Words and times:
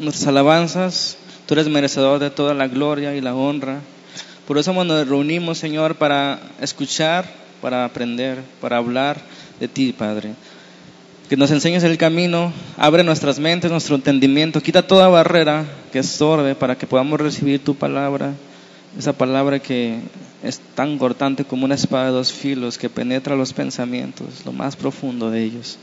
nuestras 0.00 0.26
alabanzas. 0.26 1.16
Tú 1.46 1.54
eres 1.54 1.68
merecedor 1.68 2.18
de 2.18 2.30
toda 2.30 2.54
la 2.54 2.68
gloria 2.68 3.14
y 3.14 3.20
la 3.20 3.34
honra. 3.34 3.80
Por 4.46 4.58
eso 4.58 4.72
nos 4.72 5.08
reunimos, 5.08 5.58
Señor, 5.58 5.94
para 5.94 6.40
escuchar, 6.60 7.24
para 7.60 7.84
aprender, 7.84 8.38
para 8.60 8.78
hablar 8.78 9.20
de 9.60 9.68
ti, 9.68 9.92
Padre. 9.92 10.34
Que 11.28 11.36
nos 11.36 11.50
enseñes 11.52 11.84
el 11.84 11.96
camino, 11.98 12.52
abre 12.76 13.04
nuestras 13.04 13.38
mentes, 13.38 13.70
nuestro 13.70 13.94
entendimiento, 13.94 14.60
quita 14.60 14.86
toda 14.86 15.06
barrera 15.08 15.64
que 15.92 16.00
estorbe 16.00 16.56
para 16.56 16.76
que 16.76 16.88
podamos 16.88 17.20
recibir 17.20 17.62
tu 17.62 17.76
palabra, 17.76 18.32
esa 18.98 19.12
palabra 19.12 19.60
que 19.60 20.00
es 20.42 20.58
tan 20.74 20.98
cortante 20.98 21.44
como 21.44 21.64
una 21.64 21.76
espada 21.76 22.06
de 22.06 22.12
dos 22.12 22.32
filos 22.32 22.78
que 22.78 22.90
penetra 22.90 23.36
los 23.36 23.52
pensamientos, 23.52 24.44
lo 24.44 24.52
más 24.52 24.74
profundo 24.74 25.30
de 25.30 25.44
ellos. 25.44 25.78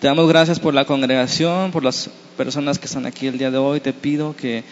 Te 0.00 0.06
damos 0.06 0.30
gracias 0.30 0.58
por 0.58 0.72
la 0.72 0.86
congregación, 0.86 1.72
por 1.72 1.84
las 1.84 2.08
personas 2.38 2.78
que 2.78 2.86
están 2.86 3.04
aquí 3.04 3.26
el 3.26 3.36
día 3.36 3.50
de 3.50 3.58
hoy. 3.58 3.80
Te 3.80 3.92
pido 3.92 4.34
que, 4.34 4.64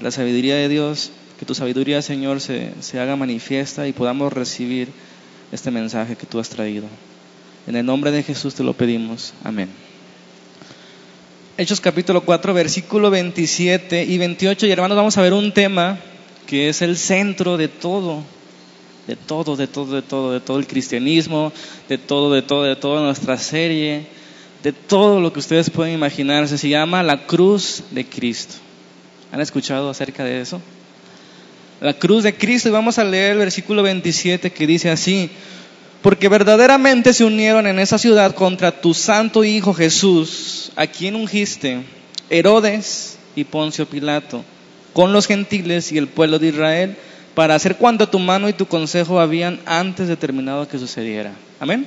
la 0.00 0.10
sabiduría 0.10 0.56
de 0.56 0.68
Dios, 0.68 1.12
que 1.38 1.46
tu 1.46 1.54
sabiduría, 1.54 2.02
Señor, 2.02 2.40
se, 2.40 2.72
se 2.80 2.98
haga 2.98 3.14
manifiesta 3.14 3.86
y 3.86 3.92
podamos 3.92 4.32
recibir 4.32 4.88
este 5.52 5.70
mensaje 5.70 6.16
que 6.16 6.26
tú 6.26 6.40
has 6.40 6.48
traído. 6.48 6.86
En 7.68 7.76
el 7.76 7.86
nombre 7.86 8.10
de 8.10 8.24
Jesús 8.24 8.56
te 8.56 8.64
lo 8.64 8.72
pedimos. 8.72 9.34
Amén. 9.44 9.68
Hechos 11.56 11.80
capítulo 11.80 12.22
4, 12.22 12.52
versículo 12.52 13.08
27 13.08 14.02
y 14.02 14.18
28. 14.18 14.66
Y 14.66 14.72
hermanos, 14.72 14.96
vamos 14.96 15.16
a 15.16 15.22
ver 15.22 15.32
un 15.32 15.52
tema 15.52 16.00
que 16.48 16.68
es 16.68 16.82
el 16.82 16.96
centro 16.96 17.56
de 17.56 17.68
todo, 17.68 18.24
de 19.06 19.14
todo, 19.14 19.54
de 19.54 19.68
todo, 19.68 19.94
de 19.94 20.02
todo, 20.02 20.32
de 20.32 20.40
todo 20.40 20.58
el 20.58 20.66
cristianismo, 20.66 21.52
de 21.88 21.98
todo, 21.98 22.32
de 22.32 22.42
todo, 22.42 22.64
de 22.64 22.74
toda 22.74 23.00
nuestra 23.00 23.38
serie, 23.38 24.08
de 24.62 24.72
todo 24.72 25.20
lo 25.20 25.32
que 25.32 25.40
ustedes 25.40 25.70
pueden 25.70 25.94
imaginarse. 25.94 26.58
Se 26.58 26.68
llama 26.68 27.02
la 27.02 27.26
cruz 27.26 27.82
de 27.90 28.04
Cristo. 28.04 28.54
¿Han 29.32 29.40
escuchado 29.40 29.90
acerca 29.90 30.24
de 30.24 30.40
eso? 30.40 30.60
La 31.80 31.94
cruz 31.94 32.22
de 32.22 32.34
Cristo. 32.34 32.68
Y 32.68 32.72
vamos 32.72 32.98
a 32.98 33.04
leer 33.04 33.32
el 33.32 33.38
versículo 33.38 33.82
27 33.82 34.52
que 34.52 34.66
dice 34.66 34.90
así. 34.90 35.30
Porque 36.02 36.28
verdaderamente 36.28 37.12
se 37.12 37.24
unieron 37.24 37.66
en 37.66 37.78
esa 37.78 37.98
ciudad 37.98 38.34
contra 38.34 38.80
tu 38.80 38.92
santo 38.92 39.44
Hijo 39.44 39.72
Jesús, 39.72 40.72
a 40.74 40.88
quien 40.88 41.14
ungiste, 41.14 41.82
Herodes 42.28 43.18
y 43.36 43.44
Poncio 43.44 43.86
Pilato, 43.86 44.44
con 44.92 45.12
los 45.12 45.28
gentiles 45.28 45.92
y 45.92 45.98
el 45.98 46.08
pueblo 46.08 46.40
de 46.40 46.48
Israel, 46.48 46.96
para 47.34 47.54
hacer 47.54 47.76
cuanto 47.76 48.08
tu 48.08 48.18
mano 48.18 48.48
y 48.48 48.52
tu 48.52 48.66
consejo 48.66 49.20
habían 49.20 49.60
antes 49.64 50.08
determinado 50.08 50.66
que 50.66 50.78
sucediera. 50.78 51.34
Amén. 51.60 51.86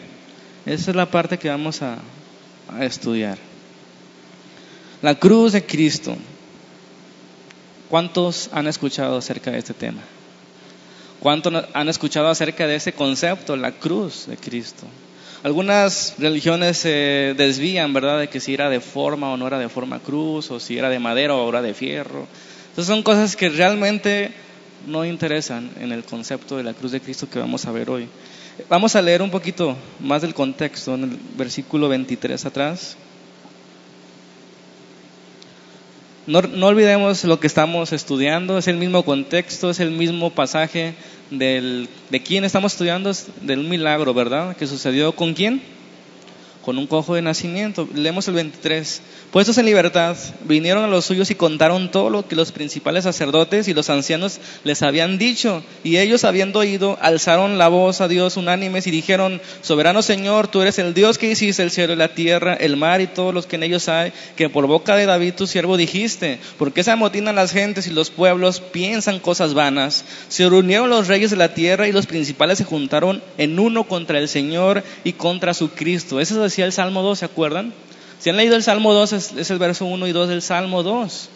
Esa 0.66 0.91
es 0.91 0.95
la 0.95 1.11
parte 1.11 1.38
que 1.38 1.50
vamos 1.50 1.81
a, 1.81 1.97
a 2.69 2.85
estudiar. 2.85 3.38
La 5.02 5.16
cruz 5.16 5.53
de 5.53 5.66
Cristo. 5.66 6.16
¿Cuántos 7.89 8.49
han 8.52 8.67
escuchado 8.67 9.17
acerca 9.17 9.52
de 9.52 9.59
este 9.59 9.73
tema? 9.73 10.02
¿Cuántos 11.19 11.66
han 11.73 11.89
escuchado 11.89 12.27
acerca 12.27 12.67
de 12.67 12.75
ese 12.75 12.94
concepto, 12.94 13.55
la 13.55 13.72
cruz 13.72 14.25
de 14.27 14.38
Cristo? 14.38 14.85
Algunas 15.44 16.16
religiones 16.17 16.77
se 16.77 17.35
desvían, 17.38 17.94
¿verdad?, 17.94 18.19
de 18.19 18.30
que 18.30 18.39
si 18.39 18.53
era 18.53 18.69
de 18.69 18.79
forma 18.79 19.31
o 19.31 19.38
no 19.38 19.45
era 19.45 19.59
de 19.59 19.69
forma 19.69 20.00
cruz, 20.00 20.50
o 20.50 20.59
si 20.59 20.77
era 20.77 20.89
de 20.89 21.00
madera 21.00 21.35
o 21.35 21.47
era 21.47 21.61
de 21.61 21.75
fierro. 21.75 22.27
Entonces 22.69 22.88
son 22.88 23.03
cosas 23.03 23.35
que 23.35 23.50
realmente 23.50 24.33
no 24.88 25.05
interesan 25.05 25.69
en 25.80 25.91
el 25.91 26.03
concepto 26.03 26.58
de 26.58 26.64
la 26.64 26.73
cruz 26.73 26.91
de 26.91 27.02
Cristo 27.02 27.30
que 27.30 27.39
vamos 27.39 27.66
a 27.66 27.72
ver 27.72 27.89
hoy. 27.89 28.08
Vamos 28.69 28.95
a 28.95 29.02
leer 29.02 29.22
un 29.22 29.31
poquito 29.31 29.75
más 30.00 30.22
del 30.22 30.33
contexto 30.33 30.95
en 30.95 31.03
el 31.03 31.19
versículo 31.38 31.89
23 31.89 32.45
atrás. 32.45 32.97
No, 36.28 36.39
olvidemos 36.39 37.23
lo 37.23 37.39
que 37.39 37.45
estamos 37.45 37.94
estudiando, 37.94 38.58
es 38.58 38.67
el 38.67 38.78
mismo 38.78 39.03
contexto, 39.03 39.69
es 39.69 39.80
el 39.80 39.91
mismo 39.91 40.31
pasaje 40.31 40.95
del, 41.30 41.88
de 42.09 42.23
quién 42.23 42.44
estamos 42.44 42.73
estudiando, 42.73 43.11
del 43.41 43.59
milagro, 43.59 44.13
¿verdad? 44.13 44.56
Que 44.56 44.66
sucedió 44.66 45.12
con 45.16 45.35
quién? 45.35 45.62
Con 46.66 46.80
un 46.80 46.88
cojo 46.88 47.14
de 47.14 47.22
nacimiento. 47.22 47.88
Leemos 47.94 48.28
el 48.28 48.34
23. 48.34 49.02
Puestos 49.30 49.58
en 49.59 49.66
libertad, 49.66 50.18
vinieron 50.46 50.84
a 50.84 50.88
los 50.88 51.06
suyos 51.06 51.30
y 51.30 51.36
contaron 51.36 51.92
todo 51.92 52.09
lo 52.09 52.28
que 52.28 52.36
los 52.36 52.52
principales 52.52 53.03
sacerdotes 53.03 53.68
y 53.68 53.74
los 53.74 53.92
ancianos 53.92 54.40
les 54.64 54.81
habían 54.81 55.20
dicho. 55.20 55.62
Y 55.84 55.98
ellos, 55.98 56.24
habiendo 56.24 56.59
oído, 56.59 56.98
alzaron 57.02 57.59
la 57.59 57.68
voz 57.68 58.02
a 58.02 58.08
Dios 58.08 58.38
unánimes 58.38 58.88
y 58.88 58.92
dijeron, 58.92 59.42
Soberano 59.62 60.02
Señor, 60.02 60.48
tú 60.48 60.62
eres 60.62 60.80
el 60.80 60.94
Dios 60.94 61.18
que 61.18 61.30
hiciste 61.30 61.62
el 61.62 61.70
cielo 61.70 61.94
y 61.94 61.98
la 61.98 62.16
tierra, 62.16 62.53
el 62.56 62.78
mar 62.78 63.02
y 63.02 63.08
todos 63.08 63.34
los 63.34 63.46
que 63.46 63.58
en 63.58 63.64
ellos 63.64 63.88
hay, 63.90 64.14
que 64.36 64.50
por 64.50 64.66
boca 64.66 64.96
de 64.96 65.06
David 65.06 65.34
tu 65.34 65.46
siervo 65.46 65.78
dijiste, 65.78 66.40
¿por 66.58 66.72
qué 66.72 66.84
se 66.84 66.92
amotinan 66.92 67.36
las 67.36 67.52
gentes 67.52 67.88
y 67.88 67.92
los 67.92 68.09
pueblos 68.09 68.62
piensan 68.62 69.20
cosas 69.20 69.53
vanas? 69.53 70.06
Se 70.30 70.50
reunieron 70.50 70.90
los 70.90 71.09
reyes 71.09 71.30
de 71.30 71.38
la 71.38 71.53
tierra 71.53 71.88
y 71.88 71.92
los 71.92 72.08
principales 72.08 72.58
se 72.58 72.64
juntaron 72.64 73.22
en 73.38 73.59
uno 73.59 73.84
contra 73.84 74.18
el 74.18 74.30
Señor 74.30 74.82
y 75.03 75.14
contra 75.14 75.53
su 75.53 75.70
Cristo. 75.70 76.20
Eso 76.22 76.36
decía 76.55 76.66
el 76.67 76.71
Salmo 76.71 77.01
2, 77.01 77.19
¿se 77.19 77.25
acuerdan? 77.25 77.73
Si 78.17 78.29
han 78.29 78.38
leído 78.38 78.55
el 78.55 78.63
Salmo 78.63 78.93
2, 78.93 79.11
es, 79.11 79.51
el 79.51 79.59
verso 79.59 79.83
1 79.88 80.07
y 80.07 80.13
2 80.13 80.29
del 80.29 80.41
Salmo 80.41 80.83
2. 80.83 81.29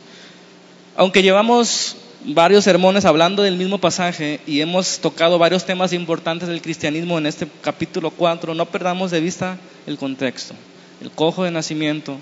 Aunque 0.96 1.22
llevamos 1.22 1.98
varios 2.24 2.64
sermones 2.64 3.04
hablando 3.04 3.44
del 3.44 3.58
mismo 3.58 3.80
pasaje 3.80 4.40
y 4.48 4.62
hemos 4.62 5.00
tocado 5.00 5.38
varios 5.38 5.66
temas 5.66 5.92
importantes 5.92 6.48
del 6.48 6.62
cristianismo 6.62 7.18
en 7.18 7.26
este 7.26 7.50
capítulo 7.62 8.12
4, 8.12 8.54
no 8.54 8.66
perdamos 8.68 9.12
de 9.12 9.20
vista 9.20 9.58
el 9.88 9.98
contexto. 9.98 10.54
El 11.02 11.12
cojo 11.12 11.44
de 11.44 11.52
nacimiento, 11.52 12.16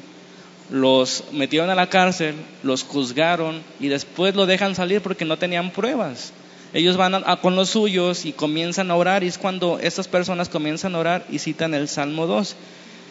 los 0.72 1.26
metieron 1.32 1.70
a 1.70 1.76
la 1.76 1.90
cárcel, 1.90 2.34
los 2.64 2.82
juzgaron 2.82 3.62
y 3.80 3.90
después 3.90 4.34
lo 4.34 4.48
dejan 4.48 4.74
salir 4.74 5.02
porque 5.02 5.24
no 5.24 5.38
tenían 5.38 5.70
pruebas. 5.70 6.34
Ellos 6.74 6.98
van 6.98 7.24
con 7.44 7.56
los 7.56 7.70
suyos 7.70 8.26
y 8.26 8.34
comienzan 8.34 8.90
a 8.90 8.96
orar 8.96 9.24
y 9.24 9.28
es 9.28 9.38
cuando 9.38 9.78
estas 9.80 10.08
personas 10.08 10.50
comienzan 10.50 10.96
a 10.96 11.00
orar 11.00 11.26
y 11.30 11.38
citan 11.38 11.76
el 11.76 11.88
Salmo 11.88 12.26
2 12.26 12.56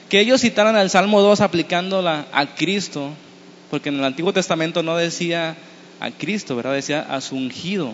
que 0.08 0.20
ellos 0.20 0.40
citaran 0.40 0.76
al 0.76 0.90
Salmo 0.90 1.20
2 1.20 1.40
aplicándola 1.40 2.26
a 2.32 2.54
Cristo, 2.54 3.10
porque 3.70 3.88
en 3.88 3.96
el 3.96 4.04
Antiguo 4.04 4.32
Testamento 4.32 4.82
no 4.82 4.96
decía 4.96 5.56
a 6.00 6.10
Cristo, 6.10 6.54
¿verdad? 6.54 6.74
Decía 6.74 7.00
a 7.00 7.20
su 7.20 7.36
ungido, 7.36 7.92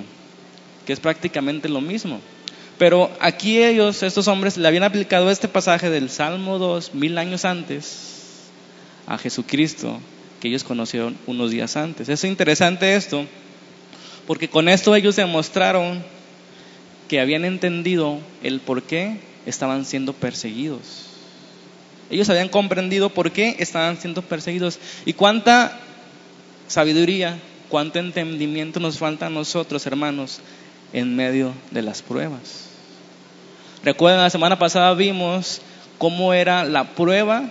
que 0.86 0.92
es 0.92 1.00
prácticamente 1.00 1.68
lo 1.68 1.80
mismo. 1.80 2.20
Pero 2.78 3.10
aquí 3.20 3.62
ellos, 3.62 4.02
estos 4.02 4.28
hombres, 4.28 4.56
le 4.56 4.66
habían 4.68 4.82
aplicado 4.82 5.30
este 5.30 5.48
pasaje 5.48 5.88
del 5.88 6.10
Salmo 6.10 6.58
2 6.58 6.94
mil 6.94 7.16
años 7.16 7.44
antes 7.44 8.48
a 9.06 9.18
Jesucristo, 9.18 10.00
que 10.40 10.48
ellos 10.48 10.64
conocieron 10.64 11.16
unos 11.26 11.50
días 11.50 11.76
antes. 11.76 12.08
Es 12.08 12.24
interesante 12.24 12.96
esto, 12.96 13.24
porque 14.26 14.48
con 14.48 14.68
esto 14.68 14.94
ellos 14.94 15.16
demostraron 15.16 16.02
que 17.08 17.20
habían 17.20 17.44
entendido 17.44 18.18
el 18.42 18.60
por 18.60 18.82
qué 18.82 19.18
estaban 19.46 19.84
siendo 19.84 20.12
perseguidos. 20.12 21.11
Ellos 22.12 22.28
habían 22.28 22.50
comprendido 22.50 23.08
por 23.08 23.30
qué 23.30 23.56
estaban 23.58 23.96
siendo 23.96 24.20
perseguidos 24.20 24.78
y 25.06 25.14
cuánta 25.14 25.80
sabiduría, 26.68 27.38
cuánto 27.70 28.00
entendimiento 28.00 28.80
nos 28.80 28.98
falta 28.98 29.26
a 29.26 29.30
nosotros, 29.30 29.86
hermanos, 29.86 30.40
en 30.92 31.16
medio 31.16 31.54
de 31.70 31.80
las 31.80 32.02
pruebas. 32.02 32.68
Recuerden, 33.82 34.20
la 34.20 34.28
semana 34.28 34.58
pasada 34.58 34.92
vimos 34.92 35.62
cómo 35.96 36.34
era 36.34 36.64
la 36.64 36.94
prueba 36.94 37.48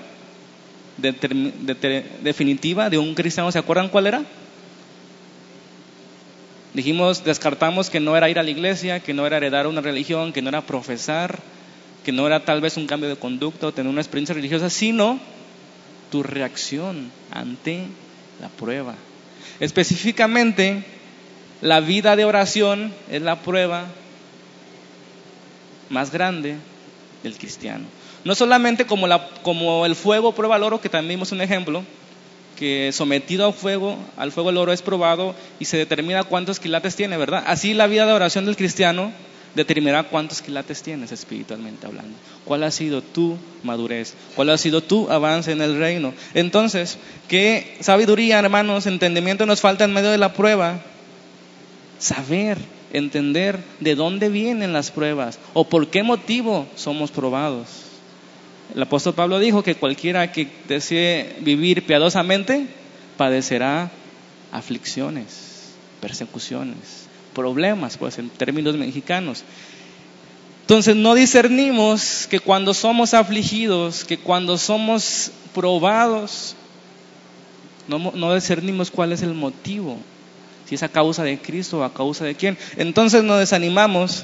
definitiva 2.21 2.91
de 2.91 2.99
un 2.99 3.15
cristiano. 3.15 3.51
¿Se 3.51 3.57
acuerdan 3.57 3.89
cuál 3.89 4.05
era? 4.05 4.21
Dijimos, 6.75 7.23
descartamos 7.23 7.89
que 7.89 7.99
no 7.99 8.15
era 8.15 8.29
ir 8.29 8.37
a 8.37 8.43
la 8.43 8.51
iglesia, 8.51 8.99
que 8.99 9.15
no 9.15 9.25
era 9.25 9.37
heredar 9.37 9.65
una 9.65 9.81
religión, 9.81 10.31
que 10.31 10.43
no 10.43 10.49
era 10.49 10.61
profesar 10.61 11.39
que 12.03 12.11
no 12.11 12.25
era 12.25 12.45
tal 12.45 12.61
vez 12.61 12.77
un 12.77 12.87
cambio 12.87 13.09
de 13.09 13.15
conducta 13.15 13.67
o 13.67 13.71
tener 13.71 13.91
una 13.91 14.01
experiencia 14.01 14.33
religiosa, 14.33 14.69
sino 14.69 15.19
tu 16.11 16.23
reacción 16.23 17.11
ante 17.31 17.85
la 18.41 18.49
prueba. 18.49 18.95
Específicamente, 19.59 20.83
la 21.61 21.79
vida 21.79 22.15
de 22.15 22.25
oración 22.25 22.93
es 23.09 23.21
la 23.21 23.41
prueba 23.41 23.85
más 25.89 26.11
grande 26.11 26.55
del 27.23 27.37
cristiano. 27.37 27.85
No 28.23 28.35
solamente 28.35 28.85
como, 28.85 29.85
el 29.85 29.95
fuego 29.95 30.33
prueba 30.33 30.57
el 30.57 30.63
oro, 30.63 30.81
que 30.81 30.89
también 30.89 31.19
vimos 31.19 31.31
un 31.31 31.41
ejemplo, 31.41 31.83
que 32.57 32.91
sometido 32.91 33.47
al 33.47 33.53
fuego, 33.53 33.97
al 34.17 34.31
fuego 34.31 34.51
el 34.51 34.57
oro 34.57 34.71
es 34.71 34.81
probado 34.81 35.35
y 35.59 35.65
se 35.65 35.77
determina 35.77 36.23
cuántos 36.23 36.59
quilates 36.59 36.95
tiene, 36.95 37.17
¿verdad? 37.17 37.43
Así 37.47 37.73
la 37.73 37.87
vida 37.87 38.05
de 38.05 38.13
oración 38.13 38.45
del 38.45 38.55
cristiano 38.55 39.11
determinará 39.55 40.03
cuántos 40.03 40.41
quilates 40.41 40.81
tienes 40.81 41.11
espiritualmente 41.11 41.85
hablando. 41.85 42.17
¿Cuál 42.45 42.63
ha 42.63 42.71
sido 42.71 43.01
tu 43.01 43.37
madurez? 43.63 44.13
¿Cuál 44.35 44.49
ha 44.49 44.57
sido 44.57 44.81
tu 44.81 45.09
avance 45.09 45.51
en 45.51 45.61
el 45.61 45.77
reino? 45.77 46.13
Entonces, 46.33 46.97
¿qué 47.27 47.77
sabiduría, 47.79 48.39
hermanos, 48.39 48.87
entendimiento 48.87 49.45
nos 49.45 49.61
falta 49.61 49.83
en 49.83 49.93
medio 49.93 50.09
de 50.09 50.17
la 50.17 50.33
prueba? 50.33 50.81
Saber, 51.99 52.57
entender 52.93 53.59
de 53.79 53.95
dónde 53.95 54.29
vienen 54.29 54.73
las 54.73 54.91
pruebas 54.91 55.39
o 55.53 55.65
por 55.67 55.87
qué 55.89 56.03
motivo 56.03 56.67
somos 56.75 57.11
probados. 57.11 57.67
El 58.75 58.81
apóstol 58.81 59.13
Pablo 59.13 59.39
dijo 59.39 59.63
que 59.63 59.75
cualquiera 59.75 60.31
que 60.31 60.47
desee 60.67 61.35
vivir 61.41 61.85
piadosamente 61.85 62.67
padecerá 63.17 63.91
aflicciones, 64.51 65.73
persecuciones, 65.99 67.00
problemas, 67.33 67.97
pues 67.97 68.17
en 68.19 68.29
términos 68.29 68.75
mexicanos. 68.75 69.43
Entonces 70.61 70.95
no 70.95 71.15
discernimos 71.15 72.27
que 72.29 72.39
cuando 72.39 72.73
somos 72.73 73.13
afligidos, 73.13 74.05
que 74.05 74.17
cuando 74.17 74.57
somos 74.57 75.31
probados, 75.53 76.55
no, 77.87 78.11
no 78.15 78.33
discernimos 78.33 78.89
cuál 78.89 79.11
es 79.11 79.21
el 79.21 79.33
motivo, 79.33 79.97
si 80.65 80.75
es 80.75 80.83
a 80.83 80.89
causa 80.89 81.23
de 81.23 81.39
Cristo 81.39 81.79
o 81.79 81.83
a 81.83 81.93
causa 81.93 82.23
de 82.23 82.35
quién. 82.35 82.57
Entonces 82.77 83.23
nos 83.23 83.39
desanimamos, 83.39 84.23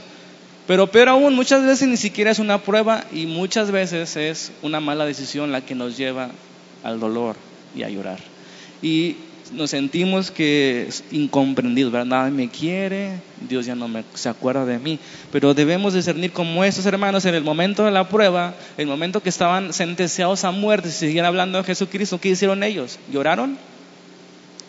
pero 0.67 0.87
peor 0.87 1.09
aún, 1.09 1.35
muchas 1.35 1.65
veces 1.65 1.87
ni 1.89 1.97
siquiera 1.97 2.31
es 2.31 2.39
una 2.39 2.61
prueba 2.61 3.03
y 3.11 3.25
muchas 3.25 3.71
veces 3.71 4.15
es 4.15 4.51
una 4.61 4.79
mala 4.79 5.05
decisión 5.05 5.51
la 5.51 5.61
que 5.61 5.75
nos 5.75 5.97
lleva 5.97 6.29
al 6.83 6.99
dolor 6.99 7.35
y 7.75 7.83
a 7.83 7.89
llorar. 7.89 8.19
Y 8.81 9.17
nos 9.51 9.71
sentimos 9.71 10.31
que 10.31 10.89
incomprendidos, 11.11 11.91
¿verdad? 11.91 12.05
Nadie 12.07 12.31
me 12.31 12.49
quiere, 12.49 13.19
Dios 13.47 13.65
ya 13.65 13.75
no 13.75 13.87
me, 13.87 14.03
se 14.13 14.29
acuerda 14.29 14.65
de 14.65 14.79
mí. 14.79 14.99
Pero 15.31 15.53
debemos 15.53 15.93
discernir 15.93 16.31
como 16.31 16.63
estos 16.63 16.85
hermanos 16.85 17.25
en 17.25 17.35
el 17.35 17.43
momento 17.43 17.83
de 17.83 17.91
la 17.91 18.09
prueba, 18.09 18.53
el 18.77 18.87
momento 18.87 19.21
que 19.21 19.29
estaban 19.29 19.73
sentenciados 19.73 20.43
a 20.43 20.51
muerte, 20.51 20.89
si 20.89 21.07
siguieran 21.07 21.29
hablando 21.29 21.57
de 21.57 21.63
Jesucristo, 21.63 22.19
¿qué 22.19 22.29
hicieron 22.29 22.63
ellos? 22.63 22.99
¿Lloraron? 23.11 23.57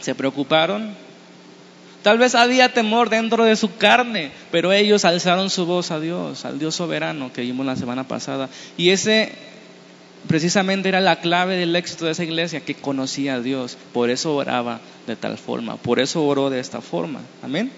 ¿Se 0.01 0.15
preocuparon? 0.15 0.95
Tal 2.03 2.19
vez 2.19 2.35
había 2.35 2.73
temor 2.73 3.11
dentro 3.11 3.45
de 3.45 3.57
su 3.57 3.77
carne, 3.77 4.31
pero 4.51 4.73
ellos 4.73 5.05
alzaron 5.05 5.51
su 5.51 5.67
voz 5.67 5.91
a 5.91 6.01
Dios, 6.01 6.45
al 6.45 6.59
Dios 6.59 6.75
soberano 6.77 7.33
que 7.33 7.43
vimos 7.43 7.67
la 7.67 7.77
semana 7.77 8.07
pasada. 8.07 8.49
Y 8.77 8.91
ese 8.91 9.33
precisamente 10.29 10.89
era 10.89 11.01
la 11.01 11.21
clave 11.21 11.57
del 11.57 11.75
éxito 11.75 12.05
de 12.05 12.13
esa 12.13 12.23
iglesia, 12.23 12.61
que 12.61 12.75
conocía 12.75 13.35
a 13.35 13.41
Dios. 13.41 13.77
Por 13.93 14.11
eso 14.11 14.37
oraba 14.37 14.81
de 15.07 15.17
tal 15.17 15.39
forma, 15.39 15.77
por 15.77 15.99
eso 15.99 16.25
oró 16.25 16.51
de 16.51 16.61
esta 16.61 16.81
forma. 16.81 17.21
Amén. 17.43 17.73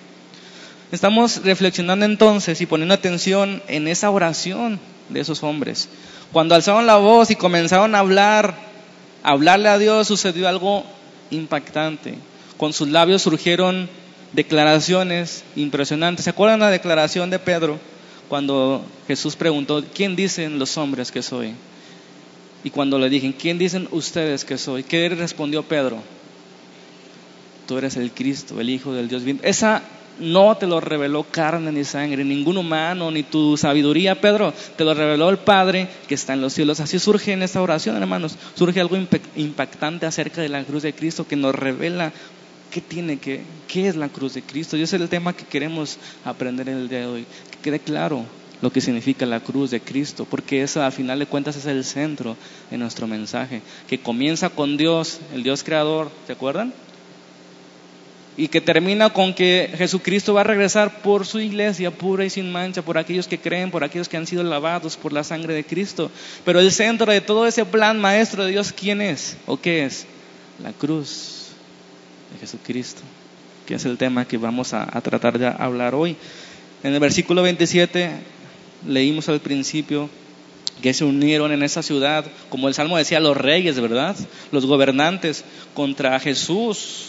Estamos 0.93 1.45
reflexionando 1.45 2.05
entonces 2.05 2.61
y 2.61 2.67
poniendo 2.67 2.95
atención 2.95 3.63
en 3.69 3.87
esa 3.87 4.11
oración 4.11 4.81
de 5.09 5.21
esos 5.21 5.43
hombres. 5.45 5.89
Cuando 6.33 6.55
alzaron 6.55 6.87
la 6.87 6.97
voz 6.97 7.31
y 7.31 7.37
comenzaron 7.37 7.95
a 7.95 8.01
hablar, 8.01 8.55
a 9.23 9.31
hablarle 9.31 9.69
a 9.69 9.79
Dios, 9.79 10.09
sucedió 10.09 10.49
algo 10.49 10.85
impactante. 11.31 12.15
Con 12.57 12.73
sus 12.73 12.89
labios 12.89 13.23
surgieron 13.23 13.89
declaraciones 14.33 15.45
impresionantes. 15.55 16.25
¿Se 16.25 16.31
acuerdan 16.31 16.61
la 16.61 16.71
declaración 16.71 17.31
de 17.31 17.39
Pedro 17.39 17.79
cuando 18.29 18.85
Jesús 19.07 19.37
preguntó, 19.37 19.85
¿quién 19.95 20.17
dicen 20.17 20.59
los 20.59 20.77
hombres 20.77 21.11
que 21.11 21.23
soy? 21.23 21.55
Y 22.63 22.71
cuando 22.71 22.99
le 22.99 23.09
dije, 23.09 23.35
¿quién 23.39 23.59
dicen 23.59 23.89
ustedes 23.91 24.45
que 24.45 24.59
soy? 24.59 24.83
¿Qué 24.83 25.09
respondió 25.09 25.63
Pedro? 25.63 26.03
Tú 27.67 27.79
eres 27.79 27.97
el 27.97 28.11
Cristo, 28.13 28.61
el 28.61 28.69
Hijo 28.69 28.93
del 28.93 29.09
Dios. 29.09 29.23
Esa 29.43 29.83
no 30.19 30.57
te 30.57 30.67
lo 30.67 30.81
reveló 30.81 31.25
carne 31.25 31.73
ni 31.73 31.85
sangre, 31.85 32.25
ningún 32.25 32.59
humano, 32.59 33.11
ni 33.11 33.23
tu 33.23 33.57
sabiduría, 33.57 34.21
Pedro, 34.21 34.53
te 34.77 34.85
lo 34.85 34.93
reveló 34.93 35.31
el 35.31 35.39
Padre 35.39 35.89
que 36.07 36.15
está 36.15 36.35
en 36.35 36.43
los 36.43 36.53
cielos. 36.53 36.81
Así 36.81 36.99
surge 36.99 37.33
en 37.33 37.43
esta 37.43 37.63
oración, 37.63 37.97
hermanos, 37.97 38.37
surge 38.55 38.81
algo 38.81 38.99
impactante 39.37 40.07
acerca 40.07 40.43
de 40.43 40.49
la 40.51 40.63
cruz 40.65 40.83
de 40.83 40.93
Cristo 40.93 41.27
que 41.27 41.37
nos 41.37 41.55
revela 41.55 42.13
qué 42.71 42.81
tiene 42.81 43.19
que, 43.19 43.43
qué 43.67 43.89
es 43.89 43.97
la 43.97 44.09
cruz 44.09 44.35
de 44.35 44.43
Cristo. 44.43 44.77
Y 44.77 44.83
ese 44.83 44.97
es 44.97 45.03
el 45.03 45.09
tema 45.09 45.33
que 45.33 45.45
queremos 45.45 45.99
aprender 46.25 46.69
en 46.69 46.77
el 46.77 46.89
día 46.89 47.01
de 47.01 47.07
hoy, 47.07 47.27
que 47.51 47.59
quede 47.59 47.81
claro 47.81 48.27
lo 48.63 48.71
que 48.71 48.81
significa 48.81 49.27
la 49.27 49.41
cruz 49.41 49.71
de 49.71 49.81
Cristo, 49.81 50.27
porque 50.29 50.63
eso 50.63 50.83
a 50.83 50.91
final 50.91 51.19
de 51.19 51.27
cuentas 51.27 51.57
es 51.57 51.67
el 51.67 51.85
centro 51.85 52.37
de 52.71 52.79
nuestro 52.79 53.07
mensaje, 53.07 53.63
que 53.89 54.01
comienza 54.01 54.51
con 54.51 54.77
Dios, 54.77 55.21
el 55.35 55.43
Dios 55.43 55.65
creador, 55.65 56.11
¿se 56.27 56.33
acuerdan? 56.33 56.73
Y 58.37 58.49
que 58.49 58.61
termina 58.61 59.11
con 59.11 59.35
que 59.35 59.71
Jesucristo 59.77 60.35
va 60.35 60.43
a 60.43 60.45
regresar 60.45 61.03
por 61.03 61.27
su 61.27 61.41
iglesia 61.41 61.91
pura 61.91 62.25
y 62.25 62.31
sin 62.31 62.51
mancha, 62.53 62.83
por 62.83 62.97
aquellos 62.97 63.27
que 63.27 63.39
creen, 63.39 63.71
por 63.71 63.83
aquellos 63.85 64.09
que 64.09 64.17
han 64.17 64.27
sido 64.27 64.43
lavados 64.43 64.97
por 64.97 65.13
la 65.13 65.25
sangre 65.25 65.53
de 65.53 65.65
Cristo. 65.65 66.11
Pero 66.45 66.61
el 66.61 66.71
centro 66.71 67.11
de 67.11 67.21
todo 67.21 67.47
ese 67.47 67.65
plan 67.65 68.01
maestro 68.01 68.45
de 68.45 68.53
Dios, 68.53 68.73
¿quién 68.73 69.03
es? 69.03 69.37
¿O 69.47 69.59
qué 69.59 69.85
es? 69.85 70.07
La 70.63 70.73
cruz 70.73 71.49
de 72.33 72.39
Jesucristo, 72.39 73.03
que 73.67 73.75
es 73.75 73.85
el 73.85 73.99
tema 73.99 74.27
que 74.27 74.39
vamos 74.39 74.73
a, 74.75 74.85
a 74.91 75.01
tratar 75.01 75.39
de 75.39 75.47
hablar 75.47 75.95
hoy. 75.95 76.17
En 76.83 76.95
el 76.95 77.01
versículo 77.01 77.43
27 77.43 78.11
leímos 78.87 79.29
al 79.29 79.41
principio 79.41 80.09
que 80.81 80.95
se 80.95 81.05
unieron 81.05 81.53
en 81.53 81.63
esa 81.63 81.83
ciudad, 81.83 82.25
como 82.49 82.69
el 82.69 82.75
Salmo 82.75 82.97
decía, 82.97 83.21
los 83.21 83.37
reyes, 83.37 83.79
¿verdad? 83.79 84.17
Los 84.51 84.67
gobernantes 84.67 85.45
contra 85.75 86.19
Jesús. 86.21 87.07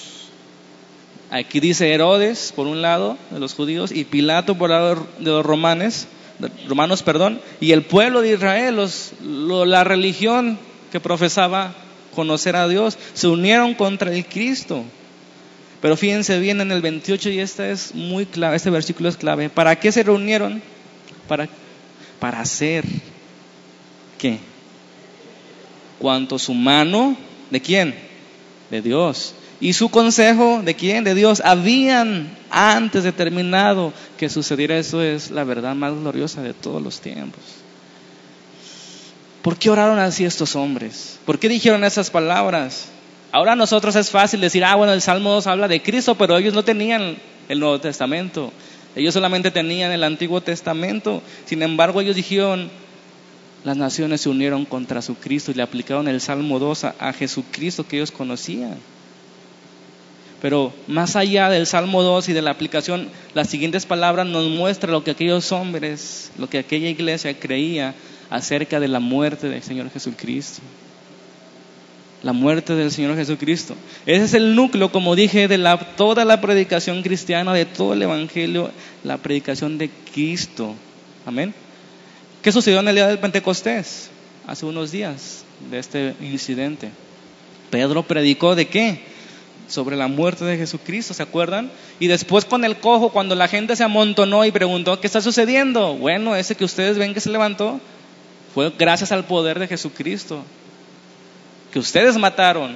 Aquí 1.30 1.60
dice 1.60 1.94
Herodes, 1.94 2.54
por 2.56 2.68
un 2.68 2.82
lado, 2.82 3.18
de 3.30 3.40
los 3.40 3.54
judíos, 3.54 3.92
y 3.92 4.04
Pilato, 4.04 4.58
por 4.58 4.70
lado 4.70 5.08
de 5.20 5.26
los 5.26 5.46
romanes, 5.46 6.08
romanos, 6.68 7.04
perdón, 7.04 7.40
y 7.60 7.72
el 7.72 7.84
pueblo 7.84 8.22
de 8.22 8.34
Israel, 8.34 8.76
los, 8.76 9.14
la 9.22 9.84
religión 9.84 10.60
que 10.92 11.00
profesaba 11.00 11.74
conocer 12.14 12.56
a 12.58 12.68
Dios, 12.68 12.98
se 13.14 13.28
unieron 13.28 13.74
contra 13.74 14.14
el 14.14 14.26
Cristo. 14.26 14.84
Pero 15.82 15.98
fíjense 15.98 16.40
bien 16.40 16.62
en 16.62 16.72
el 16.72 16.82
28 16.82 17.30
y 17.30 17.40
este 17.40 17.72
es 17.72 17.96
muy 17.96 18.26
clave, 18.26 18.58
este 18.58 18.70
versículo 18.70 19.10
es 19.10 19.18
clave. 19.18 19.50
¿Para 19.50 19.80
qué 19.80 19.92
se 19.92 20.04
reunieron? 20.04 20.62
Para 21.28 21.48
para 22.22 22.40
hacer 22.40 22.86
qué? 24.20 24.38
Cuanto 25.98 26.38
su 26.38 26.54
mano, 26.54 27.18
¿de 27.50 27.60
quién? 27.60 27.96
De 28.70 28.84
Dios. 28.84 29.34
Y 29.60 29.74
su 29.74 29.90
consejo, 29.90 30.62
¿de 30.64 30.76
quién? 30.76 31.04
De 31.04 31.16
Dios. 31.16 31.42
Habían 31.44 32.38
antes 32.52 33.04
determinado 33.04 33.92
que 34.20 34.30
sucediera 34.30 34.78
eso 34.78 35.02
es 35.02 35.32
la 35.32 35.44
verdad 35.44 35.74
más 35.74 35.96
gloriosa 35.96 36.44
de 36.44 36.54
todos 36.54 36.80
los 36.80 37.02
tiempos. 37.02 37.42
¿Por 39.42 39.58
qué 39.58 39.72
oraron 39.72 39.98
así 39.98 40.24
estos 40.24 40.56
hombres? 40.56 41.18
¿Por 41.26 41.40
qué 41.40 41.50
dijeron 41.50 41.84
esas 41.84 42.12
palabras? 42.12 42.86
Ahora 43.32 43.54
a 43.54 43.56
nosotros 43.56 43.96
es 43.96 44.12
fácil 44.12 44.42
decir, 44.42 44.64
ah, 44.64 44.76
bueno, 44.76 44.94
el 44.94 45.02
Salmo 45.02 45.32
2 45.32 45.48
habla 45.48 45.68
de 45.68 45.82
Cristo, 45.82 46.14
pero 46.14 46.38
ellos 46.38 46.54
no 46.54 46.64
tenían 46.64 47.18
el 47.50 47.60
Nuevo 47.60 47.80
Testamento. 47.80 48.54
Ellos 48.96 49.14
solamente 49.14 49.52
tenían 49.52 49.92
el 49.92 50.04
Antiguo 50.04 50.42
Testamento. 50.42 51.22
Sin 51.46 51.62
embargo, 51.64 52.02
ellos 52.02 52.16
dijeron, 52.16 52.70
las 53.64 53.78
naciones 53.78 54.22
se 54.22 54.30
unieron 54.30 54.66
contra 54.66 55.02
su 55.02 55.16
Cristo 55.16 55.52
y 55.52 55.54
le 55.54 55.64
aplicaron 55.64 56.08
el 56.08 56.20
Salmo 56.20 56.60
2 56.60 56.86
a, 56.86 57.14
Jesucristo 57.14 57.88
que 57.88 57.98
ellos 57.98 58.12
conocían. 58.12 58.78
Pero 60.42 60.74
más 60.88 61.16
allá 61.16 61.50
del 61.50 61.68
Salmo 61.68 62.02
2 62.02 62.30
y 62.30 62.34
de 62.34 62.42
la 62.42 62.52
aplicación, 62.52 63.10
las 63.34 63.48
siguientes 63.48 63.86
palabras 63.86 64.26
nos 64.26 64.50
muestran 64.50 64.92
lo 64.92 65.04
que 65.04 65.12
aquellos 65.12 65.52
hombres, 65.52 66.32
lo 66.38 66.50
que 66.50 66.58
aquella 66.58 66.90
iglesia 66.90 67.40
creía 67.40 67.94
acerca 68.32 68.80
de 68.80 68.88
la 68.88 69.00
muerte 69.00 69.50
del 69.50 69.62
Señor 69.62 69.92
Jesucristo 69.92 70.62
la 72.24 72.34
muerte 72.34 72.76
del 72.76 72.92
Señor 72.92 73.16
Jesucristo. 73.16 73.76
Ese 74.06 74.26
es 74.26 74.34
el 74.34 74.56
núcleo, 74.56 74.92
como 74.92 75.16
dije, 75.16 75.48
de 75.48 75.78
toda 75.96 76.26
la 76.26 76.40
predicación 76.40 77.02
cristiana, 77.02 77.54
de 77.54 77.66
todo 77.66 77.94
el 77.94 78.02
Evangelio, 78.02 78.72
la 79.04 79.18
predicación 79.18 79.78
de 79.78 79.90
Cristo. 80.14 80.76
Amén. 81.26 81.54
¿Qué 82.42 82.52
sucedió 82.52 82.80
en 82.80 82.88
el 82.88 82.96
día 82.96 83.08
del 83.08 83.20
Pentecostés? 83.20 84.10
Hace 84.46 84.66
unos 84.66 84.92
días 84.92 85.46
de 85.70 85.80
este 85.80 86.16
incidente. 86.22 86.90
Pedro 87.70 88.04
predicó 88.04 88.56
de 88.56 88.68
qué? 88.68 89.00
Sobre 89.68 89.96
la 89.96 90.08
muerte 90.08 90.44
de 90.44 90.58
Jesucristo, 90.58 91.14
¿se 91.14 91.24
acuerdan? 91.24 91.72
Y 92.00 92.08
después 92.08 92.46
con 92.46 92.66
el 92.66 92.78
cojo, 92.78 93.10
cuando 93.10 93.36
la 93.36 93.48
gente 93.48 93.76
se 93.76 93.84
amontonó 93.84 94.44
y 94.46 94.52
preguntó, 94.52 95.00
¿qué 95.00 95.08
está 95.08 95.22
sucediendo? 95.22 95.96
Bueno, 95.96 96.36
ese 96.36 96.56
que 96.56 96.66
ustedes 96.66 96.98
ven 96.98 97.14
que 97.14 97.22
se 97.22 97.30
levantó 97.30 97.80
fue 98.54 98.74
gracias 98.78 99.12
al 99.12 99.26
poder 99.26 99.60
de 99.60 99.68
Jesucristo 99.68 100.44
que 101.72 101.80
ustedes 101.80 102.18
mataron, 102.18 102.76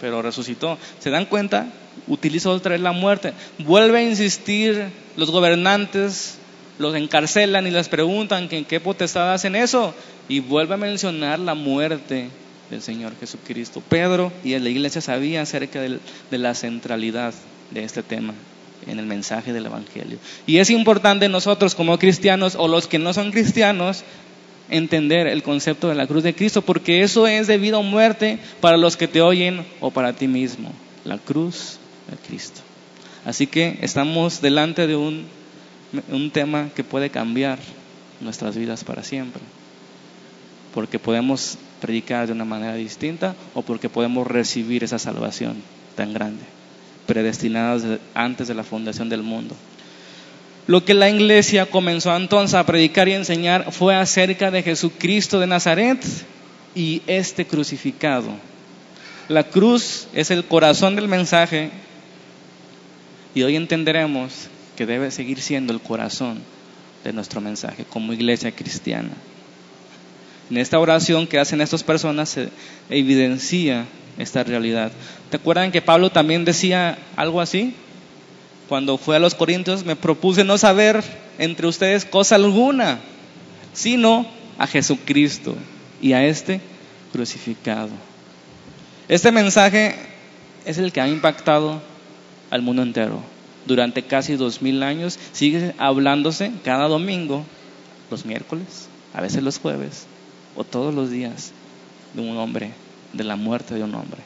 pero 0.00 0.22
resucitó. 0.22 0.78
¿Se 0.98 1.10
dan 1.10 1.26
cuenta? 1.26 1.66
Utiliza 2.06 2.50
otra 2.50 2.72
vez 2.72 2.80
la 2.80 2.92
muerte. 2.92 3.32
Vuelve 3.58 3.98
a 3.98 4.02
insistir, 4.02 4.90
los 5.16 5.30
gobernantes 5.30 6.38
los 6.78 6.94
encarcelan 6.94 7.66
y 7.66 7.70
les 7.70 7.88
preguntan 7.88 8.48
que 8.48 8.58
en 8.58 8.64
qué 8.64 8.80
potestad 8.80 9.32
hacen 9.32 9.56
eso. 9.56 9.94
Y 10.28 10.40
vuelve 10.40 10.74
a 10.74 10.78
mencionar 10.78 11.38
la 11.38 11.54
muerte 11.54 12.28
del 12.70 12.82
Señor 12.82 13.12
Jesucristo. 13.18 13.82
Pedro 13.88 14.32
y 14.44 14.58
la 14.58 14.68
iglesia 14.68 15.00
sabían 15.00 15.42
acerca 15.42 15.80
de 15.80 16.38
la 16.38 16.54
centralidad 16.54 17.32
de 17.70 17.84
este 17.84 18.02
tema 18.02 18.34
en 18.86 18.98
el 18.98 19.06
mensaje 19.06 19.52
del 19.52 19.66
Evangelio. 19.66 20.18
Y 20.46 20.58
es 20.58 20.70
importante 20.70 21.28
nosotros 21.28 21.74
como 21.74 21.98
cristianos 21.98 22.56
o 22.56 22.68
los 22.68 22.86
que 22.86 22.98
no 22.98 23.12
son 23.12 23.30
cristianos 23.30 24.04
entender 24.68 25.26
el 25.26 25.42
concepto 25.42 25.88
de 25.88 25.94
la 25.94 26.06
cruz 26.06 26.22
de 26.22 26.34
Cristo, 26.34 26.62
porque 26.62 27.02
eso 27.02 27.26
es 27.26 27.46
debido 27.46 27.78
a 27.78 27.82
muerte 27.82 28.38
para 28.60 28.76
los 28.76 28.96
que 28.96 29.08
te 29.08 29.20
oyen 29.20 29.64
o 29.80 29.90
para 29.90 30.12
ti 30.12 30.28
mismo. 30.28 30.72
La 31.04 31.18
cruz 31.18 31.78
de 32.10 32.16
Cristo. 32.16 32.60
Así 33.24 33.46
que 33.46 33.78
estamos 33.82 34.40
delante 34.40 34.86
de 34.86 34.96
un, 34.96 35.26
un 36.10 36.30
tema 36.30 36.70
que 36.74 36.84
puede 36.84 37.10
cambiar 37.10 37.58
nuestras 38.20 38.56
vidas 38.56 38.84
para 38.84 39.02
siempre. 39.02 39.42
Porque 40.74 40.98
podemos 40.98 41.58
predicar 41.80 42.26
de 42.26 42.32
una 42.32 42.44
manera 42.44 42.74
distinta 42.74 43.34
o 43.54 43.62
porque 43.62 43.88
podemos 43.88 44.26
recibir 44.26 44.84
esa 44.84 44.98
salvación 44.98 45.56
tan 45.94 46.12
grande 46.12 46.42
predestinadas 47.06 47.84
antes 48.14 48.48
de 48.48 48.54
la 48.54 48.64
fundación 48.64 49.08
del 49.08 49.22
mundo. 49.22 49.54
Lo 50.66 50.84
que 50.84 50.94
la 50.94 51.08
iglesia 51.08 51.66
comenzó 51.66 52.14
entonces 52.16 52.54
a 52.54 52.66
predicar 52.66 53.08
y 53.08 53.12
enseñar 53.12 53.70
fue 53.72 53.94
acerca 53.94 54.50
de 54.50 54.62
Jesucristo 54.62 55.38
de 55.38 55.46
Nazaret 55.46 56.04
y 56.74 57.02
este 57.06 57.46
crucificado. 57.46 58.30
La 59.28 59.44
cruz 59.44 60.08
es 60.12 60.30
el 60.30 60.44
corazón 60.44 60.96
del 60.96 61.06
mensaje 61.06 61.70
y 63.34 63.42
hoy 63.42 63.54
entenderemos 63.54 64.48
que 64.76 64.86
debe 64.86 65.10
seguir 65.10 65.40
siendo 65.40 65.72
el 65.72 65.80
corazón 65.80 66.40
de 67.04 67.12
nuestro 67.12 67.40
mensaje 67.40 67.84
como 67.88 68.12
iglesia 68.12 68.50
cristiana. 68.50 69.10
En 70.50 70.56
esta 70.58 70.78
oración 70.78 71.26
que 71.26 71.38
hacen 71.38 71.60
estas 71.60 71.84
personas 71.84 72.28
se 72.28 72.48
evidencia 72.90 73.86
esta 74.18 74.42
realidad. 74.42 74.90
¿Te 75.30 75.36
acuerdan 75.36 75.70
que 75.70 75.82
Pablo 75.82 76.10
también 76.10 76.44
decía 76.44 76.98
algo 77.16 77.40
así? 77.40 77.74
Cuando 78.68 78.98
fue 78.98 79.16
a 79.16 79.20
los 79.20 79.34
Corintios 79.34 79.84
me 79.84 79.96
propuse 79.96 80.44
no 80.44 80.58
saber 80.58 81.02
entre 81.38 81.66
ustedes 81.66 82.04
cosa 82.04 82.34
alguna, 82.34 82.98
sino 83.72 84.26
a 84.58 84.66
Jesucristo 84.66 85.54
y 86.00 86.12
a 86.12 86.24
este 86.24 86.60
crucificado. 87.12 87.90
Este 89.08 89.30
mensaje 89.30 89.94
es 90.64 90.78
el 90.78 90.92
que 90.92 91.00
ha 91.00 91.08
impactado 91.08 91.80
al 92.50 92.62
mundo 92.62 92.82
entero. 92.82 93.20
Durante 93.66 94.02
casi 94.02 94.36
dos 94.36 94.62
mil 94.62 94.82
años 94.82 95.18
sigue 95.32 95.74
hablándose 95.78 96.52
cada 96.64 96.88
domingo, 96.88 97.44
los 98.10 98.24
miércoles, 98.24 98.88
a 99.14 99.20
veces 99.20 99.42
los 99.42 99.58
jueves, 99.58 100.06
o 100.56 100.64
todos 100.64 100.94
los 100.94 101.10
días 101.10 101.52
de 102.14 102.22
un 102.22 102.36
hombre, 102.36 102.72
de 103.12 103.24
la 103.24 103.36
muerte 103.36 103.74
de 103.74 103.82
un 103.82 103.94
hombre, 103.94 104.20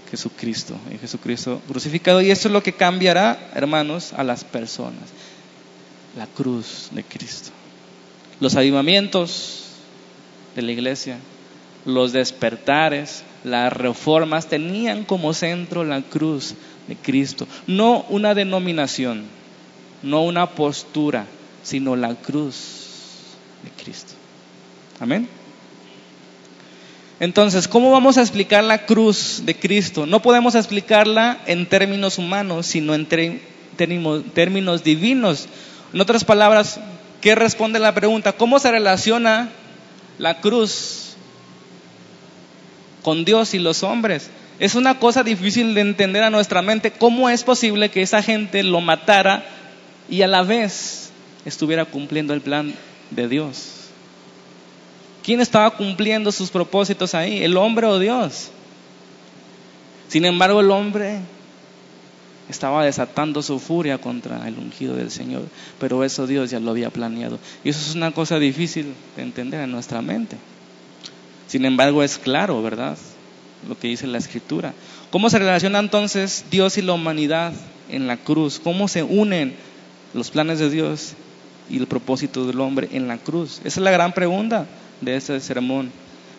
Jesucristo, 0.00 0.74
de 0.88 0.98
Jesucristo 0.98 1.60
crucificado. 1.68 2.20
Y 2.20 2.30
eso 2.30 2.48
es 2.48 2.52
lo 2.52 2.62
que 2.62 2.72
cambiará, 2.72 3.50
hermanos, 3.54 4.12
a 4.14 4.24
las 4.24 4.44
personas. 4.44 5.02
La 6.16 6.26
cruz 6.26 6.88
de 6.92 7.04
Cristo. 7.04 7.50
Los 8.40 8.56
avivamientos 8.56 9.64
de 10.56 10.62
la 10.62 10.72
iglesia, 10.72 11.18
los 11.84 12.12
despertares, 12.12 13.22
las 13.44 13.72
reformas 13.72 14.48
tenían 14.48 15.04
como 15.04 15.34
centro 15.34 15.84
la 15.84 16.02
cruz 16.02 16.54
de 16.88 16.96
Cristo. 16.96 17.46
No 17.66 18.04
una 18.08 18.34
denominación, 18.34 19.24
no 20.02 20.22
una 20.22 20.50
postura, 20.50 21.26
sino 21.62 21.96
la 21.96 22.14
cruz 22.14 22.54
de 23.62 23.70
Cristo. 23.82 24.12
Amén. 25.00 25.28
Entonces, 27.22 27.68
¿cómo 27.68 27.92
vamos 27.92 28.18
a 28.18 28.20
explicar 28.20 28.64
la 28.64 28.84
cruz 28.84 29.42
de 29.46 29.54
Cristo? 29.54 30.06
No 30.06 30.20
podemos 30.22 30.56
explicarla 30.56 31.38
en 31.46 31.66
términos 31.66 32.18
humanos, 32.18 32.66
sino 32.66 32.96
en 32.96 33.06
términos 33.06 34.82
divinos. 34.82 35.46
En 35.94 36.00
otras 36.00 36.24
palabras, 36.24 36.80
¿qué 37.20 37.36
responde 37.36 37.78
la 37.78 37.94
pregunta? 37.94 38.32
¿Cómo 38.32 38.58
se 38.58 38.72
relaciona 38.72 39.50
la 40.18 40.40
cruz 40.40 41.14
con 43.04 43.24
Dios 43.24 43.54
y 43.54 43.60
los 43.60 43.84
hombres? 43.84 44.28
Es 44.58 44.74
una 44.74 44.98
cosa 44.98 45.22
difícil 45.22 45.76
de 45.76 45.82
entender 45.82 46.24
a 46.24 46.30
nuestra 46.30 46.60
mente. 46.60 46.90
¿Cómo 46.90 47.30
es 47.30 47.44
posible 47.44 47.88
que 47.88 48.02
esa 48.02 48.20
gente 48.20 48.64
lo 48.64 48.80
matara 48.80 49.44
y 50.10 50.22
a 50.22 50.26
la 50.26 50.42
vez 50.42 51.12
estuviera 51.44 51.84
cumpliendo 51.84 52.34
el 52.34 52.40
plan 52.40 52.74
de 53.12 53.28
Dios? 53.28 53.81
¿Quién 55.22 55.40
estaba 55.40 55.70
cumpliendo 55.70 56.32
sus 56.32 56.50
propósitos 56.50 57.14
ahí? 57.14 57.44
¿El 57.44 57.56
hombre 57.56 57.86
o 57.86 57.98
Dios? 57.98 58.50
Sin 60.08 60.24
embargo, 60.24 60.60
el 60.60 60.70
hombre 60.70 61.20
estaba 62.48 62.84
desatando 62.84 63.40
su 63.40 63.60
furia 63.60 63.98
contra 63.98 64.46
el 64.48 64.58
ungido 64.58 64.96
del 64.96 65.10
Señor, 65.10 65.44
pero 65.78 66.02
eso 66.02 66.26
Dios 66.26 66.50
ya 66.50 66.58
lo 66.58 66.72
había 66.72 66.90
planeado. 66.90 67.38
Y 67.62 67.68
eso 67.68 67.80
es 67.80 67.94
una 67.94 68.10
cosa 68.10 68.38
difícil 68.38 68.94
de 69.16 69.22
entender 69.22 69.60
en 69.60 69.70
nuestra 69.70 70.02
mente. 70.02 70.36
Sin 71.46 71.64
embargo, 71.64 72.02
es 72.02 72.18
claro, 72.18 72.60
¿verdad? 72.60 72.98
Lo 73.68 73.78
que 73.78 73.88
dice 73.88 74.08
la 74.08 74.18
Escritura. 74.18 74.74
¿Cómo 75.10 75.30
se 75.30 75.38
relaciona 75.38 75.78
entonces 75.78 76.44
Dios 76.50 76.78
y 76.78 76.82
la 76.82 76.94
humanidad 76.94 77.52
en 77.88 78.08
la 78.08 78.16
cruz? 78.16 78.60
¿Cómo 78.62 78.88
se 78.88 79.04
unen 79.04 79.54
los 80.14 80.30
planes 80.30 80.58
de 80.58 80.68
Dios 80.68 81.12
y 81.70 81.78
el 81.78 81.86
propósito 81.86 82.44
del 82.44 82.60
hombre 82.60 82.88
en 82.92 83.06
la 83.06 83.18
cruz? 83.18 83.60
Esa 83.60 83.80
es 83.80 83.84
la 83.84 83.92
gran 83.92 84.12
pregunta 84.12 84.66
de 85.02 85.16
este 85.16 85.38
sermón 85.40 85.90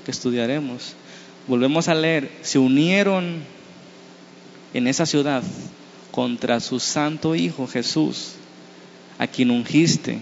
que 0.04 0.12
estudiaremos. 0.12 0.96
Volvemos 1.48 1.88
a 1.88 1.96
leer, 1.96 2.32
se 2.42 2.58
unieron 2.58 3.44
en 4.74 4.88
esa 4.88 5.06
ciudad 5.06 5.44
contra 6.12 6.60
su 6.60 6.80
santo 6.80 7.36
Hijo 7.36 7.68
Jesús, 7.68 8.34
a 9.20 9.28
quien 9.28 9.52
ungiste. 9.52 10.20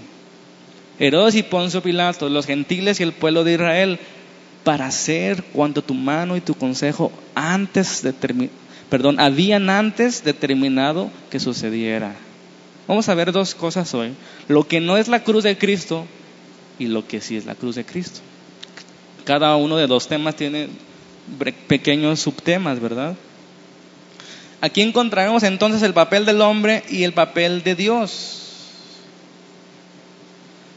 Herodes 1.00 1.36
y 1.36 1.44
Poncio 1.44 1.82
Pilato, 1.82 2.30
los 2.30 2.46
gentiles 2.46 3.00
y 3.00 3.04
el 3.04 3.14
pueblo 3.14 3.44
de 3.44 3.54
Israel, 3.54 4.00
para 4.64 4.88
hacer 4.88 5.44
cuanto 5.44 5.82
tu 5.82 5.94
mano 5.94 6.36
y 6.36 6.42
tu 6.42 6.54
consejo 6.54 7.12
antes 7.34 8.04
perdón, 8.90 9.20
habían 9.20 9.70
antes 9.70 10.24
determinado 10.24 11.10
que 11.30 11.40
sucediera. 11.40 12.14
Vamos 12.88 13.08
a 13.10 13.16
ver 13.16 13.32
dos 13.32 13.56
cosas 13.56 13.94
hoy. 13.94 14.12
Lo 14.48 14.68
que 14.68 14.82
no 14.82 14.98
es 14.98 15.08
la 15.08 15.24
cruz 15.24 15.44
de 15.44 15.58
Cristo 15.58 16.06
y 16.78 16.88
lo 16.88 17.08
que 17.08 17.22
sí 17.22 17.38
es 17.38 17.46
la 17.46 17.56
cruz 17.56 17.76
de 17.76 17.86
Cristo. 17.86 18.20
Cada 19.24 19.56
uno 19.56 19.78
de 19.78 19.88
los 19.88 20.08
temas 20.08 20.36
tiene 20.36 20.70
pequeños 21.68 22.20
subtemas, 22.20 22.80
¿verdad? 22.80 23.16
Aquí 24.62 24.82
encontraremos 24.82 25.44
entonces 25.44 25.82
el 25.82 25.94
papel 25.94 26.26
del 26.26 26.42
hombre 26.42 26.84
y 26.90 27.04
el 27.04 27.14
papel 27.14 27.64
de 27.64 27.76
Dios. 27.76 28.42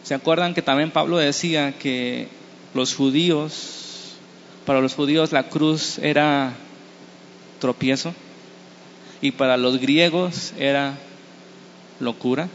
¿Se 0.02 0.14
acuerdan 0.14 0.54
que 0.54 0.62
también 0.62 0.90
Pablo 0.90 1.18
decía 1.18 1.72
que 1.78 2.28
los 2.74 2.94
judíos, 2.94 4.14
para 4.66 4.80
los 4.80 4.94
judíos 4.94 5.32
la 5.32 5.44
cruz 5.44 5.98
era 5.98 6.54
tropiezo 7.58 8.14
y 9.20 9.32
para 9.32 9.56
los 9.56 9.78
griegos 9.78 10.52
era 10.58 10.98
locura? 12.00 12.48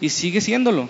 Y 0.00 0.08
sigue 0.08 0.40
siéndolo. 0.40 0.88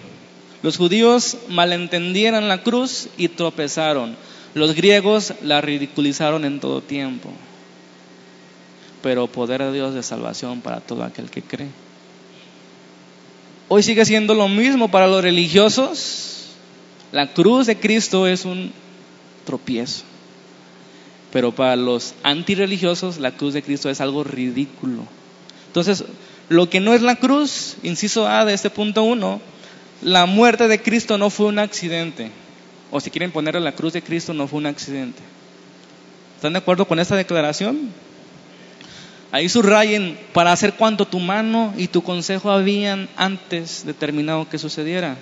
Los 0.62 0.76
judíos 0.76 1.38
malentendieron 1.48 2.48
la 2.48 2.62
cruz 2.62 3.08
y 3.16 3.28
tropezaron. 3.28 4.16
Los 4.54 4.74
griegos 4.74 5.34
la 5.42 5.60
ridiculizaron 5.60 6.44
en 6.44 6.60
todo 6.60 6.80
tiempo. 6.80 7.30
Pero 9.02 9.26
poder 9.26 9.62
de 9.62 9.72
Dios 9.72 9.94
de 9.94 10.02
salvación 10.02 10.60
para 10.60 10.80
todo 10.80 11.02
aquel 11.02 11.30
que 11.30 11.42
cree. 11.42 11.70
Hoy 13.68 13.82
sigue 13.82 14.04
siendo 14.04 14.34
lo 14.34 14.48
mismo 14.48 14.90
para 14.90 15.08
los 15.08 15.22
religiosos. 15.22 16.50
La 17.10 17.32
cruz 17.32 17.66
de 17.66 17.78
Cristo 17.78 18.28
es 18.28 18.44
un 18.44 18.72
tropiezo. 19.44 20.04
Pero 21.32 21.52
para 21.52 21.74
los 21.74 22.14
antirreligiosos 22.22 23.18
la 23.18 23.32
cruz 23.32 23.54
de 23.54 23.62
Cristo 23.62 23.90
es 23.90 24.00
algo 24.00 24.22
ridículo. 24.22 25.02
Entonces, 25.66 26.04
lo 26.50 26.68
que 26.68 26.80
no 26.80 26.92
es 26.92 27.02
la 27.02 27.16
cruz, 27.16 27.76
inciso 27.82 28.28
A 28.28 28.44
de 28.44 28.52
este 28.52 28.68
punto 28.68 29.02
1, 29.02 29.40
la 30.02 30.26
muerte 30.26 30.68
de 30.68 30.82
Cristo 30.82 31.16
no 31.16 31.30
fue 31.30 31.46
un 31.46 31.58
accidente. 31.58 32.30
O 32.90 33.00
si 33.00 33.10
quieren 33.10 33.30
ponerle 33.30 33.60
la 33.60 33.72
cruz 33.72 33.92
de 33.92 34.02
Cristo, 34.02 34.34
no 34.34 34.46
fue 34.46 34.58
un 34.58 34.66
accidente. 34.66 35.22
¿Están 36.36 36.52
de 36.52 36.58
acuerdo 36.58 36.86
con 36.86 36.98
esta 36.98 37.16
declaración? 37.16 37.90
Ahí 39.30 39.48
subrayen, 39.48 40.18
para 40.34 40.52
hacer 40.52 40.74
cuanto 40.74 41.06
tu 41.06 41.18
mano 41.18 41.72
y 41.78 41.86
tu 41.86 42.02
consejo 42.02 42.50
habían 42.50 43.08
antes 43.16 43.86
determinado 43.86 44.48
que 44.48 44.58
sucediera. 44.58 45.16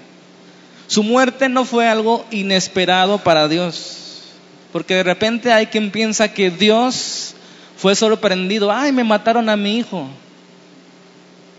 Su 0.88 1.04
muerte 1.04 1.48
no 1.48 1.64
fue 1.64 1.86
algo 1.86 2.26
inesperado 2.32 3.18
para 3.18 3.46
Dios. 3.46 4.22
Porque 4.72 4.94
de 4.94 5.02
repente 5.04 5.52
hay 5.52 5.66
quien 5.66 5.92
piensa 5.92 6.32
que 6.32 6.50
Dios 6.50 7.34
fue 7.76 7.94
sorprendido. 7.94 8.72
Ay, 8.72 8.90
me 8.90 9.04
mataron 9.04 9.48
a 9.48 9.56
mi 9.56 9.78
hijo. 9.78 10.08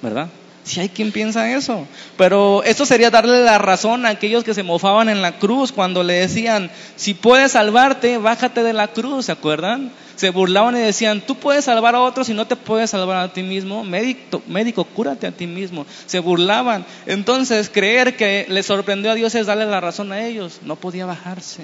¿Verdad? 0.02 0.28
Si 0.64 0.80
hay 0.80 0.90
quien 0.90 1.12
piensa 1.12 1.52
eso. 1.56 1.88
Pero 2.18 2.64
esto 2.64 2.86
sería 2.86 3.10
darle 3.10 3.44
la 3.44 3.58
razón 3.58 4.06
a 4.06 4.10
aquellos 4.10 4.44
que 4.44 4.54
se 4.54 4.64
mofaban 4.64 5.10
en 5.10 5.22
la 5.22 5.40
cruz 5.40 5.72
cuando 5.72 6.04
le 6.04 6.14
decían, 6.14 6.70
si 6.96 7.14
puedes 7.14 7.54
salvarte, 7.54 8.18
bájate 8.18 8.62
de 8.64 8.74
la 8.74 8.88
cruz, 8.90 9.26
¿se 9.26 9.32
acuerdan? 9.32 9.92
Se 10.16 10.30
burlaban 10.30 10.78
y 10.78 10.80
decían, 10.80 11.22
tú 11.22 11.36
puedes 11.36 11.66
salvar 11.66 11.96
a 11.96 12.02
otros 12.02 12.30
y 12.30 12.36
no 12.36 12.46
te 12.46 12.56
puedes 12.56 12.92
salvar 12.92 13.18
a 13.18 13.34
ti 13.34 13.42
mismo. 13.42 13.84
Médico, 13.84 14.44
médico, 14.48 14.84
cúrate 14.84 15.26
a 15.26 15.32
ti 15.32 15.48
mismo. 15.48 15.88
Se 16.06 16.20
burlaban. 16.20 16.86
Entonces, 17.08 17.70
creer 17.70 18.16
que 18.16 18.46
le 18.48 18.62
sorprendió 18.62 19.12
a 19.12 19.16
Dios 19.16 19.34
es 19.34 19.48
darle 19.48 19.66
la 19.66 19.82
razón 19.82 20.12
a 20.12 20.24
ellos. 20.24 20.60
No 20.62 20.76
podía 20.76 21.08
bajarse. 21.08 21.64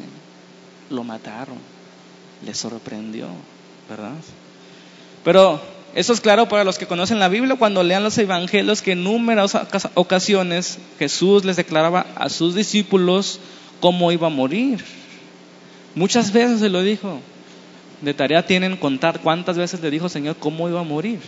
Lo 0.89 1.04
mataron. 1.04 1.58
Le 2.44 2.56
sorprendió, 2.56 3.27
¿verdad? 3.89 4.13
Pero 5.24 5.62
eso 5.98 6.13
es 6.13 6.22
claro 6.22 6.48
para 6.48 6.63
los 6.63 6.77
que 6.77 6.86
conocen 6.86 7.18
la 7.18 7.27
Biblia 7.27 7.56
cuando 7.56 7.82
lean 7.82 8.04
los 8.04 8.20
evangelios 8.20 8.84
que 8.84 8.92
en 8.92 9.04
numerosas 9.04 9.89
ocasiones 9.96 10.77
Jesús 11.00 11.44
les 11.44 11.56
declaraba 11.56 12.06
a 12.13 12.30
sus 12.30 12.54
discípulos 12.54 13.39
cómo 13.80 14.12
iba 14.12 14.27
a 14.27 14.30
morir. 14.30 14.86
Muchas 15.96 16.32
veces 16.32 16.60
se 16.60 16.70
lo 16.70 16.84
dijo. 16.84 17.20
de 18.01 18.13
tarea 18.13 18.46
tienen 18.46 18.77
contar 18.77 19.22
cuántas 19.22 19.58
veces 19.58 19.82
le 19.82 19.89
dijo 19.89 20.08
Señor 20.08 20.36
cómo 20.36 20.70
iba 20.70 20.82
a 20.82 20.84
morir. 20.84 21.20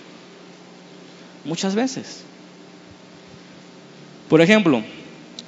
Muchas 1.46 1.74
veces. 1.74 2.22
Por 4.30 4.40
ejemplo, 4.40 4.84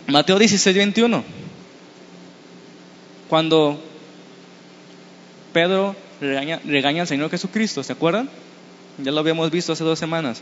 Mateo 0.07 0.39
16, 0.39 0.75
21. 0.75 1.23
Cuando 3.29 3.79
Pedro 5.53 5.95
regaña, 6.19 6.59
regaña 6.65 7.01
al 7.03 7.07
Señor 7.07 7.29
Jesucristo, 7.29 7.83
¿se 7.83 7.93
acuerdan? 7.93 8.27
Ya 8.97 9.11
lo 9.11 9.19
habíamos 9.19 9.49
visto 9.51 9.73
hace 9.73 9.83
dos 9.83 9.99
semanas. 9.99 10.41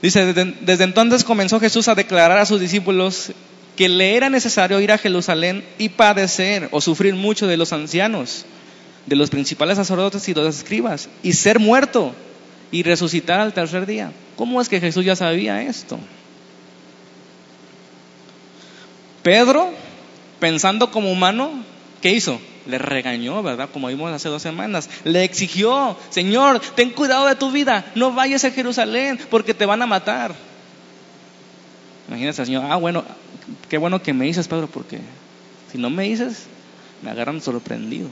Dice, 0.00 0.32
desde, 0.32 0.84
entonces 0.84 1.24
comenzó 1.24 1.60
Jesús 1.60 1.88
a 1.88 1.94
declarar 1.94 2.38
a 2.38 2.46
sus 2.46 2.60
discípulos 2.60 3.32
que 3.76 3.88
le 3.88 4.16
era 4.16 4.28
necesario 4.28 4.80
ir 4.80 4.92
a 4.92 4.98
Jerusalén 4.98 5.64
y 5.78 5.90
padecer 5.90 6.68
o 6.72 6.80
sufrir 6.80 7.14
mucho 7.14 7.46
de 7.46 7.56
los 7.56 7.72
ancianos, 7.72 8.44
de 9.06 9.16
los 9.16 9.30
principales 9.30 9.76
sacerdotes 9.76 10.28
y 10.28 10.34
de 10.34 10.42
los 10.42 10.56
escribas, 10.56 11.08
y 11.22 11.32
ser 11.34 11.58
muerto 11.58 12.14
y 12.70 12.82
resucitar 12.82 13.40
al 13.40 13.52
tercer 13.52 13.86
día. 13.86 14.12
¿Cómo 14.36 14.60
es 14.60 14.68
que 14.68 14.80
Jesús 14.80 15.04
ya 15.04 15.14
sabía 15.14 15.62
esto? 15.62 15.98
Pedro, 19.22 19.70
pensando 20.40 20.90
como 20.90 21.12
humano, 21.12 21.64
¿qué 22.00 22.10
hizo? 22.10 22.40
Le 22.66 22.78
regañó, 22.78 23.42
¿verdad? 23.42 23.68
Como 23.72 23.88
vimos 23.88 24.12
hace 24.12 24.28
dos 24.28 24.42
semanas. 24.42 24.88
Le 25.04 25.24
exigió, 25.24 25.96
Señor, 26.10 26.60
ten 26.74 26.90
cuidado 26.90 27.26
de 27.26 27.34
tu 27.34 27.50
vida, 27.50 27.84
no 27.94 28.12
vayas 28.12 28.44
a 28.44 28.50
Jerusalén 28.50 29.18
porque 29.30 29.54
te 29.54 29.66
van 29.66 29.82
a 29.82 29.86
matar. 29.86 30.34
Imagínate, 32.08 32.44
Señor, 32.44 32.64
ah, 32.68 32.76
bueno, 32.76 33.04
qué 33.68 33.78
bueno 33.78 34.02
que 34.02 34.12
me 34.12 34.26
dices, 34.26 34.48
Pedro, 34.48 34.66
porque 34.66 35.00
si 35.70 35.78
no 35.78 35.90
me 35.90 36.04
dices, 36.04 36.44
me 37.02 37.10
agarran 37.10 37.40
sorprendido. 37.40 38.08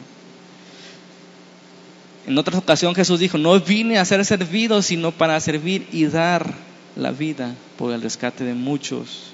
En 2.27 2.37
otra 2.39 2.59
ocasión 2.59 2.95
Jesús 2.95 3.21
dijo, 3.21 3.39
no 3.39 3.59
vine 3.61 3.99
a 3.99 4.05
ser 4.05 4.25
servido, 4.25 4.83
sino 4.83 5.11
para 5.11 5.41
servir 5.41 5.87
y 5.93 6.07
dar 6.07 6.55
la 6.97 7.13
vida 7.13 7.55
por 7.77 7.93
el 7.93 8.03
rescate 8.03 8.45
de 8.45 8.55
muchos. 8.55 9.33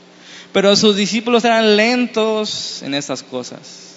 Pero 0.52 0.74
sus 0.76 0.96
discípulos 0.96 1.44
eran 1.44 1.76
lentos 1.76 2.82
en 2.82 2.94
estas 2.94 3.22
cosas. 3.22 3.95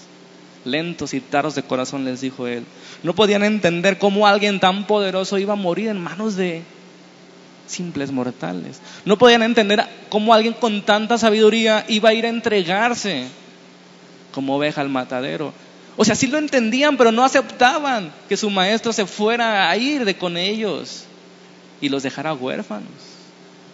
Lentos 0.65 1.13
y 1.13 1.21
tardos 1.21 1.55
de 1.55 1.63
corazón, 1.63 2.05
les 2.05 2.21
dijo 2.21 2.47
él. 2.47 2.65
No 3.03 3.15
podían 3.15 3.43
entender 3.43 3.97
cómo 3.97 4.27
alguien 4.27 4.59
tan 4.59 4.85
poderoso 4.85 5.37
iba 5.37 5.53
a 5.53 5.57
morir 5.57 5.87
en 5.87 6.01
manos 6.01 6.35
de 6.35 6.63
simples 7.67 8.11
mortales. 8.11 8.81
No 9.05 9.17
podían 9.17 9.43
entender 9.43 9.85
cómo 10.09 10.33
alguien 10.33 10.53
con 10.53 10.81
tanta 10.81 11.17
sabiduría 11.17 11.85
iba 11.87 12.09
a 12.09 12.13
ir 12.13 12.25
a 12.25 12.29
entregarse 12.29 13.27
como 14.33 14.55
oveja 14.57 14.81
al 14.81 14.89
matadero. 14.89 15.53
O 15.95 16.05
sea, 16.05 16.15
sí 16.15 16.27
lo 16.27 16.37
entendían, 16.37 16.97
pero 16.97 17.11
no 17.11 17.23
aceptaban 17.23 18.11
que 18.27 18.37
su 18.37 18.49
maestro 18.49 18.93
se 18.93 19.05
fuera 19.05 19.69
a 19.69 19.77
ir 19.77 20.05
de 20.05 20.15
con 20.15 20.37
ellos 20.37 21.03
y 21.81 21.89
los 21.89 22.03
dejara 22.03 22.33
huérfanos 22.33 23.08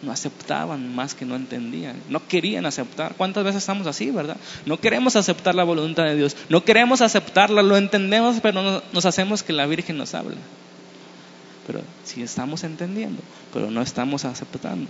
no 0.05 0.11
aceptaban 0.11 0.95
más 0.95 1.15
que 1.15 1.25
no 1.25 1.35
entendían, 1.35 1.95
no 2.09 2.25
querían 2.27 2.65
aceptar. 2.65 3.15
¿Cuántas 3.15 3.43
veces 3.43 3.63
estamos 3.63 3.87
así, 3.87 4.11
verdad? 4.11 4.37
No 4.65 4.79
queremos 4.79 5.15
aceptar 5.15 5.55
la 5.55 5.63
voluntad 5.63 6.03
de 6.03 6.15
Dios, 6.15 6.37
no 6.49 6.63
queremos 6.63 7.01
aceptarla, 7.01 7.63
lo 7.63 7.75
entendemos, 7.75 8.37
pero 8.41 8.81
nos 8.93 9.05
hacemos 9.05 9.43
que 9.43 9.53
la 9.53 9.65
Virgen 9.65 9.97
nos 9.97 10.13
habla. 10.13 10.37
Pero 11.65 11.81
sí 12.03 12.21
estamos 12.21 12.63
entendiendo, 12.63 13.21
pero 13.51 13.71
no 13.71 13.81
estamos 13.81 14.23
aceptando. 14.25 14.87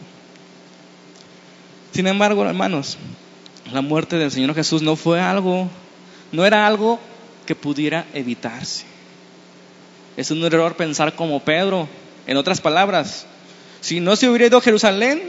Sin 1.94 2.08
embargo, 2.08 2.46
hermanos, 2.46 2.98
la 3.72 3.82
muerte 3.82 4.18
del 4.18 4.32
Señor 4.32 4.54
Jesús 4.54 4.82
no 4.82 4.98
fue 4.98 5.22
algo, 5.22 5.70
no 6.34 6.46
era 6.46 6.68
algo 6.68 7.00
que 7.46 7.56
pudiera 7.56 8.06
evitarse. 8.14 8.86
Es 10.18 10.32
un 10.32 10.44
error 10.44 10.76
pensar 10.76 11.16
como 11.16 11.40
Pedro. 11.40 11.88
En 12.28 12.38
otras 12.38 12.60
palabras, 12.60 13.28
si 13.86 14.00
no 14.00 14.16
se 14.16 14.28
hubiera 14.28 14.48
ido 14.48 14.58
a 14.58 14.62
Jerusalén, 14.62 15.22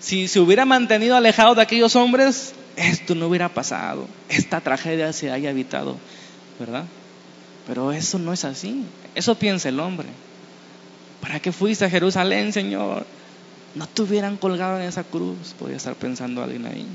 si 0.00 0.26
se 0.26 0.40
hubiera 0.40 0.64
mantenido 0.64 1.16
alejado 1.16 1.54
de 1.54 1.60
aquellos 1.60 1.94
hombres, 1.94 2.54
esto 2.76 3.14
no 3.14 3.26
hubiera 3.26 3.50
pasado, 3.50 4.06
esta 4.30 4.62
tragedia 4.62 5.12
se 5.12 5.30
haya 5.30 5.50
evitado, 5.50 5.98
¿verdad? 6.58 6.84
Pero 7.66 7.92
eso 7.92 8.18
no 8.18 8.32
es 8.32 8.46
así, 8.46 8.86
eso 9.14 9.34
piensa 9.34 9.68
el 9.68 9.80
hombre. 9.80 10.08
¿Para 11.20 11.40
qué 11.40 11.52
fuiste 11.52 11.84
a 11.84 11.90
Jerusalén, 11.90 12.54
Señor? 12.54 13.04
No 13.74 13.86
te 13.86 14.00
hubieran 14.00 14.38
colgado 14.38 14.80
en 14.80 14.88
esa 14.88 15.04
cruz, 15.04 15.54
podría 15.58 15.76
estar 15.76 15.96
pensando 15.96 16.42
alguien 16.42 16.64
ahí. 16.64 16.86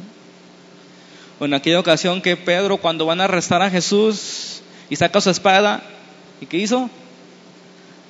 O 1.40 1.46
en 1.46 1.54
aquella 1.54 1.80
ocasión 1.80 2.24
que 2.24 2.36
Pedro, 2.36 2.78
cuando 2.78 3.06
van 3.06 3.22
a 3.22 3.26
arrestar 3.26 3.62
a 3.62 3.70
Jesús 3.70 4.64
y 4.90 4.96
saca 4.96 5.22
su 5.22 5.30
espada, 5.30 5.84
¿y 6.42 6.48
qué 6.48 6.58
hizo? 6.58 6.90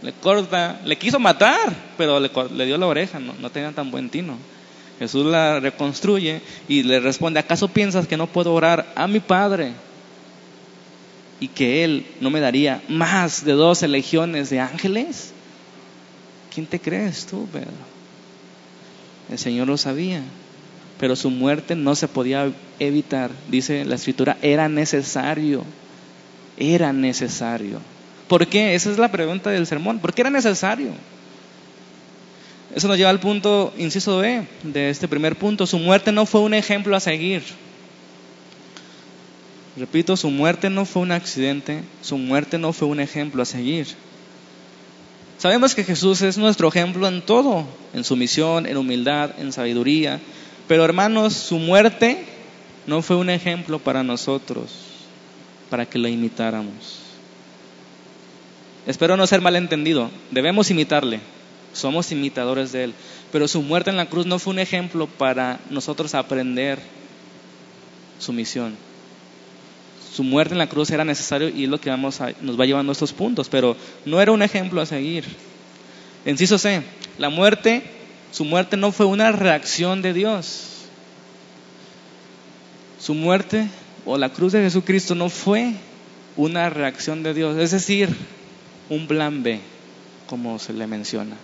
Le 0.05 0.13
corta, 0.13 0.79
le 0.85 0.97
quiso 0.97 1.19
matar, 1.19 1.73
pero 1.97 2.19
le, 2.19 2.65
dio 2.67 2.77
la 2.77 2.85
oreja, 2.85 3.19
no, 3.19 3.33
no 3.39 3.49
tenía 3.49 3.71
tan 3.71 3.89
buen 3.89 4.11
tino. 4.11 4.37
Jesús 4.99 5.25
la 5.25 5.59
reconstruye 5.59 6.41
y 6.67 6.83
le 6.83 6.99
responde, 6.99 7.39
¿acaso 7.39 7.69
piensas 7.69 8.07
que 8.07 8.15
no 8.15 8.27
puedo 8.27 8.53
orar 8.53 8.85
a 8.95 9.07
mi 9.07 9.19
Padre? 9.19 9.73
Y 11.39 11.47
que 11.47 11.83
Él 11.83 12.05
no 12.21 12.29
me 12.29 12.39
daría 12.39 12.83
más 12.87 13.43
de 13.43 13.53
doce 13.53 13.87
legiones 13.87 14.51
de 14.51 14.59
ángeles. 14.59 15.33
¿Quién 16.53 16.67
te 16.67 16.79
crees 16.79 17.25
tú, 17.25 17.47
Pedro? 17.51 17.71
El 19.31 19.39
Señor 19.39 19.67
lo 19.67 19.77
sabía, 19.77 20.21
pero 20.99 21.15
su 21.15 21.31
muerte 21.31 21.75
no 21.75 21.95
se 21.95 22.07
podía 22.07 22.51
evitar. 22.77 23.31
Dice 23.49 23.85
la 23.85 23.95
escritura, 23.95 24.37
era 24.43 24.69
necesario, 24.69 25.63
era 26.57 26.93
necesario. 26.93 27.81
¿Por 28.27 28.47
qué? 28.47 28.75
Esa 28.75 28.91
es 28.91 28.97
la 28.97 29.11
pregunta 29.11 29.51
del 29.51 29.67
sermón. 29.67 29.99
¿Por 29.99 30.13
qué 30.13 30.21
era 30.21 30.29
necesario? 30.29 30.89
Eso 32.73 32.87
nos 32.87 32.97
lleva 32.97 33.09
al 33.09 33.19
punto, 33.19 33.73
inciso 33.77 34.17
B, 34.17 34.45
de 34.63 34.89
este 34.89 35.07
primer 35.07 35.35
punto. 35.37 35.67
Su 35.67 35.77
muerte 35.79 36.11
no 36.11 36.25
fue 36.25 36.41
un 36.41 36.53
ejemplo 36.53 36.95
a 36.95 36.99
seguir. 36.99 37.43
Repito, 39.77 40.17
su 40.17 40.29
muerte 40.29 40.69
no 40.69 40.85
fue 40.85 41.01
un 41.01 41.11
accidente, 41.11 41.83
su 42.01 42.17
muerte 42.17 42.57
no 42.57 42.73
fue 42.73 42.87
un 42.87 42.99
ejemplo 42.99 43.43
a 43.43 43.45
seguir. 43.45 43.87
Sabemos 45.37 45.75
que 45.75 45.83
Jesús 45.83 46.21
es 46.21 46.37
nuestro 46.37 46.69
ejemplo 46.69 47.07
en 47.07 47.21
todo, 47.21 47.65
en 47.93 48.03
su 48.03 48.15
misión, 48.15 48.65
en 48.65 48.77
humildad, 48.77 49.31
en 49.37 49.51
sabiduría. 49.51 50.19
Pero 50.67 50.83
hermanos, 50.83 51.33
su 51.33 51.59
muerte 51.59 52.25
no 52.87 53.01
fue 53.01 53.17
un 53.17 53.29
ejemplo 53.29 53.79
para 53.79 54.01
nosotros, 54.01 54.71
para 55.69 55.85
que 55.85 55.99
lo 55.99 56.07
imitáramos. 56.07 57.04
Espero 58.87 59.17
no 59.17 59.27
ser 59.27 59.41
malentendido. 59.41 60.09
Debemos 60.31 60.69
imitarle. 60.71 61.19
Somos 61.73 62.11
imitadores 62.11 62.71
de 62.71 62.85
Él. 62.85 62.93
Pero 63.31 63.47
su 63.47 63.61
muerte 63.61 63.89
en 63.89 63.97
la 63.97 64.07
cruz 64.07 64.25
no 64.25 64.39
fue 64.39 64.53
un 64.53 64.59
ejemplo 64.59 65.07
para 65.07 65.59
nosotros 65.69 66.15
aprender 66.15 66.79
su 68.19 68.31
misión. 68.33 68.75
Su 70.13 70.23
muerte 70.23 70.53
en 70.53 70.59
la 70.59 70.69
cruz 70.69 70.89
era 70.91 71.03
necesario 71.03 71.49
y 71.49 71.65
es 71.65 71.69
lo 71.69 71.81
que 71.81 71.89
vamos 71.89 72.19
nos 72.41 72.57
va 72.57 72.65
llevando 72.65 72.91
a 72.91 72.93
estos 72.93 73.11
puntos, 73.11 73.49
pero 73.49 73.75
no 74.05 74.21
era 74.21 74.31
un 74.31 74.41
ejemplo 74.41 74.79
a 74.79 74.85
seguir. 74.85 75.25
Enciso 76.23 76.57
C, 76.57 76.81
la 77.17 77.29
muerte, 77.29 77.83
su 78.31 78.45
muerte 78.45 78.77
no 78.77 78.93
fue 78.93 79.05
una 79.05 79.33
reacción 79.33 80.01
de 80.01 80.13
Dios. 80.13 80.69
Su 82.99 83.13
muerte 83.13 83.67
o 84.05 84.17
la 84.17 84.29
cruz 84.29 84.53
de 84.53 84.61
Jesucristo 84.61 85.15
no 85.15 85.29
fue 85.29 85.73
una 86.37 86.69
reacción 86.69 87.21
de 87.21 87.33
Dios. 87.33 87.57
Es 87.57 87.71
decir, 87.71 88.15
un 88.89 89.07
plan 89.07 89.43
B, 89.43 89.59
como 90.27 90.59
se 90.59 90.73
le 90.73 90.87
menciona. 90.87 91.35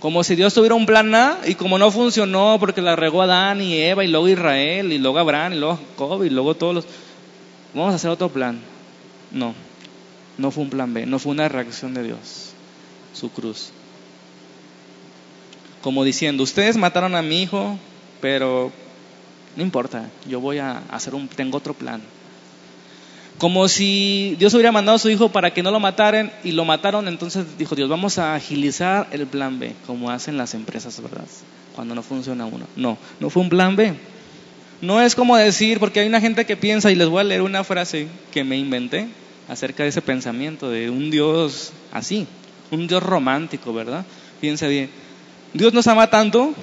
Como 0.00 0.22
si 0.22 0.36
Dios 0.36 0.54
tuviera 0.54 0.76
un 0.76 0.86
plan 0.86 1.12
A 1.14 1.38
y 1.44 1.56
como 1.56 1.76
no 1.76 1.90
funcionó 1.90 2.56
porque 2.60 2.80
la 2.80 2.94
regó 2.94 3.22
Adán 3.22 3.60
y 3.60 3.76
Eva 3.76 4.04
y 4.04 4.08
luego 4.08 4.28
Israel 4.28 4.92
y 4.92 4.98
luego 4.98 5.18
Abraham 5.18 5.54
y 5.54 5.56
luego 5.56 5.76
Jacob 5.76 6.24
y 6.24 6.30
luego 6.30 6.54
todos 6.54 6.74
los... 6.74 6.86
Vamos 7.74 7.92
a 7.92 7.96
hacer 7.96 8.10
otro 8.10 8.28
plan. 8.28 8.60
No, 9.32 9.54
no 10.38 10.50
fue 10.52 10.62
un 10.62 10.70
plan 10.70 10.94
B, 10.94 11.04
no 11.04 11.18
fue 11.18 11.32
una 11.32 11.48
reacción 11.48 11.94
de 11.94 12.04
Dios, 12.04 12.52
su 13.12 13.30
cruz. 13.30 13.70
Como 15.82 16.04
diciendo, 16.04 16.44
ustedes 16.44 16.76
mataron 16.76 17.14
a 17.16 17.22
mi 17.22 17.42
hijo, 17.42 17.76
pero 18.20 18.72
no 19.56 19.62
importa, 19.62 20.08
yo 20.26 20.40
voy 20.40 20.58
a 20.58 20.78
hacer 20.90 21.14
un, 21.14 21.28
tengo 21.28 21.58
otro 21.58 21.74
plan. 21.74 22.00
Como 23.38 23.68
si 23.68 24.34
Dios 24.36 24.52
hubiera 24.54 24.72
mandado 24.72 24.96
a 24.96 24.98
su 24.98 25.08
hijo 25.10 25.28
para 25.28 25.52
que 25.54 25.62
no 25.62 25.70
lo 25.70 25.78
mataran 25.78 26.32
y 26.42 26.50
lo 26.50 26.64
mataron, 26.64 27.06
entonces 27.06 27.46
dijo 27.56 27.76
Dios, 27.76 27.88
vamos 27.88 28.18
a 28.18 28.34
agilizar 28.34 29.06
el 29.12 29.28
plan 29.28 29.60
B, 29.60 29.74
como 29.86 30.10
hacen 30.10 30.36
las 30.36 30.54
empresas, 30.54 31.00
¿verdad? 31.00 31.24
Cuando 31.76 31.94
no 31.94 32.02
funciona 32.02 32.46
uno. 32.46 32.66
No, 32.74 32.98
no 33.20 33.30
fue 33.30 33.42
un 33.42 33.48
plan 33.48 33.76
B. 33.76 33.94
No 34.80 35.00
es 35.00 35.14
como 35.14 35.36
decir, 35.36 35.78
porque 35.78 36.00
hay 36.00 36.08
una 36.08 36.20
gente 36.20 36.46
que 36.46 36.56
piensa, 36.56 36.90
y 36.90 36.96
les 36.96 37.08
voy 37.08 37.20
a 37.20 37.24
leer 37.24 37.42
una 37.42 37.62
frase 37.62 38.08
que 38.32 38.42
me 38.42 38.58
inventé 38.58 39.06
acerca 39.48 39.84
de 39.84 39.90
ese 39.90 40.02
pensamiento 40.02 40.68
de 40.68 40.90
un 40.90 41.08
Dios 41.12 41.72
así, 41.92 42.26
un 42.72 42.88
Dios 42.88 43.04
romántico, 43.04 43.72
¿verdad? 43.72 44.04
Piensa 44.40 44.66
bien, 44.66 44.90
Dios 45.54 45.72
nos 45.72 45.86
ama 45.86 46.10
tanto 46.10 46.54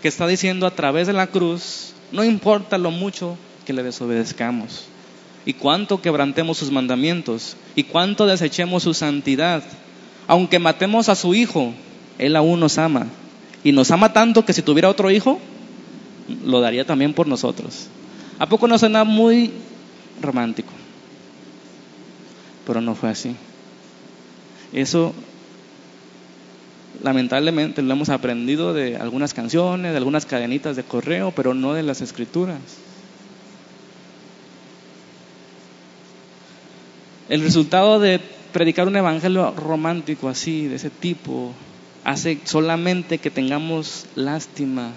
que 0.00 0.08
está 0.08 0.26
diciendo 0.26 0.66
a 0.66 0.70
través 0.70 1.06
de 1.06 1.12
la 1.12 1.26
cruz, 1.26 1.92
no 2.10 2.24
importa 2.24 2.78
lo 2.78 2.90
mucho 2.90 3.36
que 3.66 3.74
le 3.74 3.82
desobedezcamos 3.82 4.86
y 5.46 5.54
cuánto 5.54 6.02
quebrantemos 6.02 6.58
sus 6.58 6.72
mandamientos 6.72 7.56
y 7.76 7.84
cuánto 7.84 8.26
desechemos 8.26 8.82
su 8.82 8.92
santidad. 8.92 9.62
Aunque 10.26 10.58
matemos 10.58 11.08
a 11.08 11.14
su 11.14 11.34
hijo, 11.34 11.72
él 12.18 12.34
aún 12.34 12.58
nos 12.58 12.78
ama. 12.78 13.06
Y 13.62 13.70
nos 13.70 13.92
ama 13.92 14.12
tanto 14.12 14.44
que 14.44 14.52
si 14.52 14.62
tuviera 14.62 14.90
otro 14.90 15.10
hijo, 15.10 15.38
lo 16.44 16.60
daría 16.60 16.84
también 16.84 17.14
por 17.14 17.28
nosotros. 17.28 17.86
¿A 18.40 18.46
poco 18.46 18.66
no 18.66 18.76
suena 18.76 19.04
muy 19.04 19.52
romántico? 20.20 20.72
Pero 22.66 22.80
no 22.80 22.96
fue 22.96 23.10
así. 23.10 23.36
Eso 24.72 25.14
lamentablemente 27.04 27.82
lo 27.82 27.92
hemos 27.92 28.08
aprendido 28.08 28.74
de 28.74 28.96
algunas 28.96 29.32
canciones, 29.32 29.92
de 29.92 29.98
algunas 29.98 30.26
cadenitas 30.26 30.74
de 30.74 30.82
correo, 30.82 31.30
pero 31.30 31.54
no 31.54 31.72
de 31.72 31.84
las 31.84 32.00
escrituras. 32.00 32.58
El 37.28 37.42
resultado 37.42 37.98
de 37.98 38.20
predicar 38.52 38.86
un 38.86 38.96
evangelio 38.96 39.50
romántico 39.52 40.28
así, 40.28 40.66
de 40.66 40.76
ese 40.76 40.90
tipo, 40.90 41.52
hace 42.04 42.38
solamente 42.44 43.18
que 43.18 43.30
tengamos 43.30 44.06
lástima 44.14 44.92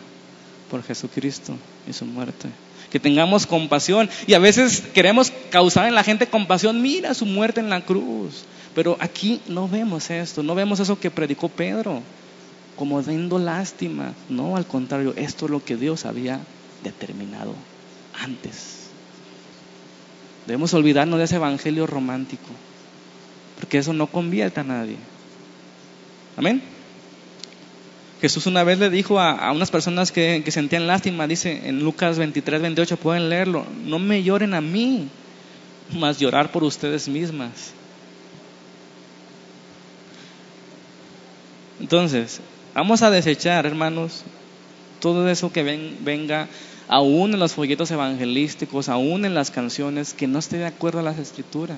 por 0.69 0.83
Jesucristo 0.83 1.55
y 1.87 1.93
su 1.93 2.05
muerte. 2.05 2.49
Que 2.91 2.99
tengamos 2.99 3.47
compasión. 3.47 4.09
Y 4.27 4.33
a 4.33 4.39
veces 4.39 4.81
queremos 4.93 5.31
causar 5.49 5.87
en 5.87 5.95
la 5.95 6.03
gente 6.03 6.27
compasión. 6.27 6.81
Mira 6.81 7.13
su 7.13 7.25
muerte 7.25 7.59
en 7.59 7.69
la 7.69 7.81
cruz. 7.81 8.45
Pero 8.75 8.95
aquí 8.99 9.41
no 9.47 9.67
vemos 9.67 10.09
esto, 10.09 10.43
no 10.43 10.55
vemos 10.55 10.79
eso 10.79 10.99
que 10.99 11.11
predicó 11.11 11.49
Pedro, 11.49 12.01
como 12.75 13.01
dando 13.01 13.39
lástima. 13.39 14.13
No, 14.29 14.55
al 14.55 14.65
contrario, 14.65 15.13
esto 15.17 15.45
es 15.45 15.51
lo 15.51 15.63
que 15.63 15.75
Dios 15.75 16.05
había 16.05 16.39
determinado 16.83 17.55
antes. 18.13 18.78
Debemos 20.49 20.73
olvidarnos 20.73 21.19
de 21.19 21.25
ese 21.25 21.35
evangelio 21.35 21.85
romántico, 21.85 22.49
porque 23.59 23.77
eso 23.77 23.93
no 23.93 24.07
convierte 24.07 24.59
a 24.59 24.63
nadie. 24.63 24.95
Amén. 26.35 26.59
Jesús 28.19 28.47
una 28.47 28.63
vez 28.63 28.79
le 28.79 28.89
dijo 28.89 29.19
a, 29.19 29.51
unas 29.51 29.69
personas 29.69 30.11
que, 30.11 30.43
sentían 30.49 30.87
lástima, 30.87 31.27
dice 31.27 31.69
en 31.69 31.83
Lucas 31.83 32.17
23, 32.17 32.63
28, 32.63 32.97
pueden 32.97 33.29
leerlo, 33.29 33.63
no 33.85 33.99
me 33.99 34.23
lloren 34.23 34.55
a 34.55 34.59
mí, 34.59 35.09
más 35.95 36.17
llorar 36.17 36.51
por 36.51 36.63
ustedes 36.63 37.07
mismas. 37.07 37.71
Entonces, 41.79 42.41
vamos 42.73 43.03
a 43.03 43.11
desechar, 43.11 43.67
hermanos, 43.67 44.23
todo 44.99 45.29
eso 45.29 45.51
que 45.51 45.61
venga 45.61 46.47
aún 46.89 47.33
en 47.33 47.39
los 47.39 47.53
folletos 47.53 47.91
evangelísticos, 47.91 48.89
aún 48.89 49.23
en 49.23 49.35
las 49.35 49.51
canciones, 49.51 50.13
que 50.13 50.27
no 50.27 50.39
esté 50.39 50.57
de 50.57 50.65
acuerdo 50.65 50.99
a 50.99 51.03
las 51.03 51.19
escrituras. 51.19 51.77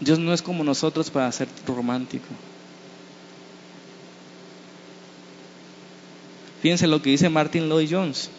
Dios 0.00 0.18
no 0.18 0.32
es 0.32 0.40
como 0.40 0.64
nosotros 0.64 1.10
para 1.10 1.30
ser 1.30 1.46
romántico. 1.66 2.24
Fíjense 6.62 6.86
lo 6.86 7.02
que 7.02 7.10
dice 7.10 7.28
Martin 7.28 7.68
Lloyd 7.68 7.88
Jones. 7.90 8.30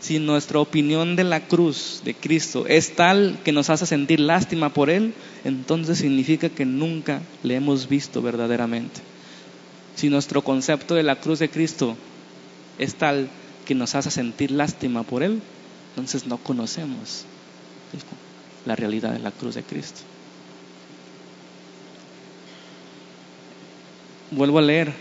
Si 0.00 0.18
nuestra 0.18 0.60
opinión 0.60 1.14
de 1.14 1.24
la 1.24 1.40
cruz 1.40 2.00
de 2.04 2.14
Cristo 2.14 2.64
es 2.66 2.96
tal 2.96 3.38
que 3.44 3.52
nos 3.52 3.68
hace 3.68 3.84
sentir 3.84 4.18
lástima 4.18 4.70
por 4.70 4.88
Él, 4.88 5.12
entonces 5.44 5.98
significa 5.98 6.48
que 6.48 6.64
nunca 6.64 7.20
le 7.42 7.56
hemos 7.56 7.86
visto 7.86 8.22
verdaderamente. 8.22 9.02
Si 9.94 10.08
nuestro 10.08 10.40
concepto 10.40 10.94
de 10.94 11.02
la 11.02 11.16
cruz 11.16 11.38
de 11.38 11.50
Cristo 11.50 11.98
es 12.80 12.94
tal 12.94 13.28
que 13.66 13.74
nos 13.74 13.94
hace 13.94 14.10
sentir 14.10 14.50
lástima 14.50 15.02
por 15.02 15.22
Él, 15.22 15.42
entonces 15.90 16.26
no 16.26 16.38
conocemos 16.38 17.24
la 18.64 18.74
realidad 18.74 19.12
de 19.12 19.18
la 19.18 19.30
cruz 19.30 19.54
de 19.54 19.62
Cristo. 19.62 20.00
Vuelvo 24.30 24.58
a 24.58 24.62
leer, 24.62 24.92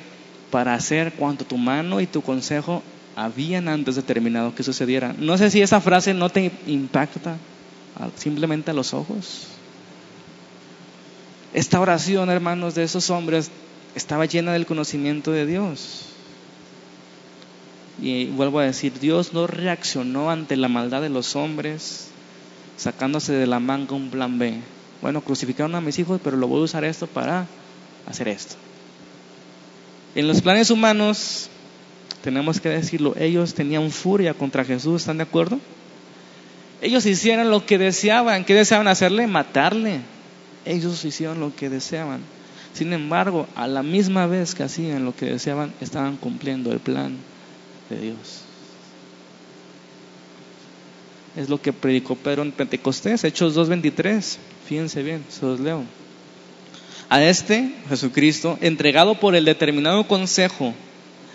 para 0.51 0.73
hacer 0.73 1.13
cuanto 1.13 1.45
tu 1.45 1.57
mano 1.57 2.01
y 2.01 2.07
tu 2.07 2.21
consejo 2.21 2.83
habían 3.15 3.69
antes 3.69 3.95
determinado 3.95 4.53
que 4.55 4.63
sucediera. 4.63 5.15
No 5.17 5.37
sé 5.37 5.49
si 5.49 5.61
esa 5.61 5.79
frase 5.79 6.13
no 6.13 6.29
te 6.29 6.51
impacta 6.67 7.37
simplemente 8.17 8.71
a 8.71 8.73
los 8.73 8.93
ojos. 8.93 9.47
Esta 11.53 11.79
oración, 11.79 12.29
hermanos, 12.29 12.75
de 12.75 12.83
esos 12.83 13.09
hombres 13.09 13.51
estaba 13.95 14.25
llena 14.25 14.51
del 14.51 14.65
conocimiento 14.65 15.31
de 15.31 15.45
Dios. 15.45 16.18
Y 18.01 18.25
vuelvo 18.27 18.59
a 18.59 18.63
decir, 18.63 18.99
Dios 18.99 19.33
no 19.33 19.47
reaccionó 19.47 20.31
ante 20.31 20.55
la 20.55 20.67
maldad 20.69 21.01
de 21.01 21.09
los 21.09 21.35
hombres 21.35 22.07
sacándose 22.77 23.33
de 23.33 23.45
la 23.45 23.59
manga 23.59 23.93
un 23.93 24.09
plan 24.09 24.39
B. 24.39 24.55
Bueno, 25.01 25.21
crucificaron 25.21 25.75
a 25.75 25.81
mis 25.81 25.99
hijos, 25.99 26.21
pero 26.23 26.37
lo 26.37 26.47
voy 26.47 26.61
a 26.61 26.63
usar 26.63 26.85
esto 26.85 27.07
para 27.07 27.45
hacer 28.07 28.29
esto. 28.29 28.55
En 30.15 30.27
los 30.27 30.41
planes 30.41 30.71
humanos, 30.71 31.49
tenemos 32.23 32.61
que 32.61 32.69
decirlo, 32.69 33.15
ellos 33.17 33.53
tenían 33.53 33.91
furia 33.91 34.33
contra 34.33 34.63
Jesús, 34.63 35.01
¿están 35.01 35.17
de 35.17 35.23
acuerdo? 35.23 35.59
Ellos 36.81 37.05
hicieron 37.05 37.49
lo 37.49 37.65
que 37.65 37.77
deseaban. 37.77 38.45
¿Qué 38.45 38.53
deseaban 38.53 38.87
hacerle? 38.87 39.27
Matarle. 39.27 39.99
Ellos 40.63 41.03
hicieron 41.03 41.41
lo 41.41 41.53
que 41.53 41.69
deseaban. 41.69 42.21
Sin 42.73 42.93
embargo, 42.93 43.47
a 43.55 43.67
la 43.67 43.83
misma 43.83 44.27
vez 44.27 44.55
que 44.55 44.63
hacían 44.63 45.03
lo 45.03 45.13
que 45.13 45.25
deseaban, 45.25 45.73
estaban 45.81 46.15
cumpliendo 46.15 46.71
el 46.71 46.79
plan 46.79 47.17
de 47.89 47.99
Dios. 47.99 48.41
Es 51.35 51.49
lo 51.49 51.61
que 51.61 51.73
predicó 51.73 52.15
Pedro 52.15 52.41
en 52.41 52.51
Pentecostés, 52.51 53.23
Hechos 53.23 53.55
2.23. 53.55 54.37
Fíjense 54.67 55.03
bien, 55.03 55.23
se 55.29 55.45
los 55.45 55.59
leo. 55.59 55.83
A 57.09 57.23
este, 57.23 57.73
Jesucristo, 57.87 58.57
entregado 58.61 59.15
por 59.19 59.35
el 59.35 59.45
determinado 59.45 60.07
consejo 60.07 60.73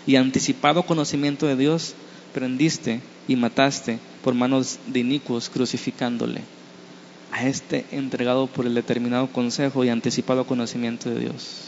y 0.07 0.15
anticipado 0.15 0.83
conocimiento 0.83 1.47
de 1.47 1.55
Dios, 1.55 1.95
prendiste 2.33 3.01
y 3.27 3.35
mataste 3.35 3.99
por 4.23 4.33
manos 4.33 4.79
de 4.87 4.99
inicuos, 4.99 5.49
crucificándole. 5.49 6.41
A 7.31 7.47
este 7.47 7.85
entregado 7.91 8.47
por 8.47 8.65
el 8.65 8.75
determinado 8.75 9.27
consejo 9.27 9.83
y 9.83 9.89
anticipado 9.89 10.45
conocimiento 10.45 11.09
de 11.09 11.19
Dios. 11.19 11.61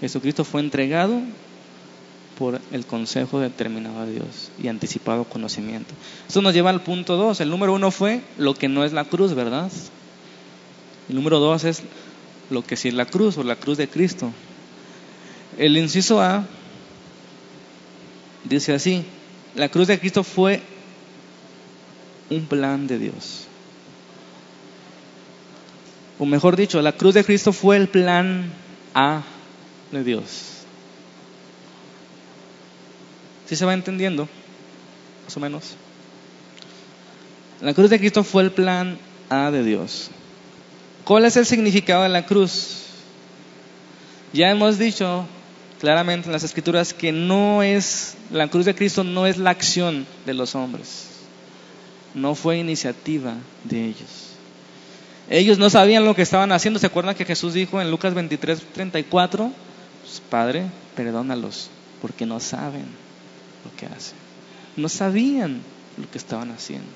Jesucristo 0.00 0.44
fue 0.44 0.60
entregado 0.60 1.20
por 2.38 2.60
el 2.70 2.86
consejo 2.86 3.40
determinado 3.40 4.06
de 4.06 4.12
Dios 4.12 4.50
y 4.62 4.68
anticipado 4.68 5.24
conocimiento. 5.24 5.92
Esto 6.28 6.40
nos 6.40 6.54
lleva 6.54 6.70
al 6.70 6.82
punto 6.82 7.16
dos. 7.16 7.40
El 7.40 7.50
número 7.50 7.74
uno 7.74 7.90
fue 7.90 8.22
lo 8.38 8.54
que 8.54 8.68
no 8.68 8.84
es 8.84 8.92
la 8.92 9.04
cruz, 9.04 9.34
¿verdad? 9.34 9.70
El 11.08 11.16
número 11.16 11.40
dos 11.40 11.64
es 11.64 11.82
lo 12.48 12.62
que 12.62 12.76
sí 12.76 12.88
es 12.88 12.94
la 12.94 13.06
cruz 13.06 13.36
o 13.38 13.42
la 13.42 13.56
cruz 13.56 13.76
de 13.76 13.88
Cristo. 13.88 14.30
El 15.58 15.76
inciso 15.76 16.22
A 16.22 16.46
dice 18.44 18.72
así, 18.72 19.04
la 19.56 19.68
cruz 19.68 19.88
de 19.88 19.98
Cristo 19.98 20.22
fue 20.22 20.62
un 22.30 22.46
plan 22.46 22.86
de 22.86 22.98
Dios. 23.00 23.46
O 26.20 26.26
mejor 26.26 26.56
dicho, 26.56 26.80
la 26.82 26.92
cruz 26.92 27.14
de 27.14 27.24
Cristo 27.24 27.52
fue 27.52 27.76
el 27.76 27.88
plan 27.88 28.52
A 28.94 29.22
de 29.90 30.04
Dios. 30.04 30.57
¿Sí 33.48 33.56
se 33.56 33.64
va 33.64 33.72
entendiendo? 33.72 34.28
Más 35.24 35.36
o 35.36 35.40
menos. 35.40 35.74
La 37.62 37.72
cruz 37.72 37.88
de 37.88 37.98
Cristo 37.98 38.22
fue 38.22 38.42
el 38.42 38.52
plan 38.52 38.98
A 39.30 39.50
de 39.50 39.64
Dios. 39.64 40.10
¿Cuál 41.04 41.24
es 41.24 41.36
el 41.38 41.46
significado 41.46 42.02
de 42.02 42.10
la 42.10 42.26
cruz? 42.26 42.82
Ya 44.34 44.50
hemos 44.50 44.78
dicho 44.78 45.26
claramente 45.80 46.26
en 46.26 46.32
las 46.32 46.42
escrituras 46.42 46.92
que 46.92 47.10
no 47.10 47.62
es, 47.62 48.16
la 48.30 48.48
cruz 48.48 48.66
de 48.66 48.74
Cristo 48.74 49.02
no 49.02 49.26
es 49.26 49.38
la 49.38 49.50
acción 49.50 50.06
de 50.26 50.34
los 50.34 50.54
hombres, 50.54 51.06
no 52.14 52.34
fue 52.34 52.58
iniciativa 52.58 53.34
de 53.64 53.86
ellos. 53.86 54.34
Ellos 55.30 55.58
no 55.58 55.70
sabían 55.70 56.04
lo 56.04 56.14
que 56.14 56.22
estaban 56.22 56.52
haciendo. 56.52 56.80
¿Se 56.80 56.86
acuerdan 56.86 57.14
que 57.14 57.24
Jesús 57.24 57.54
dijo 57.54 57.80
en 57.80 57.90
Lucas 57.90 58.14
23, 58.14 58.62
34? 58.72 59.50
Pues, 60.02 60.22
Padre, 60.28 60.66
perdónalos, 60.94 61.70
porque 62.00 62.24
no 62.24 62.40
saben 62.40 63.07
lo 63.64 63.76
que 63.76 63.86
hacen. 63.86 64.16
No 64.76 64.88
sabían 64.88 65.60
lo 65.96 66.10
que 66.10 66.18
estaban 66.18 66.50
haciendo. 66.50 66.88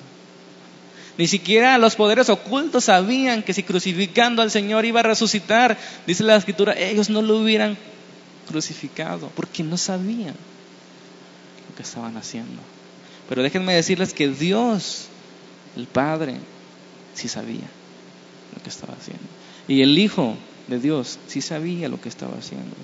Ni 1.17 1.27
siquiera 1.27 1.77
los 1.77 1.95
poderes 1.95 2.29
ocultos 2.29 2.85
sabían 2.85 3.43
que 3.43 3.53
si 3.53 3.63
crucificando 3.63 4.41
al 4.41 4.49
Señor 4.49 4.85
iba 4.85 5.01
a 5.01 5.03
resucitar, 5.03 5.77
dice 6.07 6.23
la 6.23 6.35
escritura, 6.35 6.73
ellos 6.73 7.09
no 7.09 7.21
lo 7.21 7.37
hubieran 7.37 7.77
crucificado, 8.47 9.29
porque 9.35 9.63
no 9.63 9.77
sabían 9.77 10.35
lo 11.69 11.75
que 11.75 11.83
estaban 11.83 12.17
haciendo. 12.17 12.61
Pero 13.29 13.43
déjenme 13.43 13.75
decirles 13.75 14.13
que 14.13 14.27
Dios, 14.27 15.05
el 15.75 15.85
Padre, 15.85 16.37
sí 17.13 17.27
sabía 17.27 17.69
lo 18.55 18.63
que 18.63 18.69
estaba 18.69 18.93
haciendo. 18.93 19.23
Y 19.67 19.81
el 19.81 19.97
Hijo 19.97 20.35
de 20.67 20.79
Dios 20.79 21.19
sí 21.27 21.41
sabía 21.41 21.89
lo 21.89 22.01
que 22.01 22.09
estaba 22.09 22.37
haciendo. 22.37 22.75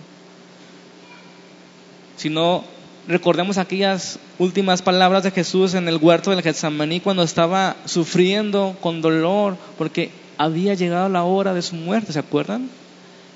Si 2.16 2.30
no, 2.30 2.64
recordemos 3.10 3.58
aquellas 3.58 4.20
últimas 4.38 4.84
palabras 4.84 5.24
de 5.24 5.32
Jesús 5.32 5.74
en 5.74 5.88
el 5.88 5.98
huerto 5.98 6.30
del 6.30 6.44
Getsemaní 6.44 7.00
cuando 7.00 7.24
estaba 7.24 7.76
sufriendo 7.86 8.78
con 8.82 9.02
dolor 9.02 9.58
porque 9.80 10.12
había 10.38 10.76
llegado 10.76 11.10
la 11.10 11.24
hora 11.24 11.56
de 11.56 11.64
su 11.64 11.76
muerte, 11.76 12.14
¿se 12.14 12.20
acuerdan? 12.20 12.70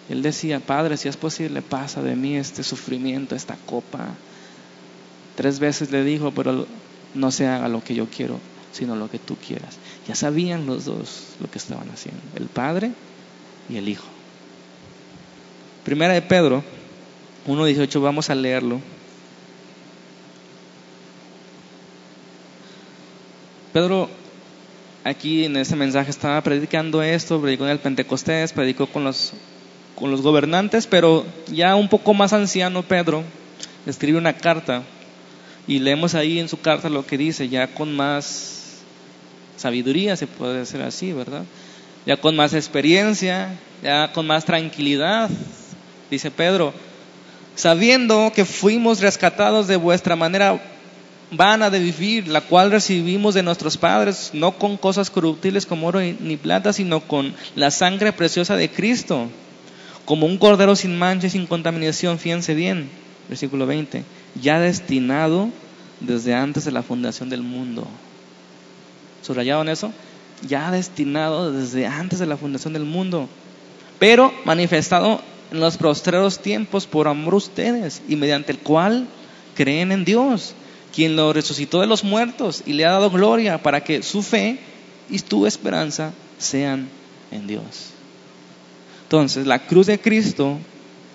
Él 0.10 0.22
decía, 0.22 0.60
Padre, 0.60 0.96
si 0.96 1.10
es 1.10 1.18
posible, 1.18 1.64
pasa 1.64 2.04
de 2.04 2.16
mí 2.16 2.38
este 2.38 2.64
sufrimiento, 2.64 3.36
esta 3.36 3.58
copa. 3.66 4.10
Tres 5.36 5.58
veces 5.60 5.92
le 5.92 6.04
dijo, 6.04 6.32
pero 6.32 6.68
no 7.16 7.32
se 7.32 7.48
haga 7.48 7.68
lo 7.68 7.84
que 7.84 7.96
yo 7.96 8.06
quiero, 8.06 8.40
sino 8.72 8.96
lo 8.96 9.10
que 9.10 9.18
tú 9.18 9.38
quieras. 9.38 9.80
Ya 10.08 10.14
sabían 10.14 10.68
los 10.68 10.86
dos 10.86 11.30
lo 11.40 11.50
que 11.50 11.58
estaban 11.58 11.90
haciendo, 11.90 12.22
el 12.36 12.46
Padre 12.46 12.92
y 13.70 13.78
el 13.78 13.90
Hijo. 13.90 14.06
Primera 15.84 16.14
de 16.14 16.22
Pedro 16.22 16.64
1.18, 17.48 18.02
vamos 18.02 18.30
a 18.30 18.36
leerlo. 18.36 18.80
Pedro 23.74 24.08
aquí 25.04 25.46
en 25.46 25.58
ese 25.58 25.76
mensaje 25.76 26.12
estaba 26.12 26.40
predicando 26.42 27.02
esto, 27.02 27.42
predicó 27.42 27.66
en 27.66 27.72
el 27.72 27.80
Pentecostés, 27.80 28.54
predicó 28.54 28.86
con 28.86 29.04
los, 29.04 29.34
con 29.96 30.12
los 30.12 30.22
gobernantes, 30.22 30.86
pero 30.86 31.26
ya 31.52 31.76
un 31.76 31.90
poco 31.90 32.14
más 32.14 32.34
anciano 32.34 32.84
Pedro 32.84 33.24
escribe 33.88 34.20
una 34.20 34.34
carta 34.34 34.84
y 35.68 35.80
leemos 35.80 36.14
ahí 36.14 36.40
en 36.40 36.50
su 36.50 36.62
carta 36.62 36.88
lo 36.88 37.06
que 37.06 37.18
dice, 37.18 37.50
ya 37.50 37.68
con 37.74 37.96
más 37.96 38.82
sabiduría, 39.58 40.16
se 40.16 40.28
puede 40.28 40.60
decir 40.60 40.82
así, 40.82 41.12
¿verdad? 41.12 41.44
Ya 42.06 42.18
con 42.18 42.36
más 42.36 42.54
experiencia, 42.54 43.58
ya 43.82 44.12
con 44.14 44.28
más 44.28 44.46
tranquilidad, 44.46 45.32
dice 46.12 46.30
Pedro, 46.30 46.74
sabiendo 47.56 48.32
que 48.36 48.46
fuimos 48.46 49.00
rescatados 49.00 49.68
de 49.68 49.78
vuestra 49.78 50.16
manera 50.16 50.62
vana 51.38 51.70
de 51.70 51.80
vivir, 51.80 52.28
la 52.28 52.42
cual 52.42 52.72
recibimos 52.72 53.34
de 53.34 53.44
nuestros 53.44 53.78
padres, 53.78 54.32
no 54.34 54.54
con 54.54 54.78
cosas 54.78 55.10
corruptibles 55.10 55.66
como 55.66 55.88
oro 55.88 56.00
ni 56.02 56.38
plata, 56.38 56.74
sino 56.74 57.02
con 57.02 57.34
la 57.56 57.72
sangre 57.72 58.14
preciosa 58.14 58.56
de 58.56 58.70
Cristo, 58.70 59.28
como 60.06 60.26
un 60.26 60.38
cordero 60.38 60.76
sin 60.76 60.98
mancha 60.98 61.28
y 61.28 61.30
sin 61.30 61.48
contaminación, 61.48 62.20
fíjense 62.20 62.54
bien, 62.54 62.90
versículo 63.30 63.66
20, 63.66 64.04
ya 64.42 64.60
destinado 64.60 65.50
desde 66.00 66.34
antes 66.34 66.66
de 66.66 66.72
la 66.72 66.84
fundación 66.84 67.30
del 67.30 67.42
mundo. 67.42 67.88
¿Subrayado 69.22 69.62
en 69.62 69.70
eso? 69.70 69.94
Ya 70.48 70.72
destinado 70.72 71.52
desde 71.52 71.88
antes 71.88 72.20
de 72.20 72.26
la 72.26 72.38
fundación 72.38 72.74
del 72.74 72.84
mundo, 72.84 73.30
pero 74.00 74.34
manifestado 74.44 75.22
en 75.52 75.60
los 75.60 75.78
postreros 75.78 76.40
tiempos 76.40 76.88
por 76.88 77.08
amor 77.08 77.36
a 77.36 77.38
ustedes 77.38 78.02
y 78.10 78.16
mediante 78.16 78.52
el 78.52 78.60
cual 78.60 79.08
creen 79.56 79.92
en 79.92 80.04
Dios 80.04 80.56
quien 80.94 81.16
lo 81.16 81.34
resucitó 81.34 81.82
de 81.82 81.88
los 81.88 82.04
muertos 82.04 82.64
y 82.66 82.74
le 82.74 82.86
ha 82.86 82.92
dado 82.92 83.10
gloria 83.10 83.62
para 83.62 83.84
que 83.84 84.04
su 84.04 84.22
fe 84.22 84.60
y 85.10 85.20
tu 85.20 85.46
esperanza 85.46 86.14
sean 86.38 86.88
en 87.32 87.48
Dios. 87.48 87.90
Entonces, 89.04 89.48
la 89.48 89.60
cruz 89.60 89.88
de 89.88 90.00
Cristo, 90.00 90.58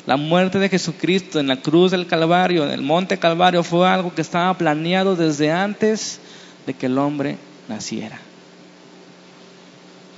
la 0.06 0.16
muerte 0.16 0.58
de 0.58 0.68
Jesucristo 0.68 1.40
en 1.40 1.46
la 1.46 1.60
cruz 1.60 1.92
del 1.92 2.06
Calvario, 2.06 2.64
en 2.64 2.70
el 2.70 2.82
monte 2.82 3.18
Calvario, 3.18 3.62
fue 3.62 3.88
algo 3.88 4.14
que 4.14 4.22
estaba 4.22 4.52
planeado 4.58 5.16
desde 5.16 5.50
antes 5.50 6.20
de 6.66 6.74
que 6.74 6.86
el 6.86 6.98
hombre 6.98 7.38
naciera. 7.68 8.18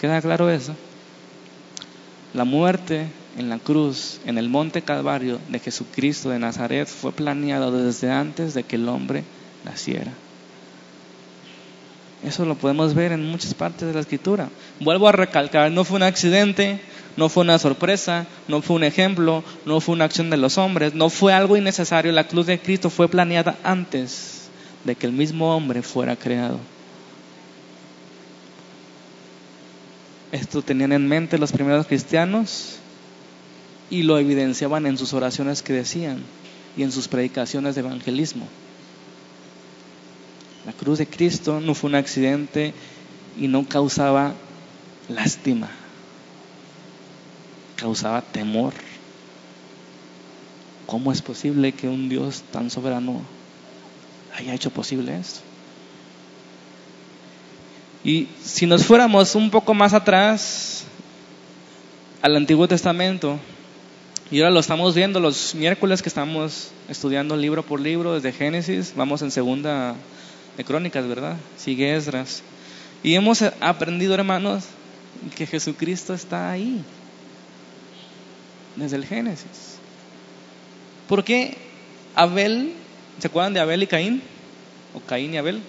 ¿Queda 0.01 0.21
claro 0.23 0.51
eso? 0.51 0.75
La 2.33 2.45
muerte 2.45 3.07
en 3.37 3.49
la 3.49 3.59
cruz, 3.59 4.21
en 4.25 4.39
el 4.39 4.49
monte 4.49 4.83
Calvario 4.83 5.39
de 5.49 5.59
Jesucristo 5.59 6.31
de 6.31 6.39
Nazaret, 6.39 6.89
fue 6.89 7.13
planeado 7.13 7.71
desde 7.71 8.11
antes 8.11 8.55
de 8.55 8.63
que 8.63 8.77
el 8.77 8.89
hombre 8.89 9.19
naciera. 9.19 9.40
Eso 12.23 12.45
lo 12.45 12.55
podemos 12.55 12.95
ver 12.95 13.13
en 13.13 13.27
muchas 13.27 13.55
partes 13.55 13.89
de 13.89 13.95
la 13.95 14.01
escritura. 14.01 14.51
Vuelvo 14.79 15.09
a 15.09 15.13
recalcar, 15.13 15.71
no 15.71 15.85
fue 15.85 15.97
un 15.97 16.03
accidente, 16.03 16.81
no 17.17 17.29
fue 17.29 17.43
una 17.43 17.59
sorpresa, 17.59 18.27
no 18.47 18.61
fue 18.63 18.77
un 18.77 18.85
ejemplo, 18.85 19.43
no 19.65 19.81
fue 19.81 19.95
una 19.95 20.05
acción 20.05 20.29
de 20.31 20.37
los 20.37 20.59
hombres, 20.59 20.95
no 20.95 21.09
fue 21.09 21.33
algo 21.33 21.57
innecesario. 21.57 22.13
La 22.13 22.29
cruz 22.29 22.47
de 22.47 22.61
Cristo 22.61 22.91
fue 22.91 23.09
planeada 23.09 23.57
antes 23.63 24.51
de 24.85 24.95
que 24.95 25.07
el 25.07 25.13
mismo 25.13 25.57
hombre 25.57 25.83
fuera 25.83 26.17
creado. 26.17 26.59
Esto 30.33 30.63
tenían 30.63 30.93
en 30.93 31.09
mente 31.09 31.39
los 31.39 31.53
primeros 31.53 31.87
cristianos 31.87 32.77
y 33.89 34.05
lo 34.05 34.19
evidenciaban 34.19 34.87
en 34.87 34.97
sus 34.97 35.13
oraciones 35.13 35.63
que 35.63 35.73
decían 35.73 36.23
y 36.77 36.85
en 36.85 36.93
sus 36.93 37.09
predicaciones 37.09 37.75
de 37.75 37.81
evangelismo. 37.81 38.47
La 40.67 40.73
cruz 40.73 40.99
de 40.99 41.07
Cristo 41.07 41.61
no 41.61 41.75
fue 41.75 41.89
un 41.89 41.97
accidente 41.97 42.75
y 43.39 43.49
no 43.49 43.67
causaba 43.67 44.35
lástima, 45.09 45.71
causaba 47.77 48.21
temor. 48.23 48.75
¿Cómo 50.87 51.13
es 51.13 51.23
posible 51.23 51.73
que 51.73 51.89
un 51.89 52.09
Dios 52.09 52.43
tan 52.51 52.69
soberano 52.69 53.23
haya 54.37 54.55
hecho 54.55 54.71
posible 54.71 55.17
esto? 55.17 55.41
Y 58.03 58.29
si 58.43 58.67
nos 58.67 58.85
fuéramos 58.85 59.35
un 59.35 59.51
poco 59.51 59.73
más 59.73 59.93
atrás 59.93 60.85
al 62.23 62.37
Antiguo 62.37 62.67
Testamento, 62.67 63.39
y 64.31 64.41
ahora 64.41 64.51
lo 64.51 64.61
estamos 64.61 64.95
viendo 64.95 65.21
los 65.21 65.55
miércoles 65.55 66.03
que 66.03 66.09
estamos 66.09 66.71
estudiando 66.89 67.37
libro 67.37 67.65
por 67.65 67.81
libro 67.81 68.15
desde 68.15 68.33
Génesis, 68.33 68.93
vamos 68.97 69.23
en 69.23 69.31
segunda 69.31 69.97
de 70.57 70.65
Crónicas, 70.65 71.07
¿verdad? 71.07 71.37
Sigue 71.57 71.95
Esdras. 71.95 72.43
Y 73.03 73.15
hemos 73.15 73.43
aprendido, 73.43 74.15
hermanos, 74.15 74.65
que 75.37 75.47
Jesucristo 75.47 76.15
está 76.15 76.51
ahí, 76.51 76.83
desde 78.77 78.97
el 78.97 79.07
Génesis. 79.07 79.79
¿Por 81.09 81.25
qué 81.25 81.57
Abel, 82.15 82.73
¿se 83.19 83.27
acuerdan 83.27 83.55
de 83.55 83.61
Abel 83.61 83.83
y 83.83 83.87
Caín? 83.87 84.23
¿O 84.95 85.01
Caín 85.01 85.35
y 85.35 85.39
Abel? 85.39 85.61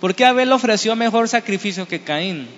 ¿Por 0.00 0.14
qué 0.14 0.24
Abel 0.24 0.52
ofreció 0.52 0.96
mejor 0.96 1.28
sacrificio 1.28 1.86
que 1.86 2.00
Caín? 2.00 2.48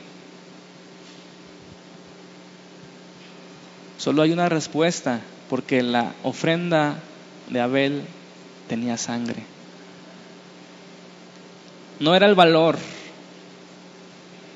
Solo 3.99 4.23
hay 4.23 4.33
una 4.33 4.49
respuesta, 4.49 5.21
porque 5.49 5.83
la 5.83 6.15
ofrenda 6.23 6.99
de 7.51 7.61
Abel 7.61 8.03
tenía 8.69 8.97
sangre. 8.97 9.52
No 12.01 12.15
era 12.15 12.27
el 12.27 12.35
valor, 12.35 12.79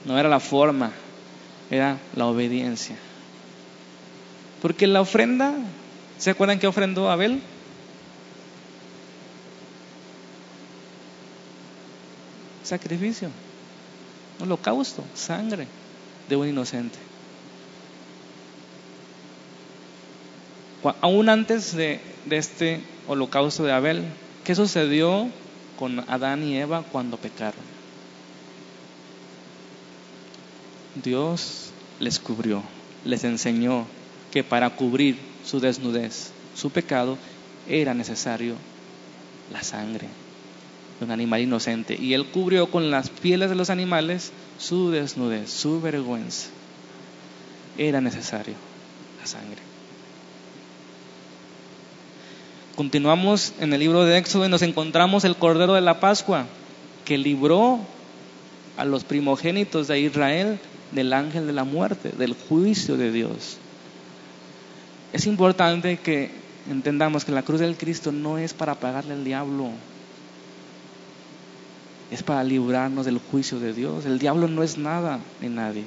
no 0.05 0.19
era 0.19 0.29
la 0.29 0.41
forma, 0.41 0.93
era 1.71 1.99
la 2.15 2.27
obediencia. 2.27 2.97
Porque 4.63 4.87
la 4.87 5.01
ofrenda, 5.01 5.55
¿se 6.19 6.31
acuerdan 6.31 6.59
que 6.59 6.67
ofrendó 6.67 7.11
Abel? 7.11 7.41
Sacrificio, 12.63 13.31
holocausto, 14.41 15.05
sangre 15.15 15.69
de 16.29 16.37
un 16.37 16.49
inocente. 16.49 16.99
Aún 21.01 21.29
antes 21.29 21.75
de, 21.75 22.01
de 22.27 22.37
este 22.37 22.81
holocausto 23.09 23.65
de 23.65 23.73
Abel, 23.73 24.05
¿qué 24.45 24.55
sucedió 24.55 25.29
con 25.79 26.01
Adán 26.09 26.43
y 26.43 26.57
Eva 26.57 26.83
cuando 26.83 27.17
pecaron. 27.17 27.77
Dios 31.03 31.71
les 32.01 32.19
cubrió, 32.19 32.63
les 33.05 33.25
enseñó 33.25 33.87
que 34.31 34.43
para 34.43 34.71
cubrir 34.71 35.19
su 35.45 35.61
desnudez, 35.61 36.31
su 36.55 36.71
pecado, 36.71 37.19
era 37.69 37.95
necesario 37.95 38.55
la 39.53 39.63
sangre 39.63 40.09
de 40.99 41.05
un 41.05 41.11
animal 41.11 41.41
inocente. 41.41 41.97
Y 42.01 42.15
Él 42.15 42.27
cubrió 42.27 42.71
con 42.71 42.91
las 42.91 43.11
pieles 43.11 43.51
de 43.51 43.57
los 43.57 43.71
animales 43.71 44.33
su 44.59 44.91
desnudez, 44.91 45.51
su 45.51 45.81
vergüenza. 45.81 46.49
Era 47.77 48.01
necesario 48.01 48.55
la 49.21 49.27
sangre. 49.27 49.66
Continuamos 52.77 53.55
en 53.59 53.73
el 53.73 53.81
libro 53.81 54.05
de 54.05 54.19
Éxodo 54.19 54.45
y 54.45 54.51
nos 54.51 54.61
encontramos 54.61 55.25
el 55.25 55.37
Cordero 55.37 55.73
de 55.73 55.81
la 55.81 55.99
Pascua 55.99 56.45
que 57.07 57.17
libró 57.17 57.81
a 58.77 58.85
los 58.85 59.03
primogénitos 59.03 59.89
de 59.89 59.99
Israel 59.99 60.59
del 60.93 61.15
ángel 61.15 61.47
de 61.47 61.55
la 61.55 61.65
muerte, 61.65 62.11
del 62.11 62.35
juicio 62.35 62.99
de 62.99 63.11
Dios. 63.11 63.57
Es 65.15 65.27
importante 65.27 65.97
que 65.97 66.31
entendamos 66.71 67.25
que 67.25 67.33
la 67.33 67.43
cruz 67.43 67.61
del 67.61 67.79
Cristo 67.79 68.13
no 68.13 68.37
es 68.37 68.53
para 68.53 68.75
pagarle 68.75 69.15
al 69.15 69.25
diablo, 69.25 69.71
es 72.11 72.23
para 72.23 72.45
librarnos 72.45 73.07
del 73.07 73.19
juicio 73.19 73.59
de 73.59 73.73
Dios. 73.73 74.05
El 74.05 74.19
diablo 74.19 74.49
no 74.49 74.63
es 74.63 74.77
nada 74.77 75.21
ni 75.41 75.49
nadie. 75.49 75.85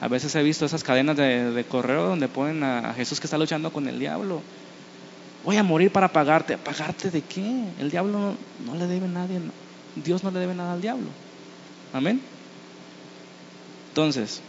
A 0.00 0.08
veces 0.08 0.34
he 0.34 0.42
visto 0.42 0.64
esas 0.64 0.84
cadenas 0.84 1.16
de, 1.16 1.64
correo 1.68 2.06
donde 2.06 2.28
ponen 2.28 2.62
a, 2.62 2.94
Jesús 2.94 3.18
que 3.18 3.26
está 3.26 3.36
luchando 3.36 3.72
con 3.72 3.88
el 3.88 3.98
diablo. 3.98 4.42
voy 5.44 5.56
a 5.56 5.62
morir 5.62 5.90
para 5.90 6.08
pagarte. 6.12 6.56
¿Pagarte 6.56 7.10
de 7.10 7.22
qué? 7.22 7.64
El 7.80 7.90
diablo 7.90 8.34
no, 8.64 8.74
le 8.76 8.86
debe 8.86 9.06
a 9.06 9.08
nadie, 9.08 9.40
Dios 9.96 10.22
no 10.22 10.30
le 10.30 10.38
debe 10.38 10.54
nada 10.54 10.74
al 10.74 10.80
diablo. 10.80 11.08
Amén. 11.92 12.20
Entonces, 13.88 14.40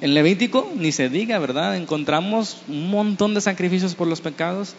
en 0.00 0.14
Levítico 0.14 0.70
ni 0.74 0.92
se 0.92 1.10
diga, 1.10 1.38
¿verdad? 1.38 1.76
Encontramos 1.76 2.62
un 2.68 2.90
montón 2.90 3.34
de 3.34 3.42
sacrificios 3.42 3.94
por 3.94 4.08
los 4.08 4.22
pecados 4.22 4.74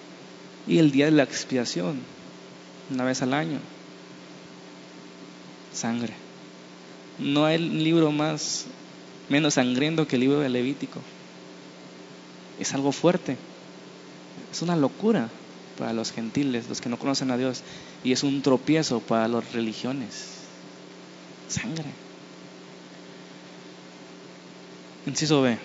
y 0.68 0.80
el 0.80 0.92
día 0.92 1.06
de 1.06 1.12
la 1.12 1.24
expiación, 1.24 2.00
una 2.90 3.04
vez 3.04 3.22
al 3.22 3.36
año. 3.36 3.60
Sangre. 5.72 6.14
No 7.20 7.46
hay 7.46 7.60
libro 7.60 8.12
más 8.12 8.66
menos 9.30 9.56
sangriento 9.56 10.08
que 10.08 10.16
el 10.16 10.22
libro 10.22 10.40
de 10.40 10.50
Levítico. 10.50 11.00
Es 12.60 12.74
algo 12.74 12.92
fuerte. 12.92 13.38
Es 14.52 14.62
una 14.62 14.76
locura 14.76 15.30
para 15.78 15.94
los 15.94 16.12
gentiles, 16.12 16.70
los 16.70 16.82
que 16.82 16.90
no 16.90 17.00
conocen 17.00 17.32
a 17.32 17.38
Dios, 17.38 17.64
y 18.04 18.12
es 18.12 18.24
un 18.24 18.42
tropiezo 18.42 19.00
para 19.00 19.28
las 19.28 19.52
religiones. 19.54 20.28
Sangre. 21.48 21.90
Inciso 25.06 25.42
B. 25.42 25.58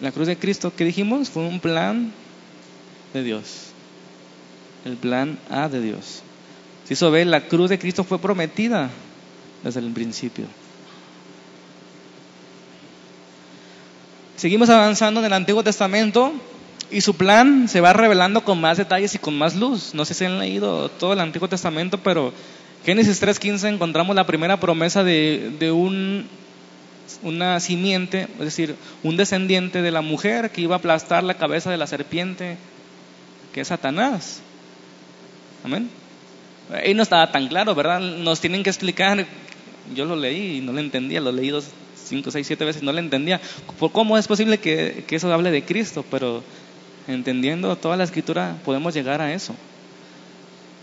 La 0.00 0.12
cruz 0.12 0.26
de 0.26 0.36
Cristo, 0.36 0.74
que 0.74 0.84
dijimos? 0.84 1.30
Fue 1.30 1.42
un 1.44 1.60
plan 1.60 2.12
de 3.14 3.22
Dios. 3.22 3.68
El 4.84 4.96
plan 4.96 5.38
A 5.48 5.68
de 5.68 5.80
Dios. 5.80 6.22
Inciso 6.82 7.10
B, 7.10 7.24
la 7.24 7.48
cruz 7.48 7.70
de 7.70 7.78
Cristo 7.78 8.04
fue 8.04 8.18
prometida 8.18 8.90
desde 9.64 9.80
el 9.80 9.90
principio. 9.92 10.44
Seguimos 14.36 14.68
avanzando 14.68 15.20
en 15.20 15.26
el 15.26 15.32
Antiguo 15.32 15.64
Testamento 15.64 16.32
y 16.90 17.00
su 17.00 17.14
plan 17.16 17.68
se 17.68 17.80
va 17.80 17.94
revelando 17.94 18.44
con 18.44 18.60
más 18.60 18.76
detalles 18.76 19.14
y 19.14 19.18
con 19.18 19.36
más 19.36 19.56
luz. 19.56 19.94
No 19.94 20.04
sé 20.04 20.12
si 20.12 20.26
han 20.26 20.38
leído 20.38 20.90
todo 20.90 21.14
el 21.14 21.20
Antiguo 21.20 21.48
Testamento, 21.48 21.98
pero 21.98 22.34
Génesis 22.84 23.22
3.15 23.22 23.74
encontramos 23.74 24.14
la 24.14 24.26
primera 24.26 24.60
promesa 24.60 25.02
de, 25.02 25.72
un, 25.74 26.28
una 27.22 27.60
simiente, 27.60 28.28
es 28.38 28.44
decir, 28.44 28.76
un 29.02 29.16
descendiente 29.16 29.80
de 29.80 29.90
la 29.90 30.02
mujer 30.02 30.50
que 30.50 30.60
iba 30.60 30.76
a 30.76 30.78
aplastar 30.78 31.24
la 31.24 31.34
cabeza 31.34 31.70
de 31.70 31.78
la 31.78 31.86
serpiente, 31.86 32.58
que 33.54 33.62
es 33.62 33.68
Satanás. 33.68 34.40
Amén. 35.64 35.88
Ahí 36.70 36.92
no 36.92 37.02
estaba 37.02 37.32
tan 37.32 37.48
claro, 37.48 37.74
¿verdad? 37.74 38.00
Nos 38.00 38.40
tienen 38.40 38.62
que 38.62 38.70
explicar. 38.70 39.24
Yo 39.94 40.04
lo 40.04 40.14
leí 40.14 40.58
y 40.58 40.60
no 40.60 40.72
lo 40.72 40.80
entendía, 40.80 41.20
lo 41.20 41.32
leí 41.32 41.48
dos, 41.48 41.70
cinco, 42.06 42.30
seis, 42.30 42.46
siete 42.46 42.64
veces, 42.64 42.82
no 42.82 42.92
lo 42.92 42.98
entendía. 42.98 43.40
¿Cómo 43.92 44.16
es 44.16 44.26
posible 44.26 44.58
que, 44.58 45.04
que 45.06 45.16
eso 45.16 45.32
hable 45.32 45.50
de 45.50 45.64
Cristo? 45.64 46.04
Pero 46.10 46.42
entendiendo 47.08 47.76
toda 47.76 47.96
la 47.96 48.04
escritura 48.04 48.56
podemos 48.64 48.94
llegar 48.94 49.20
a 49.20 49.32
eso. 49.32 49.54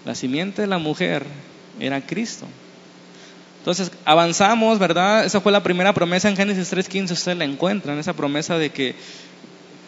La 0.06 0.16
simiente 0.16 0.62
de 0.62 0.68
la 0.68 0.78
mujer 0.78 1.26
era 1.80 2.06
Cristo. 2.06 2.46
Entonces 3.60 3.92
avanzamos, 4.04 4.78
¿verdad? 4.78 5.26
Esa 5.26 5.40
fue 5.40 5.52
la 5.52 5.64
primera 5.64 5.94
promesa 5.94 6.28
en 6.28 6.36
Génesis 6.36 6.74
3.15, 6.74 7.12
usted 7.12 7.38
la 7.38 7.46
encuentra, 7.46 7.94
en 7.94 8.00
esa 8.00 8.14
promesa 8.14 8.58
de 8.58 8.72
que 8.72 8.96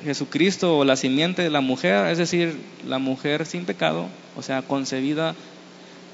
Jesucristo 0.06 0.78
o 0.78 0.86
la 0.86 0.96
simiente 0.96 1.42
de 1.42 1.50
la 1.50 1.60
mujer, 1.60 2.08
es 2.08 2.18
decir, 2.18 2.58
la 2.88 3.00
mujer 3.00 3.46
sin 3.46 3.66
pecado, 3.66 4.08
o 4.38 4.42
sea, 4.42 4.62
concebida, 4.62 5.36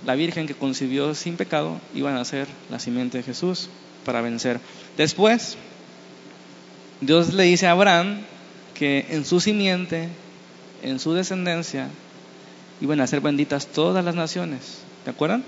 la 0.05 0.15
Virgen 0.15 0.47
que 0.47 0.55
concibió 0.55 1.13
sin 1.13 1.37
pecado, 1.37 1.79
iban 1.93 2.17
a 2.17 2.25
ser 2.25 2.47
la 2.71 2.79
simiente 2.79 3.19
de 3.19 3.23
Jesús 3.23 3.69
para 4.05 4.21
vencer. 4.21 4.59
Después, 4.97 5.57
Dios 7.01 7.33
le 7.33 7.43
dice 7.43 7.67
a 7.67 7.71
Abraham 7.71 8.21
que 8.73 9.05
en 9.09 9.25
su 9.25 9.39
simiente, 9.39 10.09
en 10.83 10.99
su 10.99 11.13
descendencia, 11.13 11.87
iban 12.81 12.99
a 12.99 13.07
ser 13.07 13.21
benditas 13.21 13.67
todas 13.67 14.03
las 14.03 14.15
naciones. 14.15 14.79
¿De 15.05 15.11
acuerdan? 15.11 15.43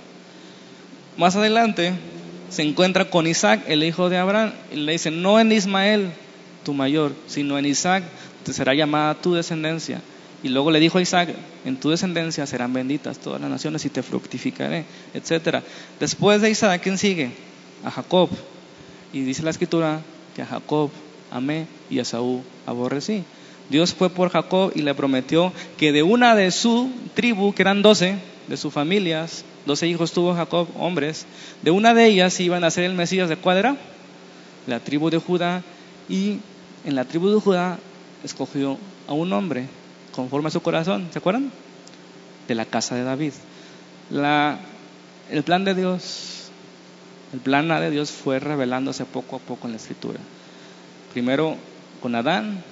Más 1.18 1.36
adelante 1.36 1.94
se 2.50 2.64
encuentra 2.64 3.10
con 3.10 3.28
Isaac, 3.28 3.62
el 3.68 3.84
hijo 3.84 4.10
de 4.10 4.18
Abraham, 4.18 4.54
y 4.72 4.78
le 4.78 4.92
dice, 4.94 5.12
no 5.12 5.40
en 5.40 5.52
Ismael, 5.52 6.12
tu 6.64 6.74
mayor, 6.74 7.14
sino 7.28 7.58
en 7.58 7.66
Isaac 7.66 8.04
te 8.44 8.54
será 8.54 8.74
llamada 8.74 9.16
tu 9.16 9.34
descendencia. 9.34 10.02
Y 10.44 10.50
luego 10.50 10.72
le 10.72 10.80
dijo 10.80 10.98
a 10.98 11.02
Isaac, 11.02 11.30
en 11.66 11.78
tu 11.78 11.90
descendencia 11.90 12.46
serán 12.46 12.74
benditas 12.74 13.18
todas 13.18 13.40
las 13.40 13.50
naciones 13.50 13.86
y 13.86 13.90
te 13.90 14.04
fructificaré, 14.04 14.86
etc. 15.14 15.64
Después 16.00 16.42
de 16.42 16.50
Isaac, 16.50 16.82
¿quién 16.84 16.98
sigue? 16.98 17.32
A 17.84 17.92
Jacob. 17.92 18.30
Y 19.12 19.22
dice 19.22 19.44
la 19.44 19.52
escritura 19.52 20.02
que 20.36 20.42
a 20.42 20.46
Jacob 20.46 20.90
amé 21.32 21.68
y 21.90 22.00
a 22.00 22.06
Saúl 22.06 22.42
aborrecí. 22.66 23.24
Dios 23.70 23.94
fue 23.94 24.10
por 24.10 24.30
Jacob 24.30 24.72
y 24.76 24.82
le 24.82 24.94
prometió 24.94 25.52
que 25.78 25.92
de 25.92 26.04
una 26.04 26.36
de 26.36 26.52
su 26.52 26.92
tribu, 27.16 27.54
que 27.54 27.62
eran 27.62 27.82
doce, 27.82 28.18
de 28.48 28.58
sus 28.58 28.74
familias, 28.74 29.46
doce 29.66 29.88
hijos 29.88 30.12
tuvo 30.12 30.36
Jacob, 30.36 30.68
hombres, 30.78 31.26
de 31.62 31.72
una 31.72 31.94
de 31.94 32.06
ellas 32.08 32.40
iban 32.40 32.64
a 32.64 32.72
ser 32.72 32.84
el 32.84 32.94
Mesías 32.94 33.30
de 33.30 33.38
cuadra, 33.38 33.78
la 34.68 34.80
tribu 34.80 35.10
de 35.10 35.18
Judá, 35.18 35.64
y 36.10 36.40
en 36.86 36.96
la 36.96 37.06
tribu 37.06 37.30
de 37.30 37.40
Judá 37.40 37.80
escogió 38.24 38.78
a 39.08 39.14
un 39.14 39.32
hombre 39.34 39.68
conforme 40.12 40.50
a 40.50 40.52
su 40.52 40.62
corazón, 40.62 41.08
¿se 41.12 41.20
acuerdan? 41.20 41.52
De 42.48 42.56
la 42.56 42.66
casa 42.66 42.96
de 42.96 43.04
David. 43.04 43.34
La, 44.10 44.60
el 45.32 45.44
plan 45.44 45.64
de 45.64 45.74
Dios, 45.74 46.33
el 47.34 47.40
plan 47.40 47.68
de 47.68 47.90
Dios 47.90 48.12
fue 48.12 48.40
revelándose 48.40 49.06
poco 49.06 49.38
a 49.38 49.40
poco 49.40 49.66
en 49.66 49.72
la 49.74 49.78
escritura. 49.78 50.20
Primero 51.14 51.58
con 52.00 52.14
Adán, 52.14 52.64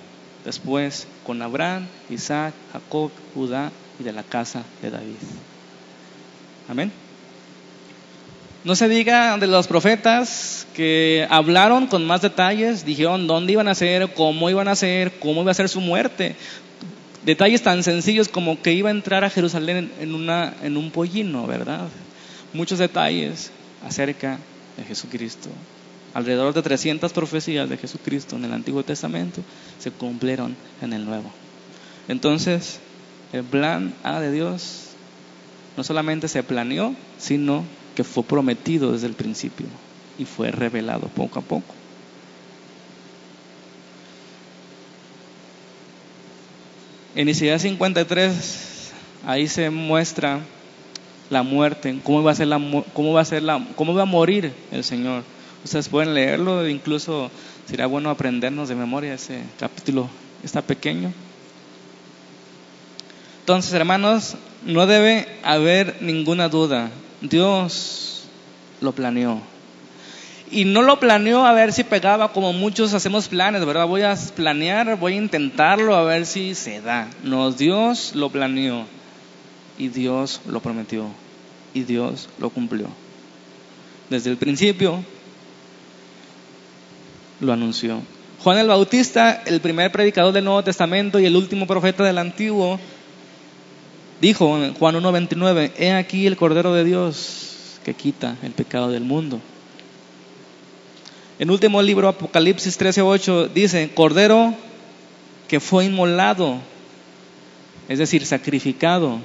después 0.45 1.08
con 1.26 1.41
Abraham, 1.41 1.88
Isaac, 2.12 2.54
Jacob, 2.71 3.10
Judá 3.34 3.71
y 4.00 4.04
de 4.04 4.13
la 4.13 4.21
casa 4.21 4.63
de 4.84 4.91
David. 4.91 5.15
Amén. 6.69 6.91
No 8.63 8.76
se 8.76 8.88
diga 8.88 9.36
de 9.39 9.47
los 9.47 9.67
profetas 9.67 10.67
que 10.76 11.26
hablaron 11.32 11.88
con 11.88 12.06
más 12.06 12.21
detalles, 12.21 12.86
dijeron 12.86 13.26
dónde 13.26 13.54
iban 13.54 13.67
a 13.67 13.74
ser, 13.74 14.13
cómo 14.13 14.47
iban 14.52 14.67
a 14.67 14.76
ser, 14.76 15.13
cómo 15.17 15.41
iba 15.41 15.50
a 15.50 15.56
ser 15.56 15.69
su 15.69 15.82
muerte. 15.82 16.36
Detalles 17.26 17.63
tan 17.63 17.82
sencillos 17.82 18.28
como 18.28 18.62
que 18.62 18.74
iba 18.74 18.89
a 18.89 18.91
entrar 18.91 19.24
a 19.24 19.32
Jerusalén 19.32 19.91
en, 20.00 20.30
en 20.62 20.78
un 20.78 20.91
pollino, 20.91 21.47
¿verdad? 21.47 21.88
Muchos 22.54 22.78
detalles 22.78 23.52
acerca 23.84 24.38
de 24.77 24.84
Jesucristo. 24.84 25.49
Alrededor 26.13 26.53
de 26.53 26.62
300 26.62 27.13
profecías 27.13 27.69
de 27.69 27.77
Jesucristo 27.77 28.36
en 28.36 28.45
el 28.45 28.53
Antiguo 28.53 28.84
Testamento 28.84 29.41
se 29.79 29.91
cumplieron 29.91 30.55
en 30.81 30.93
el 30.93 31.05
Nuevo. 31.05 31.31
Entonces, 32.07 32.79
el 33.31 33.43
plan 33.43 33.93
A 34.03 34.19
de 34.19 34.31
Dios 34.31 34.88
no 35.77 35.84
solamente 35.84 36.27
se 36.27 36.43
planeó, 36.43 36.95
sino 37.17 37.63
que 37.95 38.03
fue 38.03 38.23
prometido 38.23 38.91
desde 38.91 39.07
el 39.07 39.13
principio 39.13 39.67
y 40.17 40.25
fue 40.25 40.51
revelado 40.51 41.07
poco 41.07 41.39
a 41.39 41.41
poco. 41.41 41.73
En 47.15 47.27
Isaías 47.27 47.62
53, 47.62 48.91
ahí 49.25 49.47
se 49.47 49.69
muestra 49.69 50.41
la 51.31 51.43
muerte, 51.43 51.97
cómo 52.03 52.21
va 52.21 52.31
a 52.31 52.35
ser 52.35 52.47
la, 52.47 52.61
cómo 52.93 53.13
va 53.13 53.21
a 53.21 53.25
ser 53.25 53.41
la, 53.41 53.65
cómo 53.75 53.95
va 53.95 54.03
a 54.03 54.05
morir 54.05 54.53
el 54.71 54.83
Señor. 54.83 55.23
Ustedes 55.63 55.87
pueden 55.87 56.13
leerlo, 56.13 56.67
incluso 56.67 57.31
sería 57.67 57.87
bueno 57.87 58.09
aprendernos 58.09 58.67
de 58.67 58.75
memoria 58.75 59.13
ese 59.13 59.41
capítulo, 59.57 60.09
está 60.43 60.61
pequeño. 60.61 61.13
Entonces, 63.39 63.73
hermanos, 63.73 64.35
no 64.65 64.85
debe 64.85 65.25
haber 65.41 66.01
ninguna 66.01 66.49
duda. 66.49 66.91
Dios 67.21 68.23
lo 68.81 68.91
planeó. 68.91 69.39
Y 70.51 70.65
no 70.65 70.81
lo 70.81 70.99
planeó 70.99 71.45
a 71.45 71.53
ver 71.53 71.71
si 71.71 71.85
pegaba 71.85 72.33
como 72.33 72.51
muchos 72.51 72.93
hacemos 72.93 73.29
planes, 73.29 73.65
¿verdad? 73.65 73.87
Voy 73.87 74.01
a 74.01 74.17
planear, 74.35 74.97
voy 74.97 75.13
a 75.13 75.17
intentarlo 75.17 75.95
a 75.95 76.03
ver 76.03 76.25
si 76.25 76.55
se 76.55 76.81
da. 76.81 77.07
No, 77.23 77.51
Dios 77.51 78.15
lo 78.15 78.29
planeó 78.29 78.85
y 79.77 79.87
Dios 79.87 80.41
lo 80.45 80.59
prometió 80.59 81.09
y 81.74 81.84
Dios 81.84 82.30
lo 82.39 82.49
cumplió. 82.49 82.88
Desde 84.09 84.30
el 84.30 84.38
principio 84.38 85.03
lo 87.39 87.53
anunció. 87.53 88.01
Juan 88.43 88.57
el 88.57 88.67
Bautista, 88.67 89.43
el 89.45 89.61
primer 89.61 89.91
predicador 89.91 90.34
del 90.34 90.45
Nuevo 90.45 90.63
Testamento 90.63 91.19
y 91.19 91.26
el 91.26 91.36
último 91.36 91.67
profeta 91.67 92.03
del 92.03 92.17
Antiguo, 92.17 92.80
dijo 94.19 94.57
en 94.57 94.74
Juan 94.74 94.95
1.29, 94.95 95.72
he 95.78 95.93
aquí 95.93 96.26
el 96.26 96.38
Cordero 96.38 96.74
de 96.74 96.84
Dios 96.84 97.80
que 97.86 97.93
quita 97.93 98.38
el 98.43 98.51
pecado 98.51 98.89
del 98.89 99.03
mundo. 99.03 99.39
En 101.39 101.49
último 101.49 101.82
libro, 101.82 102.07
Apocalipsis 102.07 102.80
13.8, 102.80 103.49
dice, 103.53 103.91
Cordero 103.93 104.53
que 105.47 105.59
fue 105.59 105.86
inmolado, 105.86 106.59
es 107.89 107.99
decir, 107.99 108.26
sacrificado, 108.26 109.19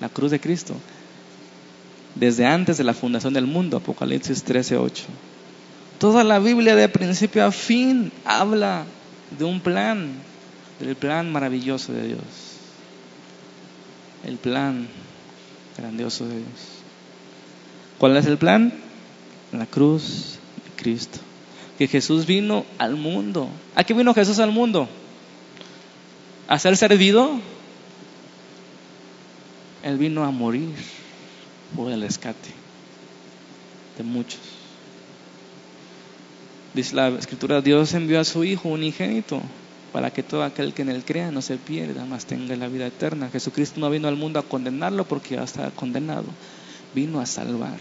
la 0.00 0.08
cruz 0.08 0.30
de 0.30 0.40
Cristo, 0.40 0.74
desde 2.16 2.46
antes 2.46 2.78
de 2.78 2.84
la 2.84 2.94
fundación 2.94 3.34
del 3.34 3.46
mundo, 3.46 3.76
Apocalipsis 3.76 4.44
13.8. 4.44 5.04
Toda 5.98 6.24
la 6.24 6.38
Biblia 6.38 6.74
de 6.74 6.88
principio 6.88 7.44
a 7.44 7.52
fin 7.52 8.10
habla 8.24 8.84
de 9.38 9.44
un 9.44 9.60
plan, 9.60 10.12
del 10.80 10.96
plan 10.96 11.30
maravilloso 11.30 11.92
de 11.92 12.08
Dios. 12.08 12.20
El 14.24 14.38
plan 14.38 14.88
grandioso 15.76 16.26
de 16.26 16.36
Dios. 16.36 16.80
¿Cuál 17.98 18.16
es 18.16 18.26
el 18.26 18.38
plan? 18.38 18.72
La 19.52 19.66
cruz 19.66 20.38
de 20.64 20.82
Cristo. 20.82 21.18
Que 21.78 21.86
Jesús 21.86 22.26
vino 22.26 22.64
al 22.78 22.96
mundo. 22.96 23.48
¿A 23.74 23.84
qué 23.84 23.92
vino 23.92 24.14
Jesús 24.14 24.38
al 24.38 24.52
mundo? 24.52 24.88
¿A 26.48 26.58
ser 26.58 26.76
servido? 26.78 27.38
Él 29.82 29.98
vino 29.98 30.24
a 30.24 30.30
morir 30.30 30.74
por 31.74 31.90
el 31.90 32.00
rescate 32.02 32.50
de 33.96 34.04
muchos. 34.04 34.40
Dice 36.74 36.94
la 36.94 37.08
escritura, 37.08 37.62
Dios 37.62 37.94
envió 37.94 38.20
a 38.20 38.24
su 38.24 38.44
Hijo 38.44 38.68
unigénito 38.68 39.40
para 39.92 40.10
que 40.10 40.22
todo 40.22 40.44
aquel 40.44 40.74
que 40.74 40.82
en 40.82 40.90
él 40.90 41.04
crea 41.06 41.30
no 41.30 41.40
se 41.40 41.56
pierda, 41.56 42.04
mas 42.04 42.26
tenga 42.26 42.54
la 42.54 42.68
vida 42.68 42.86
eterna. 42.86 43.30
Jesucristo 43.30 43.80
no 43.80 43.88
vino 43.88 44.08
al 44.08 44.16
mundo 44.16 44.38
a 44.38 44.42
condenarlo 44.42 45.04
porque 45.04 45.36
ya 45.36 45.42
está 45.42 45.70
condenado, 45.70 46.26
vino 46.94 47.18
a 47.18 47.24
salvar. 47.24 47.78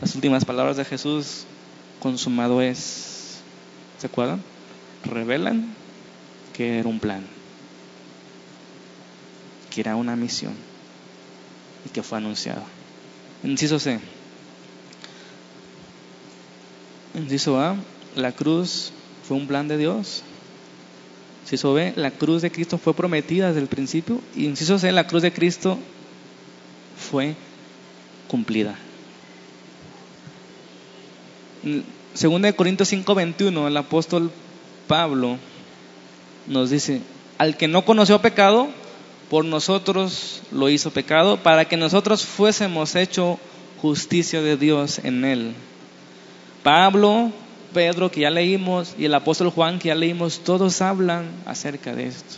Las 0.00 0.16
últimas 0.16 0.44
palabras 0.44 0.76
de 0.78 0.84
Jesús, 0.84 1.44
consumado 2.00 2.60
es, 2.60 3.38
¿se 3.98 4.08
acuerdan? 4.08 4.42
Revelan 5.04 5.74
que 6.54 6.80
era 6.80 6.88
un 6.88 6.98
plan, 6.98 7.22
que 9.70 9.80
era 9.80 9.96
una 9.96 10.16
misión 10.16 10.54
y 11.86 11.88
que 11.90 12.02
fue 12.02 12.18
anunciado. 12.18 12.62
Inciso 13.42 13.78
C. 13.78 13.98
Inciso 17.14 17.58
A, 17.58 17.76
la 18.14 18.32
cruz 18.32 18.92
fue 19.26 19.36
un 19.36 19.46
plan 19.46 19.68
de 19.68 19.78
Dios. 19.78 20.22
Inciso 21.44 21.72
B, 21.72 21.92
la 21.96 22.10
cruz 22.10 22.42
de 22.42 22.50
Cristo 22.50 22.78
fue 22.78 22.94
prometida 22.94 23.48
desde 23.48 23.60
el 23.60 23.66
principio. 23.66 24.20
Y 24.36 24.44
inciso 24.44 24.78
C, 24.78 24.92
la 24.92 25.06
cruz 25.06 25.22
de 25.22 25.32
Cristo 25.32 25.78
fue 27.10 27.34
cumplida. 28.28 28.76
Según 32.14 32.42
de 32.42 32.54
Corintios 32.54 32.92
5:21, 32.92 33.66
el 33.66 33.76
apóstol 33.76 34.30
Pablo 34.86 35.38
nos 36.46 36.70
dice, 36.70 37.00
al 37.38 37.56
que 37.56 37.68
no 37.68 37.84
conoció 37.84 38.20
pecado, 38.20 38.68
por 39.30 39.44
nosotros 39.44 40.42
lo 40.50 40.68
hizo 40.68 40.90
pecado, 40.90 41.40
para 41.40 41.64
que 41.64 41.76
nosotros 41.76 42.26
fuésemos 42.26 42.96
hecho 42.96 43.38
justicia 43.80 44.42
de 44.42 44.56
Dios 44.56 44.98
en 45.04 45.24
él. 45.24 45.54
Pablo, 46.64 47.30
Pedro, 47.72 48.10
que 48.10 48.22
ya 48.22 48.30
leímos, 48.30 48.96
y 48.98 49.04
el 49.04 49.14
apóstol 49.14 49.50
Juan, 49.50 49.78
que 49.78 49.88
ya 49.88 49.94
leímos, 49.94 50.40
todos 50.40 50.82
hablan 50.82 51.30
acerca 51.46 51.94
de 51.94 52.08
esto. 52.08 52.36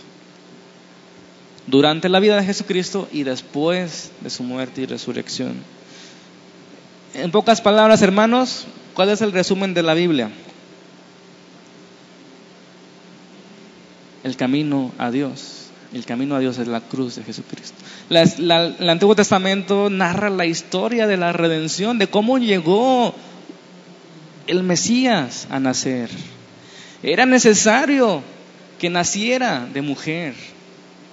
Durante 1.67 2.11
la 2.11 2.21
vida 2.21 2.37
de 2.37 2.45
Jesucristo 2.45 3.09
y 3.11 3.23
después 3.23 4.13
de 4.21 4.29
su 4.29 4.43
muerte 4.43 4.83
y 4.83 4.87
resurrección. 4.87 5.55
En 7.15 7.31
pocas 7.31 7.63
palabras, 7.63 8.03
hermanos, 8.03 8.67
¿cuál 8.93 9.09
es 9.09 9.23
el 9.23 9.33
resumen 9.33 9.73
de 9.73 9.83
la 9.83 9.95
Biblia? 9.95 10.31
El 14.25 14.37
camino 14.37 14.93
a 14.99 15.11
Dios. 15.11 15.62
El 15.93 16.07
camino 16.07 16.35
a 16.35 16.39
Dios 16.39 16.59
es 16.59 16.69
la 16.69 16.81
cruz 16.81 17.17
de 17.17 17.23
Jesucristo. 17.23 17.77
el 18.09 18.89
Antiguo 18.89 19.15
Testamento 19.15 19.91
narra 19.91 20.31
la 20.31 20.47
historia 20.47 21.07
de 21.07 21.19
la 21.19 21.33
redención, 21.33 21.99
de 21.99 22.07
cómo 22.07 22.39
llegó 22.39 23.15
el 24.47 24.63
Mesías 24.63 25.47
a 25.51 25.61
nacer. 25.61 26.09
Era 27.03 27.27
necesario 27.27 28.23
que 28.79 28.89
naciera 28.89 29.67
de 29.73 29.83
mujer, 29.83 30.35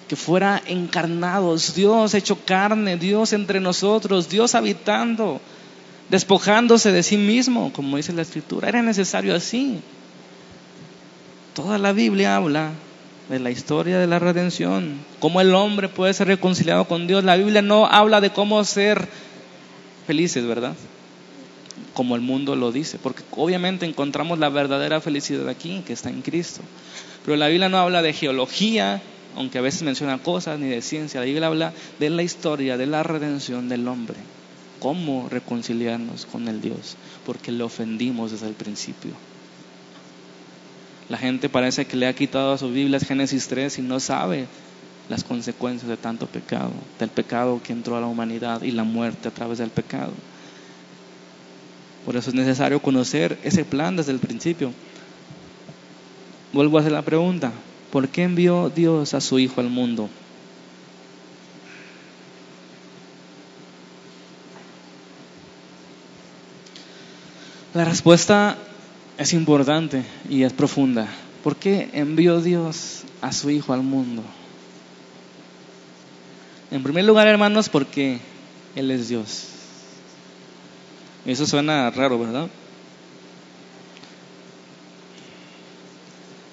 que 0.08 0.16
fuera 0.16 0.62
encarnado, 0.66 1.58
Dios 1.76 2.14
hecho 2.14 2.38
carne, 2.46 2.96
Dios 2.96 3.34
entre 3.34 3.60
nosotros, 3.60 4.30
Dios 4.30 4.56
habitando, 4.56 5.42
despojándose 6.10 6.94
de 6.94 7.04
sí 7.04 7.18
mismo, 7.18 7.74
como 7.74 7.98
dice 7.98 8.14
la 8.14 8.22
Escritura. 8.22 8.70
Era 8.70 8.82
necesario 8.82 9.36
así. 9.36 9.82
Toda 11.54 11.78
la 11.78 11.92
Biblia 11.92 12.38
habla 12.38 12.72
de 13.30 13.40
la 13.40 13.52
historia 13.52 14.00
de 14.00 14.08
la 14.08 14.18
redención, 14.18 14.98
cómo 15.20 15.40
el 15.40 15.54
hombre 15.54 15.88
puede 15.88 16.14
ser 16.14 16.28
reconciliado 16.28 16.86
con 16.86 17.06
Dios. 17.06 17.24
La 17.24 17.38
Biblia 17.38 17.62
no 17.62 17.86
habla 17.86 18.22
de 18.22 18.32
cómo 18.32 18.64
ser 18.64 19.08
felices, 20.08 20.46
¿verdad? 20.46 20.74
Como 21.94 22.16
el 22.16 22.22
mundo 22.22 22.56
lo 22.56 22.72
dice, 22.72 22.98
porque 22.98 23.22
obviamente 23.32 23.86
encontramos 23.86 24.40
la 24.40 24.50
verdadera 24.50 25.00
felicidad 25.00 25.48
aquí, 25.48 25.84
que 25.86 25.94
está 25.94 26.10
en 26.10 26.24
Cristo. 26.24 26.62
Pero 27.24 27.38
la 27.38 27.48
Biblia 27.48 27.70
no 27.70 27.78
habla 27.78 28.02
de 28.02 28.14
geología, 28.14 29.02
aunque 29.36 29.60
a 29.60 29.62
veces 29.62 29.84
menciona 29.84 30.18
cosas, 30.18 30.58
ni 30.58 30.68
de 30.68 30.82
ciencia. 30.82 31.20
La 31.20 31.28
Biblia 31.28 31.48
habla 31.48 31.74
de 32.00 32.10
la 32.10 32.24
historia, 32.24 32.78
de 32.78 32.88
la 32.88 33.04
redención 33.04 33.70
del 33.70 33.88
hombre. 33.88 34.18
Cómo 34.80 35.28
reconciliarnos 35.30 36.26
con 36.26 36.48
el 36.48 36.62
Dios, 36.62 36.96
porque 37.28 37.52
le 37.52 37.64
ofendimos 37.64 38.32
desde 38.32 38.48
el 38.48 38.54
principio. 38.54 39.12
La 41.10 41.18
gente 41.18 41.50
parece 41.50 41.86
que 41.86 41.98
le 41.98 42.08
ha 42.08 42.14
quitado 42.14 42.54
a 42.54 42.58
su 42.60 42.70
Biblia 42.70 43.00
Génesis 43.00 43.48
3 43.48 43.80
y 43.80 43.82
no 43.82 44.00
sabe 44.00 44.46
las 45.10 45.24
consecuencias 45.24 45.90
de 45.90 45.98
tanto 45.98 46.28
pecado, 46.28 46.72
del 47.00 47.10
pecado 47.10 47.60
que 47.64 47.74
entró 47.74 47.98
a 47.98 48.02
la 48.02 48.06
humanidad 48.06 48.62
y 48.62 48.72
la 48.72 48.84
muerte 48.84 49.28
a 49.28 49.32
través 49.32 49.58
del 49.58 49.72
pecado. 49.72 50.14
Por 52.06 52.16
eso 52.16 52.30
es 52.30 52.36
necesario 52.36 52.80
conocer 52.80 53.40
ese 53.44 53.66
plan 53.66 53.96
desde 53.96 54.12
el 54.12 54.20
principio. 54.20 54.72
Vuelvo 56.54 56.78
a 56.78 56.82
hacer 56.82 56.92
la 56.92 57.02
pregunta, 57.02 57.52
¿por 57.92 58.08
qué 58.10 58.24
envió 58.24 58.70
Dios 58.70 59.16
a 59.16 59.22
su 59.22 59.40
Hijo 59.40 59.62
al 59.62 59.70
mundo? 59.70 60.10
La 67.74 67.86
respuesta 67.86 68.58
es 69.20 69.34
importante 69.34 70.06
y 70.30 70.44
es 70.44 70.54
profunda. 70.54 71.06
¿Por 71.44 71.58
qué 71.58 71.90
envió 71.92 72.40
Dios 72.42 73.04
a 73.22 73.34
su 73.34 73.50
Hijo 73.50 73.74
al 73.74 73.84
mundo? 73.84 74.24
En 76.72 76.82
primer 76.84 77.04
lugar, 77.04 77.28
hermanos, 77.28 77.68
porque 77.68 78.20
Él 78.78 78.90
es 78.92 79.10
Dios. 79.10 79.48
Eso 81.26 81.46
suena 81.46 81.92
raro, 81.92 82.18
¿verdad? 82.18 82.48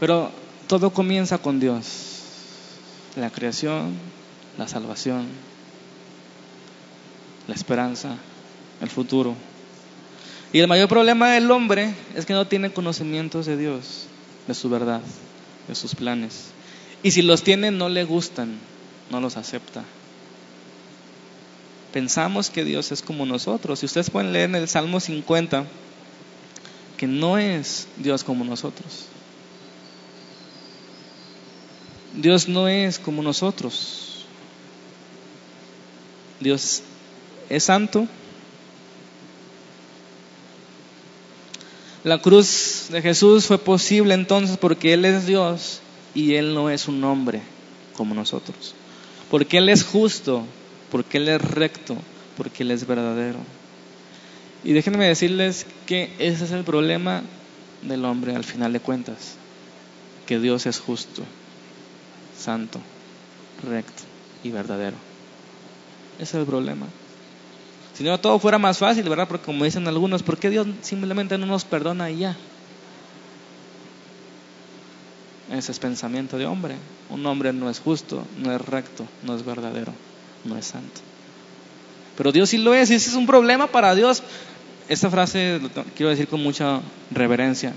Pero 0.01 0.33
todo 0.67 0.91
comienza 0.91 1.39
con 1.39 1.61
Dios. 1.61 2.23
La 3.15 3.31
creación, 3.31 3.95
la 4.59 4.67
salvación, 4.67 5.29
la 7.47 7.55
esperanza, 7.55 8.17
el 8.81 8.91
futuro. 8.91 9.37
Y 10.57 10.61
el 10.61 10.69
mayor 10.69 10.89
problema 10.89 11.33
del 11.33 11.51
hombre 11.51 11.93
es 12.15 12.25
que 12.25 12.33
no 12.33 12.47
tiene 12.47 12.73
conocimientos 12.73 13.45
de 13.45 13.59
Dios, 13.59 14.07
de 14.47 14.55
su 14.55 14.71
verdad, 14.71 15.03
de 15.69 15.75
sus 15.75 15.95
planes. 15.95 16.47
Y 17.03 17.11
si 17.11 17.21
los 17.21 17.43
tiene, 17.43 17.71
no 17.71 17.91
le 17.91 18.05
gustan, 18.05 18.59
no 19.11 19.21
los 19.21 19.37
acepta. 19.37 19.85
Pensamos 21.93 22.49
que 22.49 22.65
Dios 22.65 22.91
es 22.91 23.03
como 23.03 23.27
nosotros. 23.27 23.83
Y 23.83 23.85
ustedes 23.85 24.09
pueden 24.09 24.33
leer 24.33 24.49
en 24.49 24.55
el 24.55 24.67
Salmo 24.67 24.99
50 24.99 25.67
que 26.97 27.07
no 27.07 27.37
es 27.37 27.87
Dios 27.99 28.25
como 28.25 28.43
nosotros. 28.43 29.09
Dios 32.15 32.49
no 32.49 32.67
es 32.67 32.99
como 32.99 33.23
nosotros. 33.23 34.25
Dios 36.41 36.83
es 37.51 37.65
santo, 37.65 38.09
La 42.07 42.19
cruz 42.19 42.87
de 42.93 43.03
Jesús 43.03 43.47
fue 43.47 43.59
posible 43.59 44.15
entonces 44.15 44.59
porque 44.59 44.93
Él 44.93 45.05
es 45.05 45.27
Dios 45.27 45.81
y 46.15 46.35
Él 46.35 46.55
no 46.55 46.71
es 46.71 46.87
un 46.87 47.03
hombre 47.03 47.43
como 47.95 48.15
nosotros. 48.15 48.77
Porque 49.29 49.59
Él 49.59 49.69
es 49.69 49.83
justo, 49.83 50.47
porque 50.93 51.17
Él 51.17 51.29
es 51.29 51.43
recto, 51.43 51.97
porque 52.37 52.63
Él 52.63 52.71
es 52.71 52.87
verdadero. 52.87 53.41
Y 54.63 54.73
déjenme 54.73 55.05
decirles 55.05 55.67
que 55.87 56.13
ese 56.21 56.45
es 56.45 56.53
el 56.53 56.63
problema 56.63 57.25
del 57.83 58.05
hombre 58.05 58.37
al 58.37 58.45
final 58.45 58.73
de 58.73 58.79
cuentas, 58.79 59.35
que 60.27 60.39
Dios 60.39 60.67
es 60.67 60.79
justo, 60.79 61.25
santo, 62.39 62.79
recto 63.69 64.05
y 64.45 64.53
verdadero. 64.53 64.97
Ese 66.21 66.37
es 66.37 66.41
el 66.43 66.47
problema. 66.47 66.87
Si 67.97 68.05
no, 68.05 68.21
todo 68.21 68.39
fuera 68.39 68.59
más 68.59 68.77
fácil, 68.77 69.09
¿verdad? 69.09 69.27
Porque 69.27 69.47
como 69.47 69.65
dicen 69.65 69.89
algunos, 69.89 70.23
¿por 70.23 70.37
qué 70.37 70.51
Dios 70.51 70.67
simplemente 70.83 71.39
no 71.39 71.47
nos 71.47 71.65
perdona 71.65 72.11
y 72.11 72.19
ya? 72.19 72.37
Ese 75.51 75.73
es 75.73 75.79
pensamiento 75.79 76.37
de 76.37 76.45
hombre. 76.45 76.77
Un 77.09 77.25
hombre 77.25 77.55
no 77.55 77.71
es 77.71 77.81
justo, 77.81 78.27
no 78.37 78.55
es 78.55 78.61
recto, 78.61 79.07
no 79.23 79.35
es 79.35 79.47
verdadero, 79.47 79.93
no 80.45 80.59
es 80.59 80.67
santo. 80.67 81.01
Pero 82.19 82.33
Dios 82.33 82.51
sí 82.51 82.59
lo 82.59 82.75
es, 82.75 82.91
y 82.91 82.95
ese 82.95 83.09
es 83.09 83.17
un 83.17 83.27
problema 83.27 83.67
para 83.69 83.95
Dios. 83.95 84.23
esta 84.91 85.09
frase 85.09 85.59
lo 85.59 85.71
quiero 85.97 86.11
decir 86.11 86.29
con 86.29 86.43
mucha 86.43 86.81
reverencia. 87.11 87.73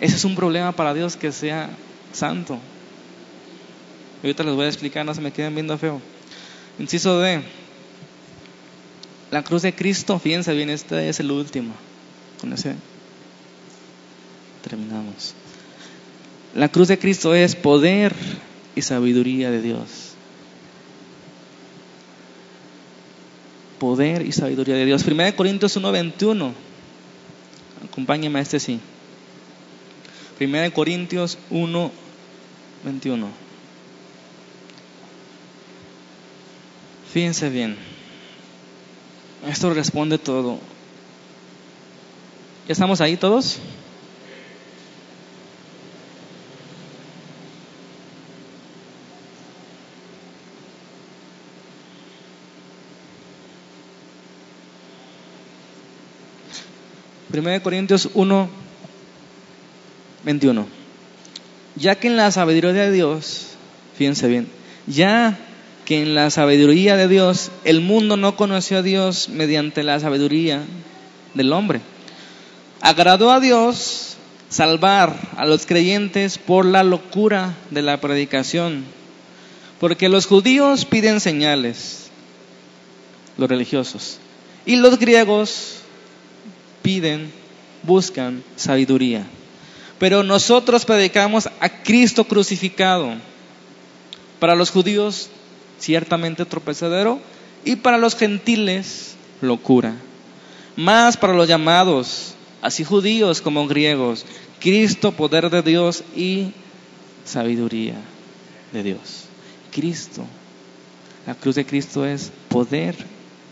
Ese 0.00 0.16
es 0.16 0.24
un 0.24 0.36
problema 0.36 0.72
para 0.72 0.94
Dios 0.94 1.16
que 1.16 1.32
sea 1.32 1.68
santo. 2.14 2.58
Ahorita 4.22 4.42
les 4.42 4.54
voy 4.54 4.64
a 4.64 4.68
explicar, 4.68 5.04
no 5.04 5.12
se 5.12 5.20
me 5.20 5.32
queden 5.32 5.54
viendo 5.54 5.76
feo. 5.76 6.00
Inciso 6.78 7.20
D. 7.20 7.42
La 9.30 9.44
cruz 9.44 9.62
de 9.62 9.74
Cristo, 9.74 10.18
fíjense 10.18 10.52
bien, 10.54 10.70
este 10.70 11.08
es 11.08 11.20
el 11.20 11.30
último. 11.30 11.72
Con 12.40 12.52
ese 12.52 12.74
terminamos. 14.62 15.34
La 16.54 16.68
cruz 16.68 16.88
de 16.88 16.98
Cristo 16.98 17.34
es 17.34 17.54
poder 17.54 18.14
y 18.74 18.82
sabiduría 18.82 19.50
de 19.50 19.62
Dios. 19.62 20.14
Poder 23.78 24.26
y 24.26 24.32
sabiduría 24.32 24.74
de 24.74 24.84
Dios. 24.84 25.04
1 25.06 25.36
Corintios 25.36 25.76
1:21. 25.76 26.52
Acompáñeme 27.88 28.40
a 28.40 28.42
este 28.42 28.58
sí. 28.58 28.80
1 30.40 30.72
Corintios 30.72 31.38
1:21. 31.50 33.28
Fíjense 37.12 37.48
bien. 37.48 37.76
Esto 39.46 39.72
responde 39.72 40.18
todo. 40.18 40.58
¿Ya 42.66 42.72
estamos 42.72 43.00
ahí 43.00 43.16
todos? 43.16 43.58
Primero 57.30 57.54
de 57.54 57.62
Corintios 57.62 58.10
1, 58.12 58.48
21. 60.24 60.66
Ya 61.76 61.94
que 61.94 62.08
en 62.08 62.16
la 62.16 62.30
sabiduría 62.30 62.72
de 62.72 62.90
Dios, 62.90 63.46
fíjense 63.96 64.28
bien, 64.28 64.48
ya 64.86 65.38
que 65.90 66.02
en 66.02 66.14
la 66.14 66.30
sabiduría 66.30 66.96
de 66.96 67.08
Dios 67.08 67.50
el 67.64 67.80
mundo 67.80 68.16
no 68.16 68.36
conoció 68.36 68.78
a 68.78 68.82
Dios 68.82 69.28
mediante 69.28 69.82
la 69.82 69.98
sabiduría 69.98 70.62
del 71.34 71.52
hombre. 71.52 71.80
Agradó 72.80 73.32
a 73.32 73.40
Dios 73.40 74.14
salvar 74.48 75.16
a 75.36 75.44
los 75.46 75.66
creyentes 75.66 76.38
por 76.38 76.64
la 76.64 76.84
locura 76.84 77.56
de 77.72 77.82
la 77.82 78.00
predicación, 78.00 78.84
porque 79.80 80.08
los 80.08 80.26
judíos 80.26 80.84
piden 80.84 81.18
señales, 81.18 82.08
los 83.36 83.48
religiosos, 83.48 84.18
y 84.66 84.76
los 84.76 84.96
griegos 84.96 85.78
piden, 86.82 87.32
buscan 87.82 88.44
sabiduría. 88.54 89.26
Pero 89.98 90.22
nosotros 90.22 90.84
predicamos 90.84 91.48
a 91.58 91.82
Cristo 91.82 92.28
crucificado. 92.28 93.14
Para 94.38 94.54
los 94.54 94.70
judíos 94.70 95.30
ciertamente 95.80 96.44
tropezadero, 96.44 97.20
y 97.64 97.76
para 97.76 97.98
los 97.98 98.14
gentiles 98.14 99.16
locura. 99.40 99.94
Más 100.76 101.16
para 101.16 101.34
los 101.34 101.48
llamados, 101.48 102.34
así 102.62 102.84
judíos 102.84 103.40
como 103.40 103.66
griegos, 103.66 104.24
Cristo, 104.60 105.12
poder 105.12 105.50
de 105.50 105.62
Dios 105.62 106.04
y 106.14 106.52
sabiduría 107.24 107.94
de 108.72 108.82
Dios. 108.82 109.24
Cristo, 109.72 110.24
la 111.26 111.34
cruz 111.34 111.56
de 111.56 111.66
Cristo 111.66 112.06
es 112.06 112.30
poder 112.48 112.94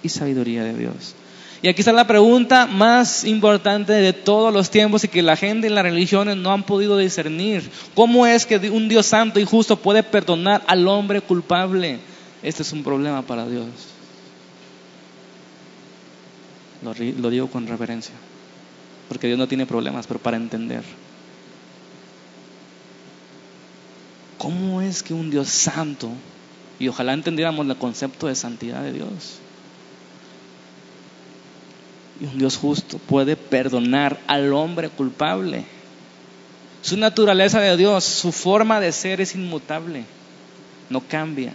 y 0.03 0.09
sabiduría 0.09 0.65
de 0.65 0.75
Dios. 0.75 1.15
Y 1.61 1.69
aquí 1.69 1.81
está 1.81 1.93
la 1.93 2.07
pregunta 2.07 2.67
más 2.67 3.25
importante 3.25 3.93
de 3.93 4.13
todos 4.13 4.53
los 4.53 4.71
tiempos 4.71 5.03
y 5.03 5.09
que 5.09 5.23
la 5.23 5.37
gente 5.37 5.67
en 5.67 5.75
las 5.75 5.83
religiones 5.83 6.37
no 6.37 6.53
han 6.53 6.63
podido 6.63 6.97
discernir. 6.97 7.69
¿Cómo 7.95 8.27
es 8.27 8.47
que 8.47 8.71
un 8.71 8.89
Dios 8.89 9.07
santo 9.07 9.41
y 9.41 9.45
justo 9.45 9.77
puede 9.77 10.05
perdonar 10.05 10.63
al 10.69 10.87
hombre 10.87 11.21
culpable? 11.21 11.99
Este 12.43 12.63
es 12.63 12.73
un 12.73 12.85
problema 12.85 13.23
para 13.23 13.47
Dios. 13.47 13.67
Lo, 16.83 17.31
digo 17.31 17.49
con 17.49 17.67
reverencia, 17.67 18.15
porque 19.09 19.27
Dios 19.27 19.39
no 19.39 19.49
tiene 19.49 19.67
problemas, 19.67 20.07
pero 20.07 20.21
para 20.21 20.37
entender. 20.37 20.85
¿Cómo 24.39 24.81
es 24.81 25.03
que 25.03 25.13
un 25.13 25.31
Dios 25.31 25.49
santo, 25.49 26.11
y 26.79 26.87
ojalá 26.87 27.15
entendiéramos 27.15 27.67
el 27.67 27.77
concepto 27.77 28.29
de 28.29 28.37
santidad 28.37 28.83
de 28.83 28.93
Dios, 28.93 29.41
y 32.21 32.27
un 32.27 32.39
Dios 32.39 32.57
justo 32.57 32.99
puede 32.99 33.35
perdonar 33.35 34.21
al 34.29 34.53
hombre 34.53 34.89
culpable? 34.89 35.65
Su 36.83 36.97
naturaleza 36.97 37.61
de 37.61 37.77
Dios, 37.77 38.05
su 38.05 38.31
forma 38.31 38.79
de 38.79 38.93
ser 38.93 39.21
es 39.21 39.35
inmutable, 39.35 40.05
no 40.89 41.01
cambia. 41.01 41.53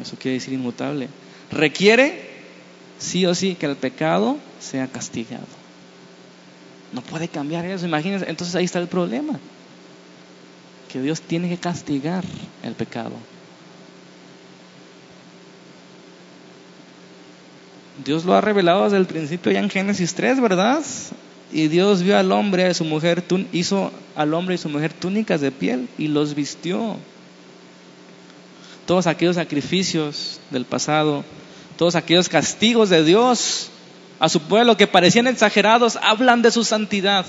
Eso 0.00 0.16
quiere 0.16 0.34
decir 0.34 0.54
inmutable. 0.54 1.08
Requiere, 1.50 2.30
sí 2.98 3.26
o 3.26 3.34
sí, 3.34 3.54
que 3.54 3.66
el 3.66 3.76
pecado 3.76 4.38
sea 4.60 4.86
castigado. 4.86 5.46
No 6.92 7.02
puede 7.02 7.28
cambiar 7.28 7.64
eso, 7.64 7.86
imagínense. 7.86 8.28
Entonces 8.28 8.54
ahí 8.54 8.64
está 8.64 8.78
el 8.78 8.88
problema. 8.88 9.38
Que 10.92 11.00
Dios 11.00 11.20
tiene 11.20 11.48
que 11.48 11.56
castigar 11.56 12.24
el 12.62 12.74
pecado. 12.74 13.12
Dios 18.04 18.24
lo 18.24 18.34
ha 18.34 18.40
revelado 18.40 18.84
desde 18.84 18.96
el 18.96 19.06
principio 19.06 19.52
ya 19.52 19.60
en 19.60 19.70
Génesis 19.70 20.14
3, 20.14 20.40
¿verdad? 20.40 20.82
Y 21.52 21.68
Dios 21.68 22.02
vio 22.02 22.16
al 22.16 22.32
hombre, 22.32 22.66
a 22.66 22.74
su 22.74 22.84
mujer, 22.84 23.24
hizo 23.52 23.92
al 24.16 24.34
hombre 24.34 24.54
y 24.54 24.58
su 24.58 24.68
mujer 24.68 24.92
túnicas 24.92 25.40
de 25.40 25.50
piel 25.50 25.88
y 25.98 26.08
los 26.08 26.34
vistió 26.34 26.96
todos 28.90 29.06
aquellos 29.06 29.36
sacrificios 29.36 30.40
del 30.50 30.64
pasado, 30.64 31.22
todos 31.78 31.94
aquellos 31.94 32.28
castigos 32.28 32.90
de 32.90 33.04
Dios 33.04 33.68
a 34.18 34.28
su 34.28 34.40
pueblo 34.40 34.76
que 34.76 34.88
parecían 34.88 35.28
exagerados, 35.28 35.96
hablan 36.02 36.42
de 36.42 36.50
su 36.50 36.64
santidad, 36.64 37.24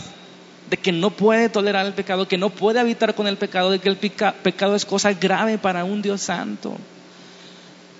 de 0.72 0.78
que 0.78 0.92
no 0.92 1.12
puede 1.12 1.50
tolerar 1.50 1.86
el 1.86 1.94
pecado, 1.94 2.28
que 2.28 2.40
no 2.40 2.50
puede 2.50 2.80
habitar 2.80 3.14
con 3.14 3.28
el 3.28 3.38
pecado, 3.38 3.70
de 3.70 3.78
que 3.78 3.90
el 3.90 3.98
pecado 3.98 4.76
es 4.76 4.86
cosa 4.88 5.14
grave 5.14 5.60
para 5.60 5.84
un 5.84 6.02
Dios 6.02 6.22
santo. 6.22 6.74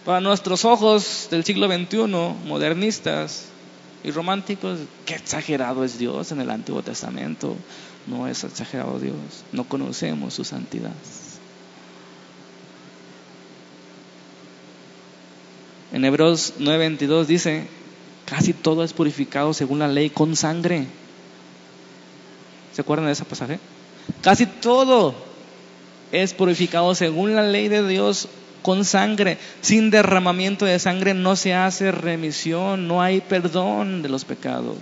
Para 0.06 0.22
nuestros 0.22 0.66
ojos 0.66 1.28
del 1.30 1.44
siglo 1.44 1.68
XXI, 1.68 2.08
modernistas 2.48 3.46
y 4.04 4.10
románticos, 4.10 4.80
qué 5.06 5.14
exagerado 5.14 5.84
es 5.84 6.00
Dios 6.00 6.32
en 6.32 6.42
el 6.42 6.50
Antiguo 6.50 6.82
Testamento. 6.82 7.56
No 8.08 8.28
es 8.28 8.44
exagerado 8.44 8.98
Dios, 8.98 9.14
no 9.52 9.66
conocemos 9.66 10.34
su 10.34 10.44
santidad. 10.44 10.94
En 15.92 16.06
Hebreos 16.06 16.54
9:22 16.60 17.26
dice, 17.26 17.68
casi 18.26 18.54
todo 18.54 18.84
es 18.84 18.94
purificado 18.94 19.54
según 19.54 19.80
la 19.80 19.88
ley 19.88 20.10
con 20.10 20.36
sangre. 20.36 20.88
¿Se 22.74 22.82
acuerdan 22.82 23.08
de 23.08 23.14
ese 23.14 23.26
pasaje? 23.26 23.60
Casi 24.22 24.46
todo 24.46 25.14
es 26.12 26.34
purificado 26.34 26.96
según 26.96 27.36
la 27.36 27.44
ley 27.44 27.68
de 27.68 27.86
Dios 27.88 28.30
con 28.62 28.86
sangre. 28.86 29.38
Sin 29.62 29.90
derramamiento 29.90 30.66
de 30.66 30.80
sangre 30.80 31.14
no 31.14 31.36
se 31.36 31.54
hace 31.54 31.92
remisión, 31.92 32.88
no 32.88 33.02
hay 33.02 33.22
perdón 33.22 34.02
de 34.02 34.10
los 34.10 34.24
pecados. 34.24 34.78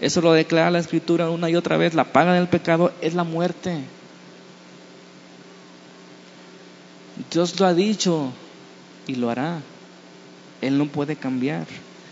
Eso 0.00 0.20
lo 0.20 0.32
declara 0.32 0.70
la 0.70 0.78
escritura 0.78 1.30
una 1.30 1.48
y 1.48 1.56
otra 1.56 1.78
vez. 1.78 1.94
La 1.94 2.04
paga 2.04 2.34
del 2.34 2.48
pecado 2.48 2.92
es 3.00 3.14
la 3.14 3.24
muerte. 3.24 3.80
Dios 7.30 7.58
lo 7.58 7.66
ha 7.66 7.74
dicho 7.74 8.32
y 9.06 9.14
lo 9.14 9.30
hará. 9.30 9.60
Él 10.60 10.78
no 10.78 10.86
puede 10.86 11.16
cambiar. 11.16 11.66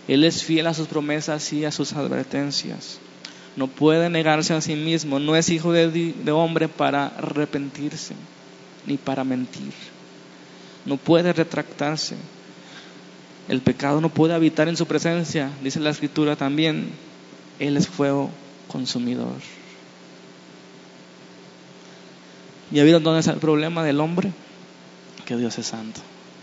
Él 0.09 0.25
es 0.25 0.45
fiel 0.45 0.67
a 0.67 0.75
sus 0.75 0.89
promesas 0.89 1.53
y 1.53 1.65
a 1.65 1.73
sus 1.73 1.93
advertencias. 1.93 2.99
No 3.57 3.69
puede 3.69 4.11
negarse 4.11 4.53
a 4.55 4.61
sí 4.61 4.75
mismo. 4.75 5.19
No 5.19 5.37
es 5.37 5.49
hijo 5.49 5.73
de, 5.73 6.33
hombre 6.33 6.69
para 6.69 7.07
arrepentirse 7.07 8.15
ni 8.87 8.97
para 8.97 9.25
mentir. 9.25 9.73
No 10.85 10.97
puede 10.97 11.33
retractarse. 11.33 12.17
El 13.49 13.61
pecado 13.61 14.01
no 14.01 14.09
puede 14.09 14.35
habitar 14.35 14.69
en 14.69 14.77
su 14.77 14.87
presencia, 14.87 15.51
dice 15.63 15.81
la 15.81 15.91
escritura 15.91 16.37
también. 16.37 16.91
Él 17.59 17.77
es 17.77 17.89
fuego 17.89 18.31
consumidor. 18.69 19.37
¿Y 22.73 22.79
ha 22.79 22.83
habido 22.83 23.01
dónde 23.01 23.21
es 23.21 23.27
el 23.29 23.37
problema 23.37 23.85
del 23.85 24.01
hombre? 24.01 24.33
Que 25.27 25.37
Dios 25.37 25.59
es 25.59 25.67
santo, 25.67 26.01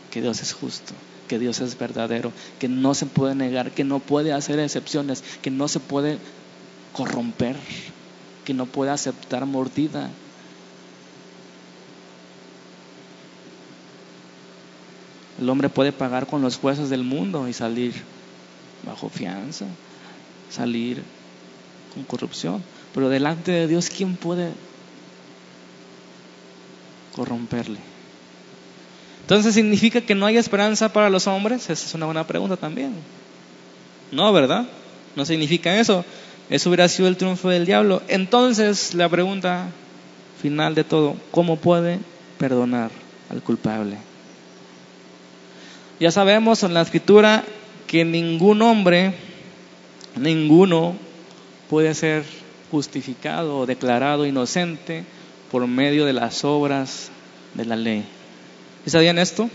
que 0.10 0.22
Dios 0.22 0.42
es 0.42 0.54
justo, 0.54 0.94
que 1.28 1.40
Dios 1.40 1.60
es 1.62 1.78
verdadero, 1.78 2.32
que 2.60 2.68
no 2.68 2.94
se 2.94 3.06
puede 3.06 3.36
negar, 3.36 3.72
que 3.72 3.84
no 3.84 4.00
puede 4.00 4.34
hacer 4.34 4.60
excepciones, 4.60 5.24
que 5.42 5.52
no 5.52 5.68
se 5.68 5.80
puede 5.80 6.18
corromper, 6.94 7.56
que 8.46 8.54
no 8.54 8.66
puede 8.66 8.92
aceptar 8.92 9.46
mordida. 9.46 10.10
El 15.40 15.50
hombre 15.50 15.70
puede 15.70 15.92
pagar 15.92 16.28
con 16.28 16.42
los 16.42 16.58
jueces 16.58 16.90
del 16.90 17.04
mundo 17.04 17.48
y 17.48 17.54
salir 17.54 17.94
bajo 18.86 19.10
fianza, 19.10 19.66
salir 20.50 21.02
con 21.94 22.04
corrupción. 22.04 22.64
Pero 22.94 23.10
delante 23.10 23.52
de 23.52 23.68
Dios, 23.68 23.90
¿quién 23.90 24.16
puede 24.16 24.52
corromperle? 27.16 27.91
Entonces, 29.22 29.54
¿significa 29.54 30.02
que 30.02 30.16
no 30.16 30.26
hay 30.26 30.38
esperanza 30.38 30.92
para 30.92 31.10
los 31.10 31.28
hombres? 31.28 31.70
Esa 31.70 31.86
es 31.86 31.94
una 31.94 32.06
buena 32.06 32.28
pregunta 32.28 32.58
también. 32.58 32.94
No, 34.12 34.32
¿verdad? 34.34 34.66
No 35.16 35.26
significa 35.26 35.80
eso. 35.80 36.04
Eso 36.50 36.70
hubiera 36.70 36.88
sido 36.90 37.08
el 37.08 37.18
triunfo 37.18 37.50
del 37.50 37.66
diablo. 37.66 38.02
Entonces, 38.08 38.94
la 38.94 39.08
pregunta 39.08 39.70
final 40.42 40.76
de 40.76 40.84
todo, 40.84 41.16
¿cómo 41.32 41.56
puede 41.56 42.00
perdonar 42.38 42.92
al 43.30 43.42
culpable? 43.42 43.98
Ya 46.00 46.12
sabemos 46.12 46.64
en 46.64 46.74
la 46.74 46.82
escritura 46.82 47.44
que 47.88 48.04
ningún 48.04 48.62
hombre, 48.64 49.14
ninguno 50.18 50.96
puede 51.70 51.94
ser 51.94 52.26
justificado 52.72 53.60
o 53.60 53.66
declarado 53.66 54.26
inocente 54.26 55.06
por 55.52 55.68
medio 55.68 56.06
de 56.06 56.14
las 56.14 56.44
obras 56.44 57.12
de 57.54 57.66
la 57.66 57.76
ley. 57.76 58.04
¿Y 58.86 58.90
sabían 58.90 59.20
esto? 59.20 59.50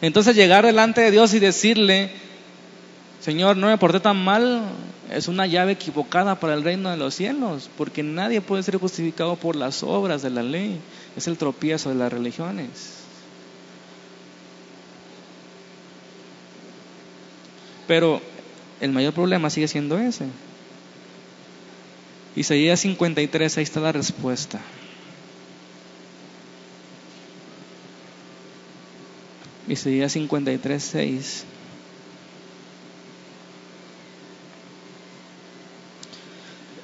Entonces 0.00 0.34
llegar 0.34 0.66
delante 0.66 1.00
de 1.00 1.10
Dios 1.10 1.32
y 1.34 1.38
decirle, 1.38 2.10
Señor, 3.20 3.56
no 3.56 3.68
me 3.68 3.78
porté 3.78 4.00
tan 4.00 4.22
mal, 4.22 4.62
es 5.12 5.28
una 5.28 5.46
llave 5.46 5.72
equivocada 5.72 6.40
para 6.40 6.54
el 6.54 6.64
reino 6.64 6.90
de 6.90 6.96
los 6.96 7.14
cielos, 7.14 7.70
porque 7.78 8.02
nadie 8.02 8.40
puede 8.40 8.64
ser 8.64 8.78
justificado 8.78 9.36
por 9.36 9.54
las 9.54 9.82
obras 9.82 10.22
de 10.22 10.30
la 10.30 10.42
ley. 10.42 10.80
Es 11.16 11.28
el 11.28 11.38
tropiezo 11.38 11.90
de 11.90 11.94
las 11.94 12.12
religiones. 12.12 12.94
Pero 17.86 18.20
el 18.80 18.90
mayor 18.90 19.12
problema 19.12 19.50
sigue 19.50 19.68
siendo 19.68 19.98
ese. 19.98 20.26
Isaías 22.34 22.80
53, 22.80 23.58
ahí 23.58 23.62
está 23.62 23.80
la 23.80 23.92
respuesta. 23.92 24.60
Isaías 29.68 30.12
53, 30.12 30.82
6. 30.82 31.44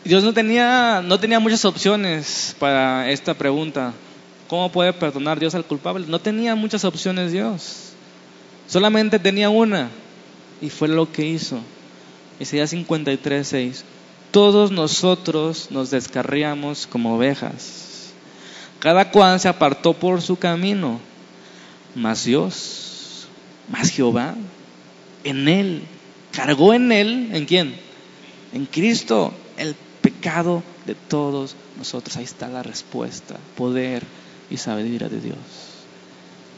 Dios 0.05 0.25
no 0.25 0.33
tenía, 0.33 1.03
no 1.05 1.21
tenía 1.21 1.39
muchas 1.39 1.65
opciones 1.65 2.57
para 2.59 3.11
esta 3.11 3.35
pregunta. 3.35 3.93
¿Cómo 4.49 4.73
puede 4.73 4.95
perdonar 4.95 5.39
Dios 5.39 5.55
al 5.55 5.65
culpable? 5.65 6.07
No 6.09 6.19
tenía 6.19 6.55
muchas 6.55 6.85
opciones 6.85 7.33
Dios. 7.33 7.91
Solamente 8.67 9.19
tenía 9.19 9.51
una. 9.51 9.91
Y 10.63 10.71
fue 10.71 10.89
lo 10.89 11.13
que 11.13 11.27
hizo. 11.27 11.59
Isaías 12.41 12.71
53, 12.71 13.47
6. 13.47 13.85
Todos 14.31 14.71
nosotros 14.71 15.69
nos 15.71 15.91
descarriamos 15.91 16.87
como 16.87 17.17
ovejas. 17.17 18.13
Cada 18.79 19.11
cual 19.11 19.39
se 19.41 19.49
apartó 19.49 19.93
por 19.93 20.23
su 20.23 20.37
camino. 20.37 21.01
Mas 21.99 22.25
Dios, 22.25 23.29
más 23.71 23.91
Jehová, 23.91 24.35
en 25.25 25.49
Él, 25.49 25.83
cargó 26.33 26.73
en 26.73 26.93
Él, 26.93 27.31
¿en 27.33 27.45
quién? 27.45 27.75
En 28.53 28.67
Cristo, 28.67 29.33
el 29.57 29.75
pecado 30.01 30.63
de 30.87 30.95
todos 30.95 31.57
nosotros. 31.77 32.17
Ahí 32.17 32.25
está 32.25 32.49
la 32.49 32.63
respuesta, 32.63 33.37
poder 33.57 34.05
y 34.49 34.57
sabiduría 34.57 35.09
de 35.09 35.21
Dios. 35.21 35.39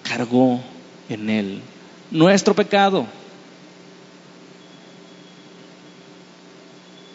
Cargó 0.02 0.60
en 1.08 1.30
Él 1.30 1.62
nuestro 2.10 2.54
pecado. 2.54 3.06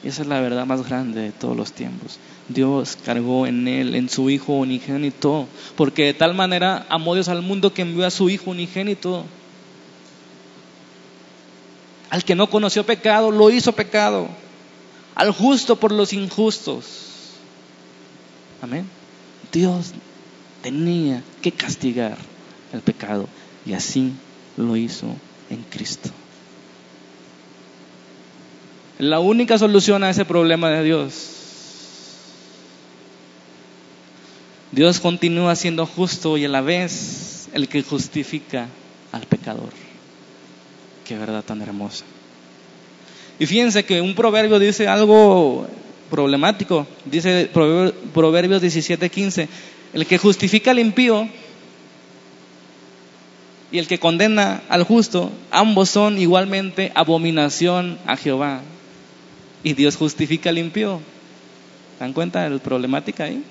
Esa 0.07 0.21
es 0.21 0.27
la 0.27 0.39
verdad 0.39 0.65
más 0.65 0.87
grande 0.87 1.21
de 1.21 1.31
todos 1.31 1.57
los 1.57 1.71
tiempos. 1.71 2.19
Dios 2.47 2.97
cargó 3.03 3.47
en 3.47 3.67
Él, 3.67 3.95
en 3.95 4.07
su 4.07 4.29
Hijo 4.29 4.53
unigénito, 4.53 5.47
porque 5.75 6.05
de 6.05 6.13
tal 6.13 6.35
manera 6.35 6.85
amó 6.89 7.15
Dios 7.15 7.27
al 7.27 7.41
mundo 7.41 7.73
que 7.73 7.81
envió 7.81 8.05
a 8.05 8.11
su 8.11 8.29
Hijo 8.29 8.51
unigénito. 8.51 9.25
Al 12.11 12.23
que 12.23 12.35
no 12.35 12.49
conoció 12.49 12.85
pecado, 12.85 13.31
lo 13.31 13.49
hizo 13.49 13.71
pecado 13.71 14.29
al 15.15 15.31
justo 15.31 15.77
por 15.77 15.91
los 15.91 16.13
injustos. 16.13 16.83
Amén. 18.61 18.85
Dios 19.51 19.93
tenía 20.61 21.23
que 21.41 21.51
castigar 21.51 22.17
el 22.73 22.81
pecado 22.81 23.27
y 23.65 23.73
así 23.73 24.11
lo 24.57 24.75
hizo 24.75 25.07
en 25.49 25.63
Cristo. 25.69 26.09
La 28.99 29.19
única 29.19 29.57
solución 29.57 30.03
a 30.03 30.09
ese 30.09 30.23
problema 30.23 30.69
de 30.69 30.83
Dios. 30.83 31.31
Dios 34.71 34.99
continúa 34.99 35.55
siendo 35.55 35.85
justo 35.85 36.37
y 36.37 36.45
a 36.45 36.49
la 36.49 36.61
vez 36.61 37.49
el 37.53 37.67
que 37.67 37.83
justifica 37.83 38.67
al 39.11 39.25
pecador. 39.25 39.69
Qué 41.05 41.17
verdad 41.17 41.43
tan 41.43 41.61
hermosa. 41.61 42.05
Y 43.37 43.45
fíjense 43.45 43.83
que 43.83 44.01
un 44.01 44.15
proverbio 44.15 44.59
dice 44.59 44.87
algo 44.87 45.67
problemático. 46.09 46.87
Dice 47.05 47.49
Proverbios 47.53 48.61
17:15, 48.61 49.47
el 49.93 50.05
que 50.05 50.17
justifica 50.17 50.71
al 50.71 50.79
impío 50.79 51.27
y 53.71 53.79
el 53.79 53.87
que 53.87 53.99
condena 53.99 54.61
al 54.69 54.83
justo, 54.83 55.31
ambos 55.51 55.89
son 55.89 56.17
igualmente 56.17 56.91
abominación 56.95 57.97
a 58.05 58.15
Jehová. 58.15 58.61
Y 59.65 59.73
Dios 59.73 59.97
justifica 59.97 60.51
al 60.51 60.59
impío. 60.59 61.01
¿Dan 61.99 62.13
cuenta 62.13 62.43
de 62.43 62.51
la 62.51 62.59
problemática 62.59 63.23
ahí? 63.23 63.43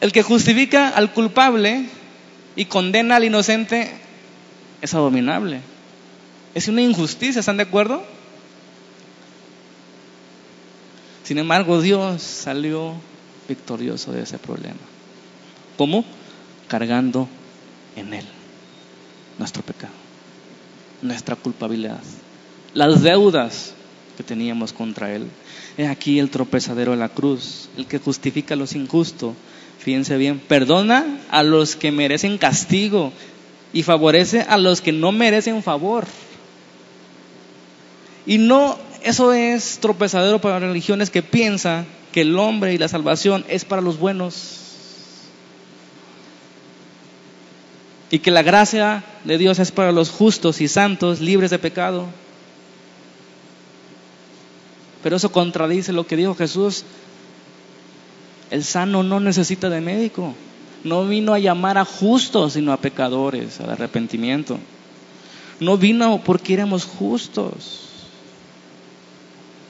El 0.00 0.12
que 0.12 0.22
justifica 0.22 0.90
al 0.90 1.12
culpable 1.12 1.86
y 2.54 2.66
condena 2.66 3.16
al 3.16 3.24
inocente 3.24 3.90
es 4.80 4.94
abominable. 4.94 5.62
Es 6.54 6.68
una 6.68 6.80
injusticia, 6.80 7.40
¿están 7.40 7.56
de 7.56 7.64
acuerdo? 7.64 8.04
Sin 11.24 11.38
embargo, 11.38 11.80
Dios 11.80 12.22
salió 12.22 12.94
victorioso 13.48 14.12
de 14.12 14.22
ese 14.22 14.38
problema. 14.38 14.78
¿Cómo? 15.76 16.04
Cargando 16.68 17.28
en 17.96 18.14
Él 18.14 18.26
nuestro 19.38 19.64
pecado, 19.64 19.94
nuestra 21.00 21.34
culpabilidad, 21.34 22.00
las 22.74 23.02
deudas 23.02 23.74
que 24.16 24.22
teníamos 24.22 24.72
contra 24.72 25.14
Él. 25.14 25.26
Es 25.76 25.88
aquí 25.88 26.18
el 26.18 26.30
tropezadero 26.30 26.92
de 26.92 26.98
la 26.98 27.08
cruz, 27.08 27.68
el 27.76 27.86
que 27.86 27.98
justifica 27.98 28.54
a 28.54 28.56
los 28.56 28.74
injustos. 28.74 29.34
Fíjense 29.78 30.16
bien, 30.16 30.38
perdona 30.38 31.20
a 31.30 31.42
los 31.42 31.76
que 31.76 31.90
merecen 31.90 32.38
castigo 32.38 33.12
y 33.72 33.82
favorece 33.82 34.42
a 34.42 34.58
los 34.58 34.80
que 34.80 34.92
no 34.92 35.12
merecen 35.12 35.62
favor. 35.62 36.06
Y 38.26 38.38
no, 38.38 38.78
eso 39.02 39.32
es 39.32 39.78
tropezadero 39.80 40.40
para 40.40 40.60
religiones 40.60 41.10
que 41.10 41.22
piensan 41.22 41.86
que 42.12 42.20
el 42.20 42.38
hombre 42.38 42.74
y 42.74 42.78
la 42.78 42.88
salvación 42.88 43.44
es 43.48 43.64
para 43.64 43.82
los 43.82 43.98
buenos. 43.98 44.58
Y 48.10 48.18
que 48.18 48.30
la 48.30 48.42
gracia 48.42 49.02
de 49.24 49.38
Dios 49.38 49.58
es 49.58 49.72
para 49.72 49.90
los 49.90 50.10
justos 50.10 50.60
y 50.60 50.68
santos, 50.68 51.20
libres 51.20 51.50
de 51.50 51.58
pecado. 51.58 52.08
Pero 55.02 55.16
eso 55.16 55.32
contradice 55.32 55.92
lo 55.92 56.06
que 56.06 56.16
dijo 56.16 56.34
Jesús. 56.34 56.84
El 58.50 58.64
sano 58.64 59.02
no 59.02 59.20
necesita 59.20 59.70
de 59.70 59.80
médico. 59.80 60.34
No 60.84 61.06
vino 61.06 61.34
a 61.34 61.38
llamar 61.38 61.78
a 61.78 61.84
justos, 61.84 62.54
sino 62.54 62.72
a 62.72 62.76
pecadores, 62.76 63.60
al 63.60 63.70
arrepentimiento. 63.70 64.58
No 65.60 65.76
vino 65.76 66.20
porque 66.24 66.54
éramos 66.54 66.84
justos 66.84 67.82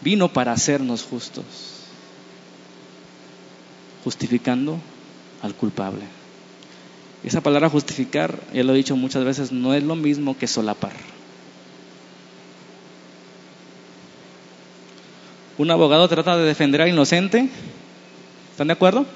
vino 0.03 0.33
para 0.33 0.53
hacernos 0.53 1.05
justos, 1.05 1.45
justificando 4.05 4.79
al 5.43 5.55
culpable. 5.55 6.03
Esa 7.25 7.41
palabra 7.41 7.71
justificar, 7.71 8.39
ya 8.53 8.65
lo 8.65 8.75
he 8.75 8.79
dicho 8.79 8.97
muchas 8.97 9.25
veces, 9.25 9.53
no 9.53 9.75
es 9.75 9.85
lo 9.85 9.95
mismo 9.95 10.37
que 10.37 10.49
solapar. 10.49 10.93
Un 15.63 15.71
abogado 15.71 16.09
trata 16.09 16.37
de 16.37 16.45
defender 16.45 16.83
al 16.83 16.89
inocente. 16.89 17.49
¿Están 18.51 18.67
de 18.67 18.73
acuerdo? 18.73 19.07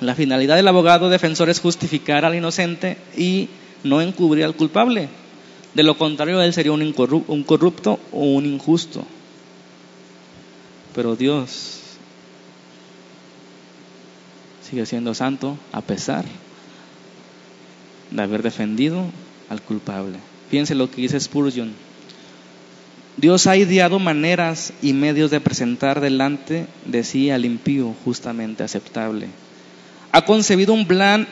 La 0.00 0.14
finalidad 0.14 0.56
del 0.56 0.66
abogado 0.66 1.10
defensor 1.10 1.50
es 1.50 1.60
justificar 1.60 2.24
al 2.24 2.34
inocente 2.34 2.96
y 3.18 3.50
no 3.82 4.00
encubrir 4.00 4.46
al 4.46 4.56
culpable. 4.56 5.10
De 5.74 5.82
lo 5.82 5.98
contrario, 5.98 6.40
él 6.40 6.54
sería 6.54 6.72
un 6.72 6.94
corrupto 6.94 8.00
o 8.12 8.20
un 8.20 8.46
injusto. 8.46 9.04
Pero 10.94 11.16
Dios 11.16 11.80
sigue 14.62 14.86
siendo 14.86 15.12
santo 15.12 15.58
a 15.70 15.82
pesar 15.82 16.24
de 18.10 18.22
haber 18.22 18.42
defendido 18.42 19.04
al 19.50 19.60
culpable. 19.60 20.16
Fíjense 20.48 20.74
lo 20.74 20.90
que 20.90 21.02
dice 21.02 21.20
Spurgeon. 21.20 21.83
Dios 23.16 23.46
ha 23.46 23.56
ideado 23.56 23.98
maneras 23.98 24.72
y 24.82 24.92
medios 24.92 25.30
de 25.30 25.40
presentar 25.40 26.00
delante 26.00 26.66
de 26.84 27.04
sí 27.04 27.30
al 27.30 27.44
impío 27.44 27.94
justamente 28.04 28.64
aceptable. 28.64 29.28
Ha 30.10 30.24
concebido 30.24 30.72
un 30.72 30.86
plan 30.86 31.28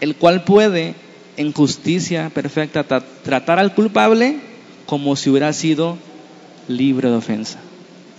el 0.00 0.16
cual 0.16 0.44
puede, 0.44 0.94
en 1.36 1.52
justicia 1.52 2.30
perfecta, 2.34 2.84
tratar 2.84 3.58
al 3.58 3.74
culpable 3.74 4.40
como 4.84 5.16
si 5.16 5.30
hubiera 5.30 5.52
sido 5.52 5.96
libre 6.68 7.08
de 7.08 7.16
ofensa, 7.16 7.58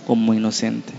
como 0.06 0.34
inocente. 0.34 0.92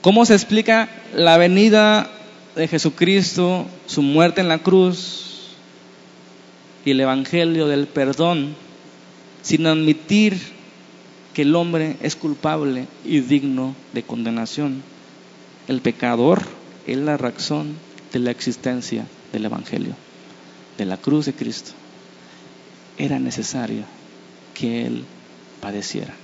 ¿Cómo 0.00 0.24
se 0.24 0.34
explica 0.34 0.88
la 1.14 1.36
venida 1.36 2.10
de 2.56 2.68
Jesucristo, 2.68 3.66
su 3.86 4.02
muerte 4.02 4.40
en 4.40 4.48
la 4.48 4.58
cruz 4.58 5.50
y 6.84 6.92
el 6.92 7.00
Evangelio 7.00 7.66
del 7.66 7.86
perdón, 7.86 8.54
sin 9.42 9.66
admitir 9.66 10.38
que 11.34 11.42
el 11.42 11.54
hombre 11.54 11.96
es 12.02 12.16
culpable 12.16 12.86
y 13.04 13.20
digno 13.20 13.74
de 13.92 14.02
condenación? 14.02 14.82
El 15.68 15.80
pecador 15.80 16.42
es 16.86 16.98
la 16.98 17.16
razón 17.16 17.76
de 18.12 18.18
la 18.18 18.30
existencia 18.30 19.06
del 19.32 19.44
Evangelio, 19.44 19.94
de 20.78 20.84
la 20.84 20.96
cruz 20.96 21.26
de 21.26 21.32
Cristo. 21.32 21.72
Era 22.98 23.18
necesario 23.18 23.84
que 24.54 24.86
Él 24.86 25.04
padeciera, 25.60 26.14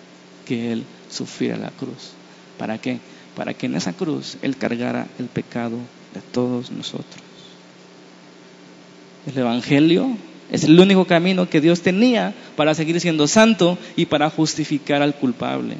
que 0.44 0.72
Él 0.72 0.84
sufriera 1.10 1.56
la 1.56 1.70
cruz. 1.70 2.12
¿Para 2.58 2.78
qué? 2.78 2.98
Para 3.36 3.54
que 3.54 3.66
en 3.66 3.76
esa 3.76 3.92
cruz 3.92 4.36
Él 4.42 4.56
cargara 4.56 5.06
el 5.18 5.26
pecado 5.26 5.76
de 6.14 6.20
todos 6.32 6.70
nosotros. 6.70 7.22
El 9.26 9.38
Evangelio 9.38 10.16
es 10.50 10.64
el 10.64 10.78
único 10.78 11.04
camino 11.04 11.48
que 11.48 11.60
Dios 11.60 11.80
tenía 11.80 12.34
para 12.54 12.74
seguir 12.74 13.00
siendo 13.00 13.26
santo 13.26 13.78
y 13.96 14.06
para 14.06 14.30
justificar 14.30 15.02
al 15.02 15.14
culpable. 15.14 15.76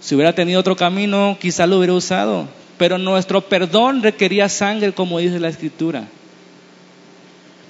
Si 0.00 0.14
hubiera 0.14 0.34
tenido 0.34 0.60
otro 0.60 0.76
camino, 0.76 1.36
quizá 1.40 1.66
lo 1.66 1.78
hubiera 1.78 1.94
usado, 1.94 2.46
pero 2.78 2.98
nuestro 2.98 3.40
perdón 3.40 4.02
requería 4.02 4.48
sangre, 4.48 4.92
como 4.92 5.18
dice 5.18 5.40
la 5.40 5.48
Escritura. 5.48 6.04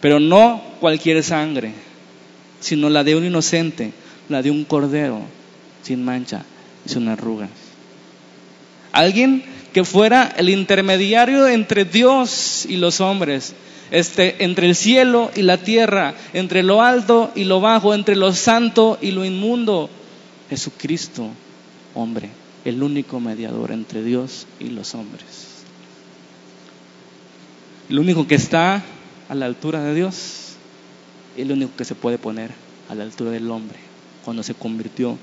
Pero 0.00 0.20
no 0.20 0.62
cualquier 0.80 1.22
sangre, 1.22 1.72
sino 2.60 2.90
la 2.90 3.04
de 3.04 3.16
un 3.16 3.24
inocente, 3.24 3.92
la 4.28 4.42
de 4.42 4.50
un 4.50 4.64
cordero 4.64 5.20
sin 5.82 6.04
mancha 6.04 6.44
y 6.84 6.88
sin 6.88 7.08
arrugas. 7.08 7.50
Alguien 8.92 9.42
que 9.72 9.84
fuera 9.84 10.32
el 10.36 10.48
intermediario 10.48 11.48
entre 11.48 11.84
Dios 11.84 12.64
y 12.68 12.76
los 12.76 13.00
hombres, 13.00 13.54
este, 13.90 14.44
entre 14.44 14.66
el 14.66 14.74
cielo 14.74 15.30
y 15.34 15.42
la 15.42 15.58
tierra, 15.58 16.14
entre 16.32 16.62
lo 16.62 16.82
alto 16.82 17.32
y 17.34 17.44
lo 17.44 17.60
bajo, 17.60 17.94
entre 17.94 18.16
lo 18.16 18.32
santo 18.32 18.98
y 19.00 19.10
lo 19.10 19.24
inmundo. 19.24 19.90
Jesucristo, 20.50 21.28
hombre, 21.94 22.30
el 22.64 22.82
único 22.82 23.20
mediador 23.20 23.72
entre 23.72 24.02
Dios 24.02 24.46
y 24.60 24.68
los 24.68 24.94
hombres. 24.94 25.64
El 27.88 27.98
único 27.98 28.26
que 28.26 28.34
está 28.34 28.82
a 29.28 29.34
la 29.34 29.46
altura 29.46 29.82
de 29.82 29.94
Dios 29.94 30.44
el 31.36 31.52
único 31.52 31.76
que 31.76 31.84
se 31.84 31.94
puede 31.94 32.18
poner 32.18 32.50
a 32.88 32.94
la 32.94 33.04
altura 33.04 33.30
del 33.30 33.50
hombre 33.50 33.78
cuando 34.24 34.42
se 34.42 34.54
convirtió 34.54 35.18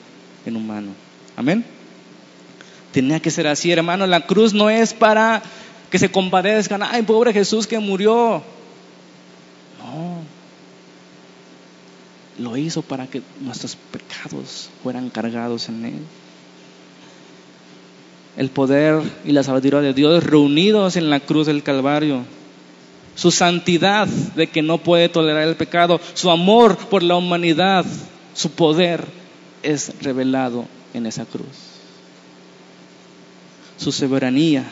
en 0.45 0.55
humano. 0.55 0.91
Amén. 1.35 1.63
Tenía 2.91 3.19
que 3.19 3.31
ser 3.31 3.47
así, 3.47 3.71
hermano. 3.71 4.05
La 4.07 4.25
cruz 4.25 4.53
no 4.53 4.69
es 4.69 4.93
para 4.93 5.41
que 5.91 5.99
se 5.99 6.09
compadezcan. 6.09 6.81
Ay, 6.81 7.03
pobre 7.03 7.33
Jesús 7.33 7.67
que 7.67 7.77
murió. 7.77 8.41
No. 9.83 10.21
Lo 12.39 12.57
hizo 12.57 12.81
para 12.81 13.05
que 13.05 13.21
nuestros 13.41 13.75
pecados 13.75 14.69
fueran 14.81 15.09
cargados 15.09 15.69
en 15.69 15.85
Él. 15.85 15.99
El 18.37 18.49
poder 18.49 19.01
y 19.25 19.33
la 19.33 19.43
sabiduría 19.43 19.81
de 19.81 19.93
Dios 19.93 20.23
reunidos 20.23 20.95
en 20.95 21.09
la 21.09 21.19
cruz 21.19 21.45
del 21.45 21.61
Calvario. 21.61 22.23
Su 23.15 23.29
santidad 23.29 24.07
de 24.07 24.47
que 24.47 24.61
no 24.61 24.77
puede 24.77 25.09
tolerar 25.09 25.45
el 25.45 25.57
pecado. 25.57 25.99
Su 26.13 26.31
amor 26.31 26.77
por 26.77 27.03
la 27.03 27.17
humanidad 27.17 27.85
su 28.33 28.51
poder 28.51 29.05
es 29.61 30.01
revelado 30.01 30.65
en 30.93 31.05
esa 31.05 31.25
cruz. 31.25 31.45
Su 33.77 33.91
soberanía. 33.91 34.63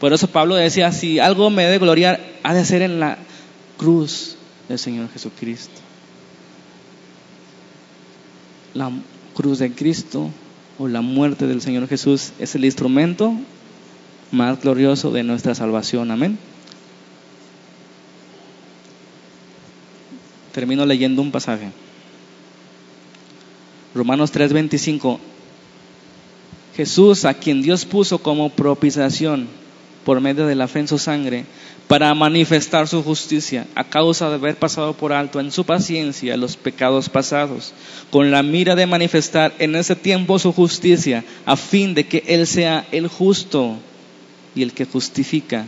Por 0.00 0.12
eso 0.12 0.28
Pablo 0.28 0.54
decía, 0.54 0.92
si 0.92 1.18
algo 1.18 1.50
me 1.50 1.64
debe 1.64 1.78
gloriar, 1.78 2.20
ha 2.42 2.54
de 2.54 2.64
ser 2.64 2.82
en 2.82 3.00
la 3.00 3.18
cruz 3.76 4.36
del 4.68 4.78
Señor 4.78 5.10
Jesucristo. 5.10 5.80
La 8.74 8.92
cruz 9.34 9.58
de 9.58 9.72
Cristo 9.72 10.30
o 10.78 10.86
la 10.86 11.00
muerte 11.00 11.46
del 11.46 11.60
Señor 11.60 11.88
Jesús 11.88 12.32
es 12.38 12.54
el 12.54 12.64
instrumento 12.64 13.32
más 14.30 14.60
glorioso 14.60 15.10
de 15.10 15.24
nuestra 15.24 15.54
salvación. 15.54 16.10
Amén. 16.10 16.38
Termino 20.52 20.86
leyendo 20.86 21.22
un 21.22 21.32
pasaje. 21.32 21.70
Romanos 23.94 24.30
3:25. 24.32 25.18
Jesús, 26.76 27.24
a 27.24 27.34
quien 27.34 27.62
Dios 27.62 27.84
puso 27.84 28.18
como 28.18 28.50
propiciación 28.50 29.48
por 30.08 30.22
medio 30.22 30.46
de 30.46 30.54
la 30.54 30.68
fe 30.68 30.78
en 30.78 30.88
su 30.88 30.96
sangre, 30.96 31.44
para 31.86 32.14
manifestar 32.14 32.88
su 32.88 33.02
justicia 33.02 33.66
a 33.74 33.84
causa 33.84 34.30
de 34.30 34.36
haber 34.36 34.56
pasado 34.56 34.94
por 34.94 35.12
alto 35.12 35.38
en 35.38 35.52
su 35.52 35.66
paciencia 35.66 36.34
los 36.38 36.56
pecados 36.56 37.10
pasados, 37.10 37.74
con 38.10 38.30
la 38.30 38.42
mira 38.42 38.74
de 38.74 38.86
manifestar 38.86 39.52
en 39.58 39.76
ese 39.76 39.96
tiempo 39.96 40.38
su 40.38 40.54
justicia, 40.54 41.26
a 41.44 41.56
fin 41.56 41.92
de 41.92 42.06
que 42.06 42.24
Él 42.26 42.46
sea 42.46 42.86
el 42.90 43.06
justo 43.06 43.76
y 44.54 44.62
el 44.62 44.72
que 44.72 44.86
justifica 44.86 45.66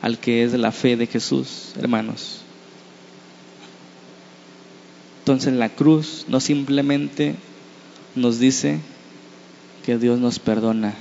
al 0.00 0.16
que 0.16 0.42
es 0.42 0.54
la 0.54 0.72
fe 0.72 0.96
de 0.96 1.06
Jesús, 1.06 1.74
hermanos. 1.78 2.38
Entonces 5.18 5.52
la 5.52 5.68
cruz 5.68 6.24
no 6.28 6.40
simplemente 6.40 7.34
nos 8.14 8.38
dice 8.38 8.78
que 9.84 9.98
Dios 9.98 10.18
nos 10.18 10.38
perdona. 10.38 10.94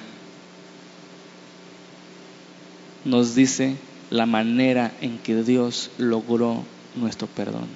Nos 3.04 3.36
dice 3.36 3.76
la 4.10 4.26
manera 4.26 4.92
en 5.02 5.18
que 5.18 5.42
Dios 5.44 5.90
logró 5.98 6.64
nuestro 6.96 7.28
perdón. 7.28 7.68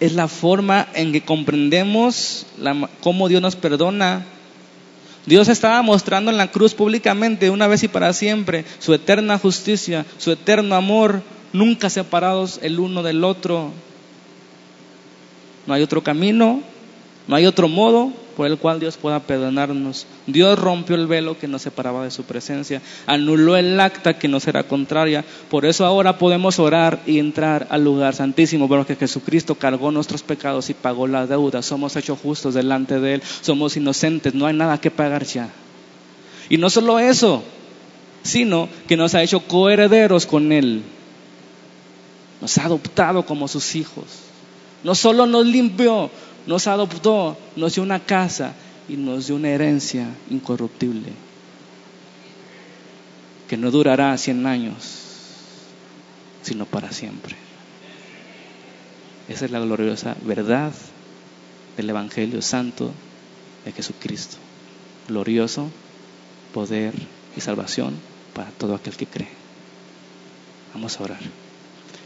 Es 0.00 0.14
la 0.14 0.28
forma 0.28 0.88
en 0.94 1.12
que 1.12 1.20
comprendemos 1.20 2.46
cómo 3.00 3.28
Dios 3.28 3.42
nos 3.42 3.54
perdona. 3.54 4.24
Dios 5.26 5.48
estaba 5.48 5.82
mostrando 5.82 6.30
en 6.30 6.38
la 6.38 6.50
cruz 6.50 6.74
públicamente, 6.74 7.50
una 7.50 7.66
vez 7.66 7.82
y 7.82 7.88
para 7.88 8.12
siempre, 8.14 8.64
su 8.78 8.94
eterna 8.94 9.38
justicia, 9.38 10.06
su 10.16 10.32
eterno 10.32 10.74
amor, 10.74 11.22
nunca 11.52 11.90
separados 11.90 12.58
el 12.62 12.80
uno 12.80 13.02
del 13.02 13.22
otro. 13.22 13.70
No 15.66 15.74
hay 15.74 15.82
otro 15.82 16.02
camino, 16.02 16.62
no 17.28 17.36
hay 17.36 17.44
otro 17.44 17.68
modo 17.68 18.10
por 18.40 18.46
el 18.46 18.56
cual 18.56 18.80
Dios 18.80 18.96
pueda 18.96 19.20
perdonarnos. 19.20 20.06
Dios 20.26 20.58
rompió 20.58 20.96
el 20.96 21.06
velo 21.06 21.38
que 21.38 21.46
nos 21.46 21.60
separaba 21.60 22.04
de 22.04 22.10
su 22.10 22.22
presencia, 22.22 22.80
anuló 23.04 23.54
el 23.54 23.78
acta 23.78 24.18
que 24.18 24.28
nos 24.28 24.48
era 24.48 24.62
contraria. 24.62 25.26
Por 25.50 25.66
eso 25.66 25.84
ahora 25.84 26.16
podemos 26.16 26.58
orar 26.58 27.02
y 27.04 27.18
entrar 27.18 27.66
al 27.68 27.84
lugar 27.84 28.14
santísimo, 28.14 28.66
porque 28.66 28.96
Jesucristo 28.96 29.56
cargó 29.56 29.90
nuestros 29.90 30.22
pecados 30.22 30.70
y 30.70 30.72
pagó 30.72 31.06
la 31.06 31.26
deuda. 31.26 31.60
Somos 31.60 31.96
hechos 31.96 32.18
justos 32.18 32.54
delante 32.54 32.98
de 32.98 33.16
Él, 33.16 33.22
somos 33.42 33.76
inocentes, 33.76 34.32
no 34.32 34.46
hay 34.46 34.54
nada 34.54 34.80
que 34.80 34.90
pagar 34.90 35.26
ya. 35.26 35.50
Y 36.48 36.56
no 36.56 36.70
solo 36.70 36.98
eso, 36.98 37.42
sino 38.22 38.70
que 38.88 38.96
nos 38.96 39.14
ha 39.14 39.22
hecho 39.22 39.40
coherederos 39.40 40.24
con 40.24 40.50
Él. 40.50 40.82
Nos 42.40 42.56
ha 42.56 42.64
adoptado 42.64 43.26
como 43.26 43.48
sus 43.48 43.76
hijos. 43.76 44.06
No 44.82 44.94
solo 44.94 45.26
nos 45.26 45.44
limpió, 45.44 46.10
nos 46.46 46.66
adoptó, 46.66 47.36
nos 47.56 47.74
dio 47.74 47.82
una 47.82 48.00
casa 48.00 48.54
y 48.88 48.96
nos 48.96 49.26
dio 49.26 49.36
una 49.36 49.50
herencia 49.50 50.08
incorruptible 50.30 51.12
que 53.48 53.56
no 53.56 53.70
durará 53.70 54.16
cien 54.16 54.46
años, 54.46 55.00
sino 56.42 56.66
para 56.66 56.92
siempre. 56.92 57.34
Esa 59.28 59.44
es 59.44 59.50
la 59.50 59.60
gloriosa 59.60 60.16
verdad 60.22 60.72
del 61.76 61.90
Evangelio 61.90 62.42
Santo 62.42 62.92
de 63.64 63.72
Jesucristo. 63.72 64.36
Glorioso 65.08 65.68
poder 66.54 66.94
y 67.36 67.40
salvación 67.40 67.94
para 68.34 68.50
todo 68.50 68.74
aquel 68.74 68.96
que 68.96 69.06
cree. 69.06 69.28
Vamos 70.72 70.98
a 70.98 71.04
orar. 71.04 71.20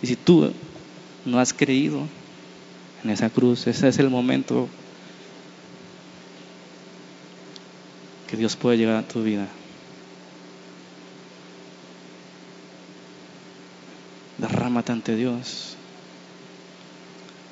Y 0.03 0.07
si 0.07 0.17
tú 0.17 0.53
no 1.25 1.39
has 1.39 1.53
creído 1.53 2.07
en 3.05 3.11
esa 3.11 3.29
cruz, 3.29 3.67
ese 3.67 3.89
es 3.89 3.99
el 3.99 4.09
momento 4.09 4.67
que 8.29 8.37
Dios 8.37 8.57
puede 8.57 8.79
llegar 8.79 8.97
a 8.97 9.07
tu 9.07 9.23
vida. 9.23 9.47
Derrámate 14.39 14.93
ante 14.93 15.15
Dios. 15.15 15.77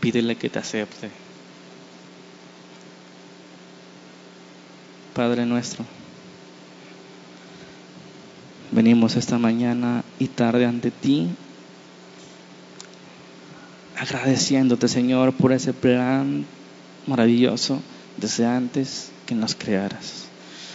Pídele 0.01 0.37
que 0.37 0.49
te 0.49 0.59
acepte. 0.59 1.11
Padre 5.15 5.45
nuestro, 5.45 5.85
venimos 8.71 9.17
esta 9.17 9.37
mañana 9.37 10.03
y 10.19 10.29
tarde 10.29 10.65
ante 10.65 10.91
ti, 10.91 11.29
agradeciéndote 14.03 14.89
Señor 14.89 15.33
por 15.33 15.53
ese 15.53 15.73
plan 15.73 16.45
maravilloso 17.07 17.81
desde 18.17 18.45
antes 18.45 19.13
que 19.27 19.37
nos 19.37 19.55
crearas. 19.55 20.25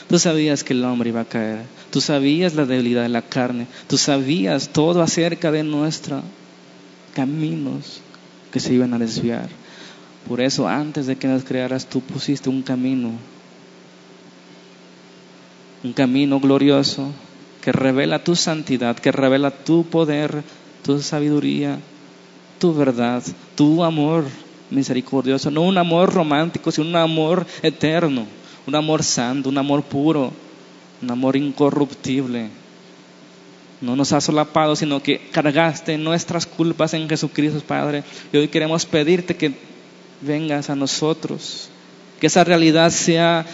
Tú 0.07 0.17
sabías 0.17 0.63
que 0.63 0.71
el 0.71 0.86
hombre 0.86 1.09
iba 1.09 1.21
a 1.21 1.25
caer, 1.25 1.65
tú 1.91 1.99
sabías 1.99 2.55
la 2.55 2.65
debilidad 2.65 3.01
de 3.01 3.09
la 3.09 3.23
carne, 3.23 3.67
tú 3.88 3.97
sabías 3.97 4.69
todo 4.69 5.01
acerca 5.01 5.51
de 5.51 5.63
nuestros 5.63 6.23
caminos 7.13 7.99
que 8.53 8.61
se 8.61 8.73
iban 8.73 8.93
a 8.93 8.97
desviar. 8.97 9.49
Por 10.25 10.39
eso 10.39 10.69
antes 10.69 11.05
de 11.05 11.17
que 11.17 11.28
nos 11.28 11.43
crearas 11.43 11.88
tú 11.88 11.99
pusiste 11.99 12.49
un 12.49 12.61
camino, 12.63 13.11
un 15.84 15.91
camino 15.91 16.39
glorioso 16.39 17.11
que 17.61 17.73
revela 17.73 18.23
tu 18.23 18.38
santidad, 18.38 18.97
que 18.97 19.11
revela 19.11 19.51
tu 19.51 19.84
poder, 19.84 20.43
tu 20.84 21.01
sabiduría, 21.01 21.80
tu 22.60 22.74
verdad, 22.74 23.24
tu 23.55 23.84
amor 23.84 24.26
misericordioso, 24.70 25.49
no 25.51 25.62
un 25.62 25.78
amor 25.78 26.14
romántico, 26.14 26.72
sino 26.72 26.88
un 26.88 26.95
amor 26.95 27.45
eterno, 27.62 28.26
un 28.66 28.76
amor 28.76 29.03
santo, 29.03 29.49
un 29.49 29.58
amor 29.58 29.84
puro, 29.84 30.32
un 31.01 31.12
amor 31.12 31.36
incorruptible. 31.36 32.49
No 33.80 33.95
nos 33.95 34.12
has 34.12 34.24
solapado, 34.24 34.76
sino 34.76 35.01
que 35.01 35.20
cargaste 35.32 35.97
nuestras 35.97 36.45
culpas 36.47 36.93
en 36.93 37.08
Jesucristo, 37.08 37.62
Padre. 37.66 38.03
Y 38.34 38.38
hoy 38.38 38.47
queremos 38.47 38.86
pedirte 38.86 39.36
que 39.36 39.53
vengas 40.22 40.70
a 40.70 40.76
nosotros, 40.76 41.70
que 42.20 42.28
esa 42.28 42.43
realidad 42.43 42.89
sea 42.89 43.45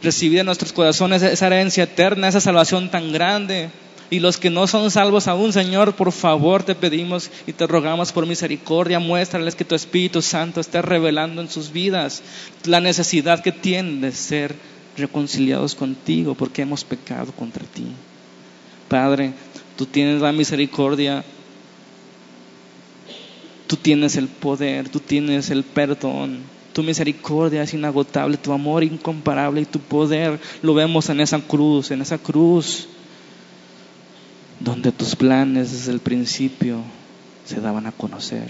recibida 0.00 0.40
en 0.40 0.46
nuestros 0.46 0.72
corazones, 0.72 1.22
esa 1.22 1.46
herencia 1.48 1.84
eterna, 1.84 2.28
esa 2.28 2.40
salvación 2.40 2.90
tan 2.90 3.12
grande 3.12 3.70
y 4.12 4.20
los 4.20 4.36
que 4.36 4.50
no 4.50 4.66
son 4.66 4.90
salvos 4.90 5.26
aún, 5.26 5.54
Señor, 5.54 5.94
por 5.94 6.12
favor 6.12 6.62
te 6.62 6.74
pedimos 6.74 7.30
y 7.46 7.54
te 7.54 7.66
rogamos 7.66 8.12
por 8.12 8.26
misericordia, 8.26 8.98
muéstrales 8.98 9.54
que 9.54 9.64
tu 9.64 9.74
Espíritu 9.74 10.20
Santo 10.20 10.60
esté 10.60 10.82
revelando 10.82 11.40
en 11.40 11.48
sus 11.48 11.72
vidas 11.72 12.22
la 12.66 12.80
necesidad 12.80 13.42
que 13.42 13.52
tienen 13.52 14.02
de 14.02 14.12
ser 14.12 14.54
reconciliados 14.98 15.74
contigo 15.74 16.34
porque 16.34 16.60
hemos 16.60 16.84
pecado 16.84 17.32
contra 17.32 17.64
ti. 17.64 17.86
Padre, 18.86 19.32
tú 19.78 19.86
tienes 19.86 20.20
la 20.20 20.30
misericordia, 20.30 21.24
tú 23.66 23.76
tienes 23.76 24.16
el 24.16 24.28
poder, 24.28 24.90
tú 24.90 25.00
tienes 25.00 25.48
el 25.48 25.64
perdón. 25.64 26.40
Tu 26.74 26.82
misericordia 26.82 27.62
es 27.62 27.72
inagotable, 27.72 28.36
tu 28.36 28.52
amor 28.52 28.84
incomparable 28.84 29.62
y 29.62 29.64
tu 29.64 29.78
poder 29.78 30.38
lo 30.60 30.74
vemos 30.74 31.08
en 31.08 31.20
esa 31.20 31.38
cruz, 31.38 31.90
en 31.90 32.02
esa 32.02 32.18
cruz 32.18 32.88
donde 34.62 34.92
tus 34.92 35.16
planes 35.16 35.72
desde 35.72 35.92
el 35.92 36.00
principio 36.00 36.82
se 37.44 37.60
daban 37.60 37.86
a 37.86 37.92
conocer. 37.92 38.48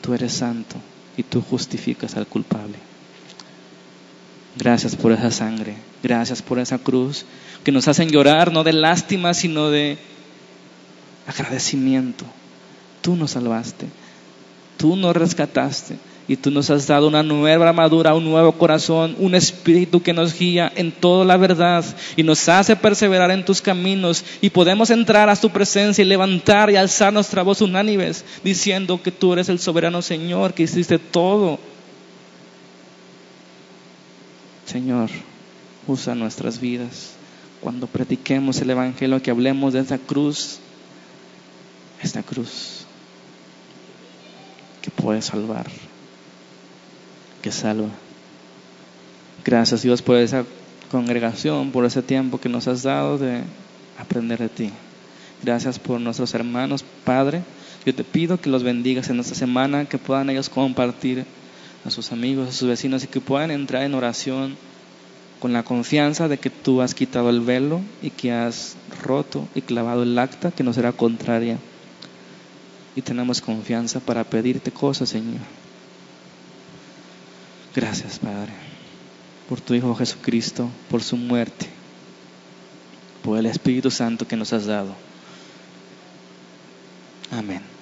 Tú 0.00 0.14
eres 0.14 0.32
santo 0.32 0.76
y 1.16 1.22
tú 1.22 1.40
justificas 1.42 2.16
al 2.16 2.26
culpable. 2.26 2.76
Gracias 4.56 4.96
por 4.96 5.12
esa 5.12 5.30
sangre, 5.30 5.76
gracias 6.02 6.42
por 6.42 6.58
esa 6.58 6.78
cruz 6.78 7.24
que 7.62 7.70
nos 7.70 7.86
hacen 7.86 8.08
llorar 8.10 8.52
no 8.52 8.64
de 8.64 8.72
lástima, 8.72 9.32
sino 9.34 9.70
de 9.70 9.98
agradecimiento. 11.26 12.24
Tú 13.00 13.14
nos 13.14 13.32
salvaste, 13.32 13.86
tú 14.76 14.96
nos 14.96 15.14
rescataste, 15.14 15.96
y 16.28 16.36
tú 16.36 16.50
nos 16.50 16.68
has 16.68 16.86
dado 16.86 17.08
una 17.08 17.22
nueva 17.22 17.70
armadura, 17.70 18.14
un 18.14 18.24
nuevo 18.24 18.52
corazón, 18.52 19.16
un 19.18 19.34
espíritu 19.34 20.02
que 20.02 20.12
nos 20.12 20.38
guía 20.38 20.70
en 20.76 20.92
toda 20.92 21.24
la 21.24 21.38
verdad 21.38 21.82
y 22.16 22.22
nos 22.22 22.46
hace 22.50 22.76
perseverar 22.76 23.30
en 23.30 23.46
tus 23.46 23.62
caminos. 23.62 24.22
Y 24.42 24.50
podemos 24.50 24.90
entrar 24.90 25.30
a 25.30 25.36
tu 25.36 25.48
presencia 25.48 26.04
y 26.04 26.06
levantar 26.06 26.68
y 26.68 26.76
alzar 26.76 27.14
nuestra 27.14 27.42
voz 27.42 27.62
unánimes 27.62 28.26
diciendo 28.44 29.00
que 29.02 29.10
tú 29.10 29.32
eres 29.32 29.48
el 29.48 29.58
soberano 29.58 30.02
Señor, 30.02 30.52
que 30.52 30.64
hiciste 30.64 30.98
todo. 30.98 31.58
Señor, 34.66 35.08
usa 35.86 36.14
nuestras 36.14 36.60
vidas. 36.60 37.14
Cuando 37.62 37.86
prediquemos 37.86 38.60
el 38.60 38.68
Evangelio, 38.68 39.22
que 39.22 39.30
hablemos 39.30 39.72
de 39.72 39.80
esta 39.80 39.96
cruz, 39.96 40.58
esta 42.02 42.22
cruz 42.22 42.84
que 44.82 44.90
puede 44.90 45.22
salvar 45.22 45.66
salva. 47.52 47.88
Gracias 49.44 49.82
Dios 49.82 50.02
por 50.02 50.16
esa 50.16 50.44
congregación, 50.90 51.70
por 51.70 51.84
ese 51.84 52.02
tiempo 52.02 52.38
que 52.38 52.48
nos 52.48 52.68
has 52.68 52.82
dado 52.82 53.18
de 53.18 53.42
aprender 53.98 54.38
de 54.38 54.48
ti. 54.48 54.70
Gracias 55.42 55.78
por 55.78 56.00
nuestros 56.00 56.34
hermanos, 56.34 56.84
Padre. 57.04 57.42
Yo 57.86 57.94
te 57.94 58.04
pido 58.04 58.40
que 58.40 58.50
los 58.50 58.62
bendigas 58.62 59.08
en 59.08 59.20
esta 59.20 59.34
semana, 59.34 59.84
que 59.84 59.98
puedan 59.98 60.30
ellos 60.30 60.48
compartir 60.48 61.24
a 61.84 61.90
sus 61.90 62.12
amigos, 62.12 62.48
a 62.48 62.52
sus 62.52 62.68
vecinos 62.68 63.04
y 63.04 63.06
que 63.06 63.20
puedan 63.20 63.50
entrar 63.50 63.84
en 63.84 63.94
oración 63.94 64.56
con 65.38 65.52
la 65.52 65.62
confianza 65.62 66.26
de 66.26 66.38
que 66.38 66.50
tú 66.50 66.82
has 66.82 66.94
quitado 66.94 67.30
el 67.30 67.40
velo 67.40 67.80
y 68.02 68.10
que 68.10 68.32
has 68.32 68.76
roto 69.02 69.46
y 69.54 69.62
clavado 69.62 70.02
el 70.02 70.18
acta 70.18 70.50
que 70.50 70.64
nos 70.64 70.74
será 70.74 70.92
contraria. 70.92 71.58
Y 72.96 73.02
tenemos 73.02 73.40
confianza 73.40 74.00
para 74.00 74.24
pedirte 74.24 74.72
cosas, 74.72 75.10
Señor. 75.10 75.40
Gracias, 77.78 78.18
Padre, 78.18 78.50
por 79.48 79.60
tu 79.60 79.72
Hijo 79.72 79.94
Jesucristo, 79.94 80.68
por 80.90 81.00
su 81.00 81.16
muerte, 81.16 81.68
por 83.22 83.38
el 83.38 83.46
Espíritu 83.46 83.88
Santo 83.88 84.26
que 84.26 84.34
nos 84.36 84.52
has 84.52 84.66
dado. 84.66 84.96
Amén. 87.30 87.77